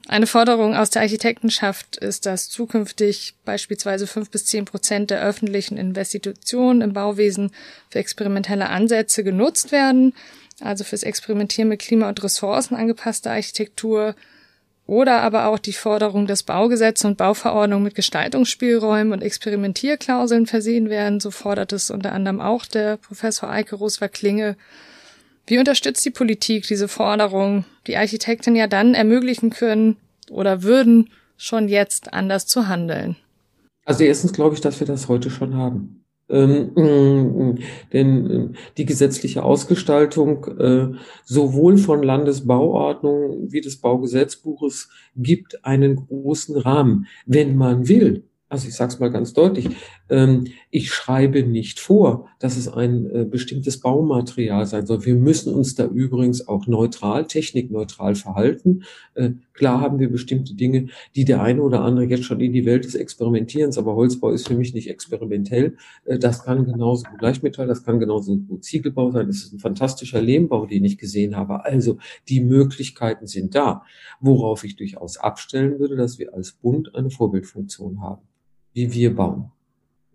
Eine 0.09 0.27
Forderung 0.27 0.75
aus 0.75 0.89
der 0.89 1.03
Architektenschaft 1.03 1.95
ist, 1.95 2.25
dass 2.25 2.49
zukünftig 2.49 3.35
beispielsweise 3.45 4.07
fünf 4.07 4.29
bis 4.29 4.45
zehn 4.45 4.65
Prozent 4.65 5.09
der 5.09 5.21
öffentlichen 5.21 5.77
Investitionen 5.77 6.81
im 6.81 6.91
Bauwesen 6.91 7.51
für 7.89 7.99
experimentelle 7.99 8.67
Ansätze 8.67 9.23
genutzt 9.23 9.71
werden, 9.71 10.13
also 10.61 10.83
fürs 10.83 11.03
Experimentieren 11.03 11.69
mit 11.69 11.79
klima- 11.79 12.09
und 12.09 12.23
ressourcenangepasster 12.23 13.31
Architektur 13.31 14.15
oder 14.89 15.21
aber 15.21 15.47
auch 15.47 15.59
die 15.59 15.73
Forderung, 15.73 16.25
dass 16.25 16.41
Baugesetze 16.41 17.05
und 17.05 17.17
Bauverordnungen 17.17 17.83
mit 17.83 17.93
Gestaltungsspielräumen 17.93 19.13
und 19.13 19.21
Experimentierklauseln 19.21 20.47
versehen 20.47 20.89
werden. 20.89 21.19
So 21.19 21.29
fordert 21.29 21.73
es 21.73 21.91
unter 21.91 22.11
anderem 22.11 22.41
auch 22.41 22.65
der 22.65 22.97
Professor 22.97 23.49
Eike 23.49 23.75
Roswer-Klinge. 23.75 24.55
Wie 25.45 25.59
unterstützt 25.59 26.03
die 26.05 26.09
Politik 26.09 26.65
diese 26.65 26.87
Forderung, 26.87 27.65
die 27.85 27.97
Architekten 27.97 28.55
ja 28.55 28.65
dann 28.65 28.95
ermöglichen 28.95 29.51
können 29.51 29.97
oder 30.31 30.63
würden, 30.63 31.11
schon 31.37 31.69
jetzt 31.69 32.13
anders 32.13 32.47
zu 32.47 32.67
handeln? 32.67 33.15
Also 33.85 34.03
erstens 34.03 34.33
glaube 34.33 34.55
ich, 34.55 34.61
dass 34.61 34.79
wir 34.79 34.87
das 34.87 35.07
heute 35.07 35.29
schon 35.29 35.55
haben. 35.55 35.98
Ähm, 36.29 36.71
mm, 36.75 37.59
denn 37.91 38.29
äh, 38.29 38.49
die 38.77 38.85
gesetzliche 38.85 39.43
Ausgestaltung 39.43 40.45
äh, 40.59 40.89
sowohl 41.25 41.77
von 41.77 42.03
Landesbauordnung 42.03 43.51
wie 43.51 43.61
des 43.61 43.77
Baugesetzbuches 43.77 44.89
gibt 45.15 45.65
einen 45.65 45.95
großen 45.95 46.55
Rahmen, 46.57 47.07
wenn 47.25 47.55
man 47.55 47.87
will. 47.87 48.23
Also 48.47 48.67
ich 48.67 48.75
sage 48.75 48.93
es 48.93 48.99
mal 48.99 49.11
ganz 49.11 49.33
deutlich, 49.33 49.69
ähm, 50.09 50.45
ich 50.69 50.91
schreibe 50.91 51.43
nicht 51.43 51.79
vor, 51.79 52.28
dass 52.39 52.57
es 52.57 52.67
ein 52.67 53.09
äh, 53.11 53.25
bestimmtes 53.25 53.79
Baumaterial 53.79 54.65
sein 54.65 54.85
soll. 54.85 55.05
Wir 55.05 55.15
müssen 55.15 55.53
uns 55.53 55.75
da 55.75 55.85
übrigens 55.85 56.47
auch 56.47 56.67
neutral, 56.67 57.27
technikneutral 57.27 58.15
verhalten. 58.15 58.83
Äh, 59.13 59.31
klar 59.53 59.81
haben 59.81 59.99
wir 59.99 60.09
bestimmte 60.09 60.55
Dinge, 60.55 60.87
die 61.15 61.25
der 61.25 61.41
eine 61.41 61.61
oder 61.61 61.81
andere 61.81 62.05
jetzt 62.05 62.23
schon 62.23 62.39
in 62.39 62.53
die 62.53 62.65
Welt 62.65 62.85
des 62.85 62.95
Experimentierens, 62.95 63.77
aber 63.77 63.95
Holzbau 63.95 64.31
ist 64.31 64.47
für 64.47 64.55
mich 64.55 64.73
nicht 64.73 64.89
experimentell. 64.89 65.75
Äh, 66.05 66.17
das 66.17 66.43
kann 66.43 66.65
genauso 66.65 67.03
gut 67.09 67.21
Leichtmetall, 67.21 67.67
das 67.67 67.83
kann 67.83 67.99
genauso 67.99 68.37
gut 68.37 68.63
Ziegelbau 68.63 69.11
sein. 69.11 69.27
Das 69.27 69.37
ist 69.37 69.53
ein 69.53 69.59
fantastischer 69.59 70.21
Lehmbau, 70.21 70.65
den 70.65 70.85
ich 70.85 70.97
gesehen 70.97 71.35
habe. 71.35 71.65
Also 71.65 71.97
die 72.29 72.41
Möglichkeiten 72.41 73.27
sind 73.27 73.53
da, 73.53 73.83
worauf 74.21 74.63
ich 74.63 74.75
durchaus 74.75 75.17
abstellen 75.17 75.79
würde, 75.79 75.95
dass 75.95 76.19
wir 76.19 76.33
als 76.33 76.53
Bund 76.53 76.95
eine 76.95 77.09
Vorbildfunktion 77.09 78.01
haben 78.01 78.21
wie 78.73 78.93
wir 78.93 79.15
bauen. 79.15 79.51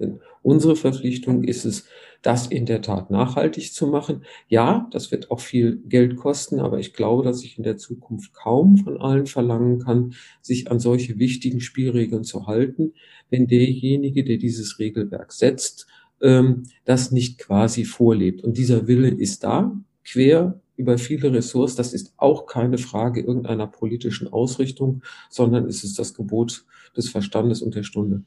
Denn 0.05 0.20
unsere 0.42 0.76
Verpflichtung 0.76 1.44
ist 1.44 1.64
es, 1.64 1.84
das 2.20 2.46
in 2.46 2.64
der 2.66 2.80
Tat 2.80 3.11
nachhaltig 3.11 3.72
zu 3.72 3.86
machen. 3.86 4.24
Ja, 4.48 4.88
das 4.92 5.11
wird 5.11 5.30
auch 5.30 5.40
viel 5.40 5.82
Geld 5.86 6.16
kosten, 6.16 6.59
aber 6.61 6.78
ich 6.78 6.94
glaube, 6.94 7.22
dass 7.22 7.42
ich 7.42 7.59
in 7.59 7.64
der 7.64 7.76
Zukunft 7.76 8.32
kaum 8.32 8.78
von 8.78 8.98
allen 8.98 9.26
verlangen 9.26 9.78
kann, 9.80 10.14
sich 10.40 10.70
an 10.70 10.78
solche 10.78 11.18
wichtigen 11.18 11.61
Spielregeln 11.61 12.24
zu 12.24 12.46
halten, 12.46 12.94
wenn 13.30 13.46
derjenige, 13.46 14.24
der 14.24 14.38
dieses 14.38 14.78
Regelwerk 14.78 15.32
setzt, 15.32 15.86
ähm, 16.22 16.64
das 16.84 17.11
nicht 17.11 17.38
quasi 17.38 17.84
vorlebt. 17.84 18.42
Und 18.42 18.57
dieser 18.57 18.86
Wille 18.86 19.09
ist 19.09 19.44
da, 19.44 19.76
quer 20.05 20.61
über 20.76 20.98
viele 20.98 21.32
Ressorts. 21.32 21.76
Das 21.76 21.92
ist 21.92 22.14
auch 22.16 22.46
keine 22.46 22.78
Frage 22.78 23.20
irgendeiner 23.20 23.66
politischen 23.66 24.32
Ausrichtung, 24.32 25.02
sondern 25.30 25.66
es 25.66 25.84
ist 25.84 25.98
das 25.98 26.14
Gebot 26.14 26.64
des 26.96 27.11
Verstandes 27.11 27.62
und 27.62 27.74
der 27.74 27.82
Stunde 27.82 28.24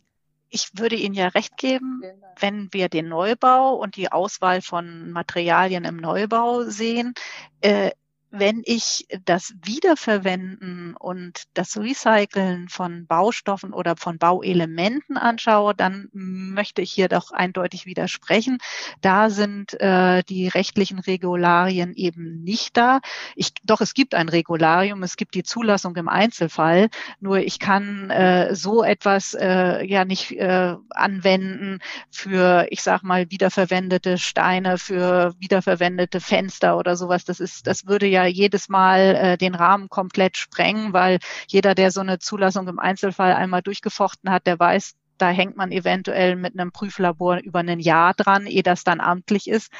ich 0.49 0.69
würde 0.73 0.95
Ihnen 0.95 1.15
ja 1.15 1.27
recht 1.27 1.57
geben, 1.57 2.01
wenn 2.39 2.71
wir 2.71 2.89
den 2.89 3.09
Neubau 3.09 3.75
und 3.75 3.95
die 3.95 4.11
Auswahl 4.11 4.61
von 4.61 5.11
Materialien 5.11 5.85
im 5.85 5.97
Neubau 5.97 6.63
sehen. 6.63 7.13
Äh, 7.61 7.91
wenn 8.29 8.61
ich 8.65 9.07
das 9.25 9.53
Wiederverwenden 9.63 10.95
und 10.95 11.43
das 11.53 11.77
Recyceln 11.77 12.67
von 12.67 13.07
Baustoffen 13.07 13.73
oder 13.73 13.95
von 13.95 14.17
Bauelementen 14.17 15.17
anschaue, 15.17 15.73
dann 15.73 16.09
möchte 16.11 16.81
ich 16.81 16.91
hier 16.91 17.07
doch 17.07 17.31
eindeutig 17.31 17.85
widersprechen. 17.85 18.57
Da 19.01 19.29
sind 19.29 19.79
äh, 19.79 20.23
die 20.23 20.47
rechtlichen 20.47 20.99
Regularien 20.99 21.93
eben 21.93 22.43
nicht 22.43 22.75
da. 22.75 22.99
Ich, 23.35 23.53
doch 23.63 23.81
es 23.81 23.93
gibt 23.93 24.13
ein 24.13 24.29
Regularium, 24.29 25.03
es 25.03 25.15
gibt 25.15 25.33
die 25.33 25.43
Zulassung 25.43 25.95
im 25.95 26.09
Einzelfall. 26.09 26.89
Nur 27.19 27.39
ich 27.39 27.59
kann 27.59 28.09
äh, 28.09 28.53
so 28.55 28.83
etwas 28.83 29.33
äh, 29.35 29.85
ja 29.85 30.03
nicht 30.05 30.31
äh, 30.33 30.75
anwenden 30.89 31.79
für, 32.11 32.67
ich 32.71 32.81
sag 32.81 33.03
mal, 33.03 33.31
wiederverwendete 33.31 34.17
Steine, 34.17 34.77
für 34.77 35.33
wiederverwendete 35.39 36.19
Fenster 36.19 36.77
oder 36.77 36.95
sowas. 36.97 37.23
Das 37.23 37.39
ist, 37.39 37.67
das 37.67 37.87
würde 37.87 38.05
ja 38.07 38.16
ja 38.17 38.25
jedes 38.25 38.69
Mal 38.69 39.15
äh, 39.15 39.37
den 39.37 39.55
Rahmen 39.55 39.89
komplett 39.89 40.37
sprengen, 40.37 40.93
weil 40.93 41.19
jeder, 41.47 41.75
der 41.75 41.91
so 41.91 42.01
eine 42.01 42.19
Zulassung 42.19 42.67
im 42.67 42.79
Einzelfall 42.79 43.33
einmal 43.33 43.61
durchgefochten 43.61 44.31
hat, 44.31 44.47
der 44.47 44.59
weiß, 44.59 44.95
da 45.17 45.29
hängt 45.29 45.57
man 45.57 45.71
eventuell 45.71 46.35
mit 46.35 46.53
einem 46.53 46.71
Prüflabor 46.71 47.37
über 47.37 47.59
ein 47.59 47.79
Jahr 47.79 48.13
dran, 48.13 48.45
ehe 48.45 48.63
das 48.63 48.83
dann 48.83 48.99
amtlich 48.99 49.47
ist. 49.47 49.71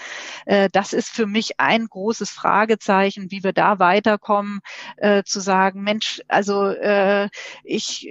Äh, 0.46 0.70
das 0.72 0.94
ist 0.94 1.10
für 1.10 1.28
mich 1.28 1.60
ein 1.60 1.88
großes 1.88 2.32
Fragezeichen, 2.32 3.32
wie 3.32 3.44
wir 3.44 3.54
da 3.54 3.80
weiterkommen, 3.80 4.60
äh, 4.98 5.24
zu 5.24 5.40
sagen, 5.40 5.84
Mensch, 5.84 6.22
also 6.28 6.68
äh, 6.68 7.30
ich, 7.64 8.08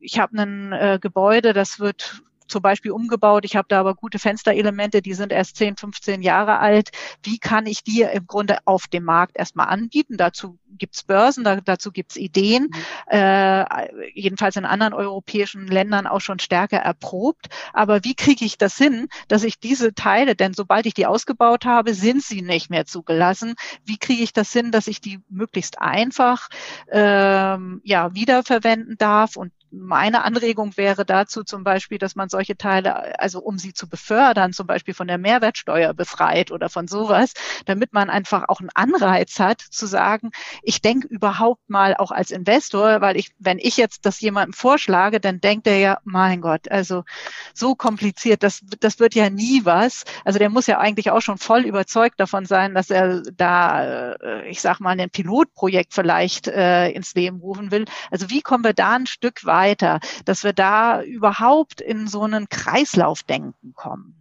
ich 0.00 0.18
habe 0.18 0.42
ein 0.42 1.00
Gebäude, 1.00 1.52
das 1.52 1.80
wird 1.80 2.22
zum 2.46 2.62
Beispiel 2.62 2.90
umgebaut. 2.90 3.44
Ich 3.44 3.56
habe 3.56 3.66
da 3.68 3.80
aber 3.80 3.94
gute 3.94 4.18
Fensterelemente, 4.18 5.02
die 5.02 5.14
sind 5.14 5.32
erst 5.32 5.56
10, 5.56 5.76
15 5.76 6.22
Jahre 6.22 6.58
alt. 6.58 6.90
Wie 7.22 7.38
kann 7.38 7.66
ich 7.66 7.82
die 7.82 8.02
im 8.02 8.26
Grunde 8.26 8.58
auf 8.64 8.86
dem 8.86 9.04
Markt 9.04 9.36
erstmal 9.36 9.68
anbieten? 9.68 10.16
Dazu 10.16 10.58
gibt's 10.76 11.04
Börsen, 11.04 11.44
da, 11.44 11.60
dazu 11.60 11.92
gibt's 11.92 12.16
Ideen, 12.16 12.64
mhm. 12.64 13.16
äh, 13.16 14.10
jedenfalls 14.12 14.56
in 14.56 14.64
anderen 14.64 14.92
europäischen 14.92 15.66
Ländern 15.66 16.06
auch 16.06 16.20
schon 16.20 16.38
stärker 16.38 16.78
erprobt. 16.78 17.48
Aber 17.72 18.04
wie 18.04 18.14
kriege 18.14 18.44
ich 18.44 18.58
das 18.58 18.76
hin, 18.76 19.08
dass 19.28 19.44
ich 19.44 19.58
diese 19.58 19.94
Teile, 19.94 20.34
denn 20.34 20.54
sobald 20.54 20.86
ich 20.86 20.94
die 20.94 21.06
ausgebaut 21.06 21.64
habe, 21.64 21.94
sind 21.94 22.22
sie 22.22 22.42
nicht 22.42 22.70
mehr 22.70 22.86
zugelassen. 22.86 23.54
Wie 23.84 23.98
kriege 23.98 24.22
ich 24.22 24.32
das 24.32 24.52
hin, 24.52 24.70
dass 24.70 24.86
ich 24.86 25.00
die 25.00 25.20
möglichst 25.28 25.80
einfach 25.80 26.48
ähm, 26.90 27.80
ja 27.84 28.14
wiederverwenden 28.14 28.96
darf 28.98 29.36
und 29.36 29.52
meine 29.78 30.24
Anregung 30.24 30.76
wäre 30.76 31.04
dazu 31.04 31.42
zum 31.44 31.64
Beispiel, 31.64 31.98
dass 31.98 32.14
man 32.14 32.28
solche 32.28 32.56
Teile, 32.56 33.18
also 33.20 33.40
um 33.40 33.58
sie 33.58 33.72
zu 33.72 33.88
befördern, 33.88 34.52
zum 34.52 34.66
Beispiel 34.66 34.94
von 34.94 35.08
der 35.08 35.18
Mehrwertsteuer 35.18 35.94
befreit 35.94 36.50
oder 36.50 36.68
von 36.68 36.86
sowas, 36.86 37.32
damit 37.66 37.92
man 37.92 38.10
einfach 38.10 38.48
auch 38.48 38.60
einen 38.60 38.70
Anreiz 38.74 39.38
hat 39.40 39.60
zu 39.60 39.86
sagen, 39.86 40.30
ich 40.62 40.80
denke 40.80 41.08
überhaupt 41.08 41.68
mal 41.68 41.96
auch 41.96 42.10
als 42.10 42.30
Investor, 42.30 43.00
weil 43.00 43.16
ich, 43.16 43.32
wenn 43.38 43.58
ich 43.58 43.76
jetzt 43.76 44.06
das 44.06 44.20
jemandem 44.20 44.52
vorschlage, 44.52 45.20
dann 45.20 45.40
denkt 45.40 45.66
er 45.66 45.78
ja, 45.78 45.98
mein 46.04 46.40
Gott, 46.40 46.70
also 46.70 47.04
so 47.52 47.74
kompliziert, 47.74 48.42
das, 48.42 48.60
das 48.80 49.00
wird 49.00 49.14
ja 49.14 49.30
nie 49.30 49.64
was. 49.64 50.04
Also 50.24 50.38
der 50.38 50.50
muss 50.50 50.66
ja 50.66 50.78
eigentlich 50.78 51.10
auch 51.10 51.22
schon 51.22 51.38
voll 51.38 51.62
überzeugt 51.62 52.20
davon 52.20 52.46
sein, 52.46 52.74
dass 52.74 52.90
er 52.90 53.22
da, 53.22 54.12
äh, 54.14 54.48
ich 54.48 54.60
sag 54.60 54.80
mal, 54.80 54.98
ein 54.98 55.10
Pilotprojekt 55.10 55.94
vielleicht 55.94 56.48
äh, 56.48 56.90
ins 56.90 57.14
Leben 57.14 57.40
rufen 57.40 57.70
will. 57.70 57.86
Also 58.10 58.30
wie 58.30 58.42
kommen 58.42 58.64
wir 58.64 58.74
da 58.74 58.92
ein 58.94 59.06
Stück 59.06 59.44
weit 59.44 59.63
weiter, 59.64 60.00
dass 60.24 60.44
wir 60.44 60.52
da 60.52 61.02
überhaupt 61.02 61.80
in 61.80 62.06
so 62.06 62.22
einen 62.22 62.48
Kreislaufdenken 62.48 63.74
kommen? 63.74 64.14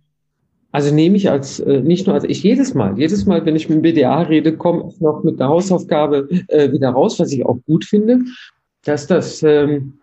Also 0.72 0.94
nehme 0.94 1.18
ich 1.18 1.30
als 1.30 1.60
äh, 1.60 1.82
nicht 1.82 2.08
nur 2.08 2.16
als 2.16 2.24
ich 2.24 2.42
jedes 2.42 2.74
Mal, 2.74 2.98
jedes 2.98 3.26
Mal, 3.26 3.46
wenn 3.46 3.56
ich 3.56 3.70
mit 3.70 3.78
dem 3.78 3.82
BDA 3.84 4.22
rede, 4.22 4.58
komme 4.58 4.90
ich 4.90 5.00
noch 5.00 5.24
mit 5.24 5.40
der 5.40 5.48
Hausaufgabe 5.48 6.28
äh, 6.48 6.72
wieder 6.72 6.90
raus, 6.90 7.20
was 7.20 7.32
ich 7.32 7.46
auch 7.46 7.60
gut 7.68 7.86
finde, 7.86 8.22
dass 8.84 9.06
das 9.06 9.44
ähm, 9.44 9.94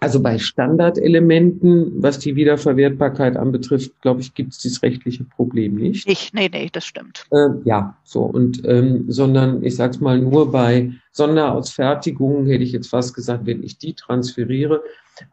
Also 0.00 0.20
bei 0.20 0.38
Standardelementen, 0.38 2.02
was 2.02 2.18
die 2.18 2.36
Wiederverwertbarkeit 2.36 3.36
anbetrifft, 3.36 3.92
glaube 4.02 4.20
ich, 4.20 4.34
gibt 4.34 4.52
es 4.52 4.58
dieses 4.58 4.82
rechtliche 4.82 5.24
Problem 5.24 5.76
nicht. 5.76 6.08
Ich, 6.08 6.32
nee, 6.32 6.50
nee, 6.52 6.68
das 6.72 6.84
stimmt. 6.84 7.24
Äh, 7.30 7.48
ja, 7.64 7.96
so 8.04 8.22
und 8.22 8.62
ähm, 8.66 9.04
sondern 9.08 9.62
ich 9.62 9.76
sag's 9.76 10.00
mal 10.00 10.18
nur 10.18 10.50
bei 10.50 10.92
Sonderausfertigungen 11.12 12.46
hätte 12.46 12.64
ich 12.64 12.72
jetzt 12.72 12.88
fast 12.88 13.14
gesagt, 13.14 13.46
wenn 13.46 13.62
ich 13.62 13.78
die 13.78 13.94
transferiere, 13.94 14.82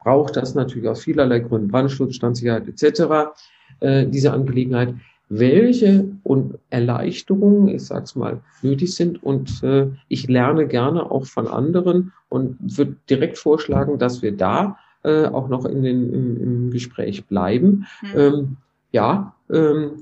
braucht 0.03 0.37
das 0.37 0.53
natürlich 0.53 0.87
aus 0.87 1.01
vielerlei 1.01 1.39
Gründen, 1.39 1.69
Brandschutz, 1.69 2.15
Standsicherheit 2.15 2.67
etc. 2.67 3.33
Äh, 3.79 4.07
diese 4.07 4.31
Angelegenheit 4.31 4.93
welche 5.33 6.09
und 6.23 6.57
Erleichterungen, 6.69 7.69
ich 7.69 7.85
sag's 7.85 8.15
mal, 8.15 8.41
nötig 8.61 8.93
sind. 8.93 9.23
Und 9.23 9.63
äh, 9.63 9.87
ich 10.09 10.27
lerne 10.27 10.67
gerne 10.67 11.09
auch 11.09 11.25
von 11.25 11.47
anderen 11.47 12.11
und 12.27 12.57
würde 12.77 12.97
direkt 13.09 13.37
vorschlagen, 13.37 13.97
dass 13.97 14.21
wir 14.21 14.35
da 14.35 14.77
äh, 15.03 15.25
auch 15.25 15.47
noch 15.47 15.63
in 15.63 15.83
den, 15.83 16.13
im, 16.13 16.41
im 16.41 16.71
Gespräch 16.71 17.25
bleiben. 17.27 17.85
Mhm. 18.01 18.19
Ähm, 18.19 18.57
ja, 18.91 19.33
ähm, 19.49 20.01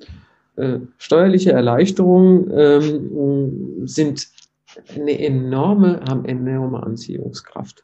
äh, 0.55 0.79
steuerliche 0.97 1.51
Erleichterungen 1.51 2.49
ähm, 2.51 3.87
sind 3.87 4.27
eine 4.95 5.19
enorme, 5.19 6.01
haben 6.09 6.25
enorme 6.25 6.81
Anziehungskraft. 6.81 7.83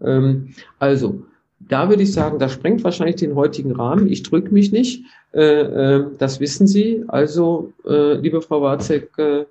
Ähm, 0.00 0.54
also, 0.78 1.24
da 1.58 1.88
würde 1.88 2.02
ich 2.02 2.12
sagen, 2.12 2.38
das 2.38 2.52
sprengt 2.52 2.84
wahrscheinlich 2.84 3.16
den 3.16 3.34
heutigen 3.34 3.72
Rahmen. 3.72 4.10
Ich 4.10 4.22
drücke 4.22 4.52
mich 4.52 4.72
nicht. 4.72 5.04
Äh, 5.32 5.40
äh, 5.42 6.06
das 6.18 6.40
wissen 6.40 6.66
Sie. 6.66 7.04
Also, 7.08 7.72
äh, 7.86 8.14
liebe 8.14 8.42
Frau 8.42 8.62
Warzek, 8.62 9.10
äh, 9.18 9.46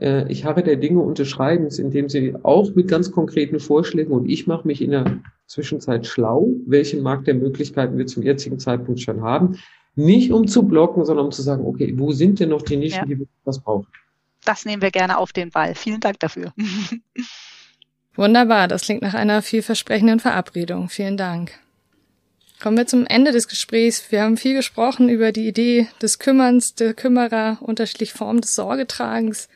äh, 0.00 0.30
ich 0.30 0.44
habe 0.44 0.62
der 0.62 0.76
Dinge 0.76 1.00
unterschreiben, 1.00 1.68
indem 1.68 2.08
Sie 2.08 2.34
auch 2.42 2.74
mit 2.74 2.88
ganz 2.88 3.10
konkreten 3.10 3.60
Vorschlägen 3.60 4.12
und 4.12 4.28
ich 4.28 4.46
mache 4.46 4.66
mich 4.66 4.82
in 4.82 4.90
der 4.90 5.20
Zwischenzeit 5.46 6.06
schlau, 6.06 6.48
welchen 6.66 7.02
Markt 7.02 7.26
der 7.26 7.34
Möglichkeiten 7.34 7.98
wir 7.98 8.06
zum 8.06 8.22
jetzigen 8.22 8.58
Zeitpunkt 8.58 9.00
schon 9.00 9.22
haben. 9.22 9.58
Nicht 9.96 10.32
um 10.32 10.46
zu 10.46 10.62
blocken, 10.62 11.04
sondern 11.04 11.26
um 11.26 11.32
zu 11.32 11.42
sagen, 11.42 11.66
okay, 11.66 11.92
wo 11.96 12.12
sind 12.12 12.40
denn 12.40 12.50
noch 12.50 12.62
die 12.62 12.76
Nischen, 12.76 13.00
ja. 13.00 13.04
die 13.06 13.18
wir 13.18 13.26
was 13.44 13.60
brauchen? 13.60 13.86
Das 14.44 14.64
nehmen 14.64 14.80
wir 14.80 14.90
gerne 14.90 15.18
auf 15.18 15.32
den 15.32 15.50
Ball. 15.50 15.74
Vielen 15.74 16.00
Dank 16.00 16.20
dafür. 16.20 16.52
Wunderbar, 18.16 18.68
das 18.68 18.82
klingt 18.82 19.02
nach 19.02 19.14
einer 19.14 19.42
vielversprechenden 19.42 20.20
Verabredung. 20.20 20.88
Vielen 20.88 21.16
Dank. 21.16 21.52
Kommen 22.60 22.76
wir 22.76 22.86
zum 22.86 23.06
Ende 23.06 23.32
des 23.32 23.48
Gesprächs. 23.48 24.04
Wir 24.10 24.22
haben 24.22 24.36
viel 24.36 24.54
gesprochen 24.54 25.08
über 25.08 25.32
die 25.32 25.48
Idee 25.48 25.88
des 26.02 26.18
Kümmerns, 26.18 26.74
der 26.74 26.92
Kümmerer, 26.92 27.58
unterschiedliche 27.60 28.16
Formen 28.16 28.42
des 28.42 28.54
Sorgetragens. 28.54 29.48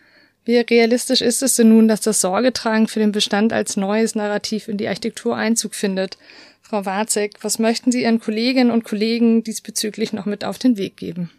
Wie 0.47 0.57
realistisch 0.57 1.21
ist 1.21 1.43
es 1.43 1.57
denn 1.57 1.69
nun, 1.69 1.89
dass 1.89 2.01
das 2.01 2.23
Sorgetragen 2.23 2.89
für 2.89 3.01
den 3.01 3.13
Bestand 3.13 3.53
als 3.53 3.77
neues 3.77 4.15
Narrativ 4.15 4.69
in 4.69 4.79
die 4.79 4.89
Architektur 4.89 5.37
Einzug 5.37 5.75
findet? 5.75 6.17
Frau 6.63 6.87
Warzek, 6.87 7.35
was 7.43 7.59
möchten 7.59 7.93
Sie 7.93 8.03
Ihren 8.03 8.21
Kolleginnen 8.21 8.71
und 8.71 8.85
Kollegen 8.85 9.45
diesbezüglich 9.45 10.15
noch 10.15 10.25
mit 10.25 10.45
auf 10.45 10.59
den 10.59 10.79
Weg 10.79 10.97
geben? 10.97 11.31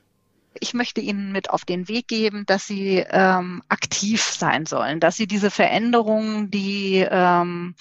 Ich 0.59 0.73
möchte 0.73 1.01
Ihnen 1.01 1.31
mit 1.31 1.49
auf 1.49 1.65
den 1.65 1.87
Weg 1.87 2.07
geben, 2.07 2.45
dass 2.45 2.67
Sie 2.67 3.03
ähm, 3.09 3.61
aktiv 3.69 4.21
sein 4.23 4.65
sollen, 4.65 4.99
dass 4.99 5.17
Sie 5.17 5.27
diese 5.27 5.51
Veränderungen, 5.51 6.49
die 6.51 7.05
ähm, 7.09 7.75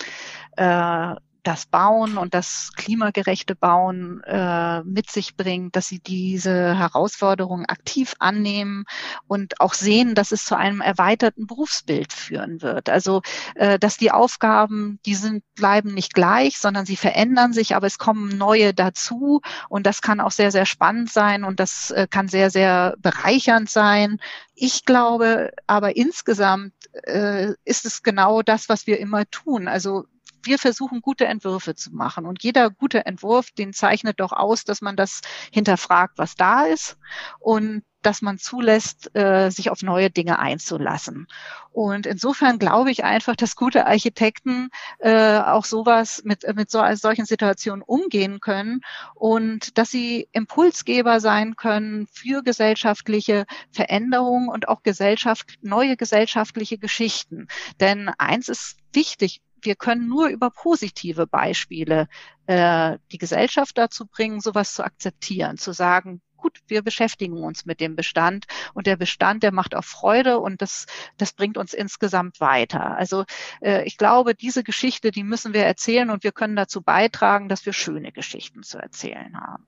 äh, 0.57 1.15
das 1.45 1.67
Bauen 1.67 2.17
und 2.17 2.35
das 2.35 2.73
klimagerechte 2.75 3.55
Bauen 3.55 4.23
äh, 4.25 4.83
mit 4.83 5.11
sich 5.11 5.37
bringt, 5.37 5.77
dass 5.77 5.87
sie 5.87 6.01
diese 6.01 6.77
Herausforderungen 6.77 7.67
aktiv 7.67 8.15
annehmen 8.19 8.85
und 9.29 9.61
auch 9.61 9.75
sehen, 9.75 10.15
dass 10.15 10.33
es 10.33 10.45
zu 10.45 10.57
einem 10.57 10.81
erweiterten 10.81 11.47
Berufsbild 11.47 12.13
führen 12.13 12.63
wird. 12.63 12.89
Also 12.89 13.23
äh, 13.55 13.79
dass 13.79 13.99
die 13.99 14.11
Aufgaben, 14.11 14.99
die 15.07 15.15
sind 15.15 15.45
bleiben 15.55 15.95
nicht 15.95 16.15
gleich, 16.15 16.59
sondern 16.59 16.87
sie 16.87 16.97
verändern 16.97 17.53
sich, 17.53 17.77
aber 17.77 17.87
es 17.87 17.99
kommen 17.99 18.37
neue 18.37 18.75
dazu 18.75 19.41
und 19.69 19.87
das 19.87 20.01
kann 20.01 20.21
auch 20.21 20.33
sehr 20.33 20.51
sehr 20.51 20.67
spannend 20.67 21.13
sein 21.13 21.45
und 21.45 21.61
das 21.61 21.91
äh, 21.91 22.07
kann 22.09 22.29
sehr 22.29 22.51
sehr 22.51 22.97
bereichernd 22.99 23.69
sein. 23.69 24.19
Ich 24.55 24.85
glaube 24.85 25.53
aber 25.67 25.97
insgesamt 25.97 26.75
äh, 27.05 27.55
ist 27.65 27.85
es 27.85 28.03
genau 28.03 28.43
das, 28.43 28.69
was 28.69 28.87
wir 28.87 28.99
immer 28.99 29.29
tun. 29.31 29.69
Also 29.69 30.05
wir 30.43 30.59
versuchen 30.59 31.01
gute 31.01 31.27
Entwürfe 31.27 31.75
zu 31.75 31.95
machen. 31.95 32.27
Und 32.27 32.43
jeder 32.43 32.71
gute 32.71 33.07
Entwurf, 33.07 33.51
den 33.51 33.73
zeichnet 33.73 34.21
doch 34.21 34.33
aus, 34.33 34.65
dass 34.65 34.81
man 34.81 34.97
das 34.97 35.21
hinterfragt, 35.53 36.19
was 36.19 36.37
da 36.37 36.67
ist 36.67 36.99
und 37.41 37.83
dass 38.05 38.23
man 38.23 38.39
zulässt, 38.39 39.15
äh, 39.17 39.51
sich 39.51 39.71
auf 39.71 39.83
neue 39.83 40.11
Dinge 40.11 40.39
einzulassen. 40.39 41.27
Und 41.73 42.07
insofern 42.07 42.59
glaube 42.59 42.91
ich 42.91 43.03
einfach, 43.03 43.35
dass 43.35 43.57
gute 43.57 43.87
Architekten 43.87 44.71
äh, 45.01 45.39
auch 45.39 45.65
sowas 45.65 46.23
mit, 46.25 46.45
mit 46.55 46.71
so, 46.71 46.83
solchen 46.95 47.25
Situationen 47.25 47.83
umgehen 47.83 48.39
können 48.41 48.83
und 49.15 49.77
dass 49.77 49.91
sie 49.91 50.29
Impulsgeber 50.33 51.19
sein 51.19 51.57
können 51.57 52.07
für 52.13 52.43
gesellschaftliche 52.43 53.47
Veränderungen 53.73 54.49
und 54.49 54.69
auch 54.69 54.83
Gesellschaft, 54.83 55.59
neue 55.63 55.97
gesellschaftliche 55.97 56.79
Geschichten. 56.79 57.49
Denn 57.81 58.11
eins 58.19 58.49
ist 58.49 58.77
wichtig, 58.93 59.41
wir 59.65 59.75
können 59.75 60.09
nur 60.09 60.29
über 60.29 60.51
positive 60.51 61.27
Beispiele 61.27 62.09
äh, 62.47 62.99
die 63.11 63.19
Gesellschaft 63.19 63.77
dazu 63.79 64.07
bringen, 64.07 64.41
sowas 64.41 64.75
zu 64.75 64.85
akzeptieren, 64.85 65.59
zu 65.59 65.73
sagen, 65.73 66.21
gut, 66.45 66.61
wir 66.69 66.83
beschäftigen 66.83 67.43
uns 67.43 67.65
mit 67.65 67.81
dem 67.81 67.97
Bestand 67.97 68.45
und 68.75 68.87
der 68.87 68.97
Bestand, 68.97 69.43
der 69.43 69.51
macht 69.51 69.75
auch 69.75 69.85
Freude 69.85 70.41
und 70.41 70.61
das, 70.61 70.85
das 71.17 71.33
bringt 71.33 71.57
uns 71.57 71.73
insgesamt 71.73 72.39
weiter. 72.39 72.99
Also 72.99 73.25
äh, 73.63 73.83
ich 73.87 73.97
glaube, 73.97 74.35
diese 74.35 74.63
Geschichte, 74.63 75.11
die 75.11 75.25
müssen 75.25 75.55
wir 75.55 75.63
erzählen 75.63 76.11
und 76.11 76.23
wir 76.23 76.33
können 76.33 76.55
dazu 76.55 76.83
beitragen, 76.83 77.49
dass 77.49 77.65
wir 77.65 77.73
schöne 77.73 78.13
Geschichten 78.13 78.63
zu 78.63 78.77
erzählen 78.77 79.41
haben. 79.41 79.67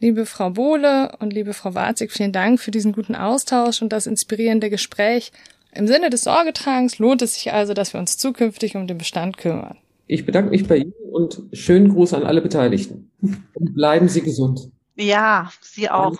Liebe 0.00 0.26
Frau 0.26 0.50
Bohle 0.50 1.16
und 1.20 1.32
liebe 1.32 1.54
Frau 1.54 1.74
Warzig, 1.76 2.10
vielen 2.10 2.32
Dank 2.32 2.58
für 2.58 2.72
diesen 2.72 2.92
guten 2.92 3.14
Austausch 3.14 3.80
und 3.80 3.92
das 3.92 4.08
inspirierende 4.08 4.70
Gespräch. 4.70 5.30
Im 5.72 5.86
Sinne 5.86 6.10
des 6.10 6.22
Sorgetragens 6.22 6.98
lohnt 6.98 7.22
es 7.22 7.34
sich 7.34 7.52
also, 7.52 7.74
dass 7.74 7.92
wir 7.92 8.00
uns 8.00 8.18
zukünftig 8.18 8.74
um 8.74 8.88
den 8.88 8.98
Bestand 8.98 9.38
kümmern. 9.38 9.78
Ich 10.06 10.26
bedanke 10.26 10.50
mich 10.50 10.66
bei 10.66 10.78
Ihnen 10.78 10.92
und 11.12 11.44
schönen 11.52 11.90
Gruß 11.90 12.12
an 12.12 12.24
alle 12.24 12.42
Beteiligten. 12.42 13.10
Und 13.54 13.74
bleiben 13.74 14.08
Sie 14.08 14.20
gesund. 14.20 14.70
Ja, 14.96 15.50
Sie 15.60 15.90
auch. 15.90 16.16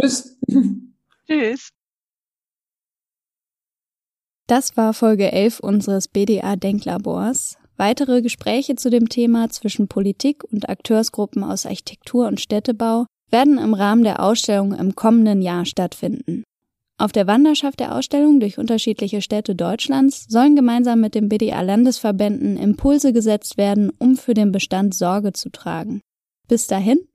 Tschüss. 0.00 0.38
Tschüss. 1.26 1.70
Das 4.46 4.76
war 4.76 4.92
Folge 4.92 5.32
11 5.32 5.60
unseres 5.60 6.08
BDA 6.08 6.56
Denklabors. 6.56 7.56
Weitere 7.76 8.22
Gespräche 8.22 8.76
zu 8.76 8.90
dem 8.90 9.08
Thema 9.08 9.48
zwischen 9.48 9.88
Politik 9.88 10.44
und 10.44 10.68
Akteursgruppen 10.68 11.42
aus 11.42 11.66
Architektur 11.66 12.28
und 12.28 12.40
Städtebau 12.40 13.06
werden 13.30 13.58
im 13.58 13.74
Rahmen 13.74 14.04
der 14.04 14.22
Ausstellung 14.22 14.74
im 14.74 14.94
kommenden 14.94 15.42
Jahr 15.42 15.64
stattfinden. 15.64 16.44
Auf 16.96 17.10
der 17.10 17.26
Wanderschaft 17.26 17.80
der 17.80 17.96
Ausstellung 17.96 18.38
durch 18.38 18.58
unterschiedliche 18.58 19.20
Städte 19.20 19.56
Deutschlands 19.56 20.26
sollen 20.28 20.54
gemeinsam 20.54 21.00
mit 21.00 21.16
den 21.16 21.28
BDA-Landesverbänden 21.28 22.56
Impulse 22.56 23.12
gesetzt 23.12 23.56
werden, 23.56 23.90
um 23.98 24.16
für 24.16 24.34
den 24.34 24.52
Bestand 24.52 24.94
Sorge 24.94 25.32
zu 25.32 25.50
tragen. 25.50 26.00
Bis 26.46 26.68
dahin 26.68 27.00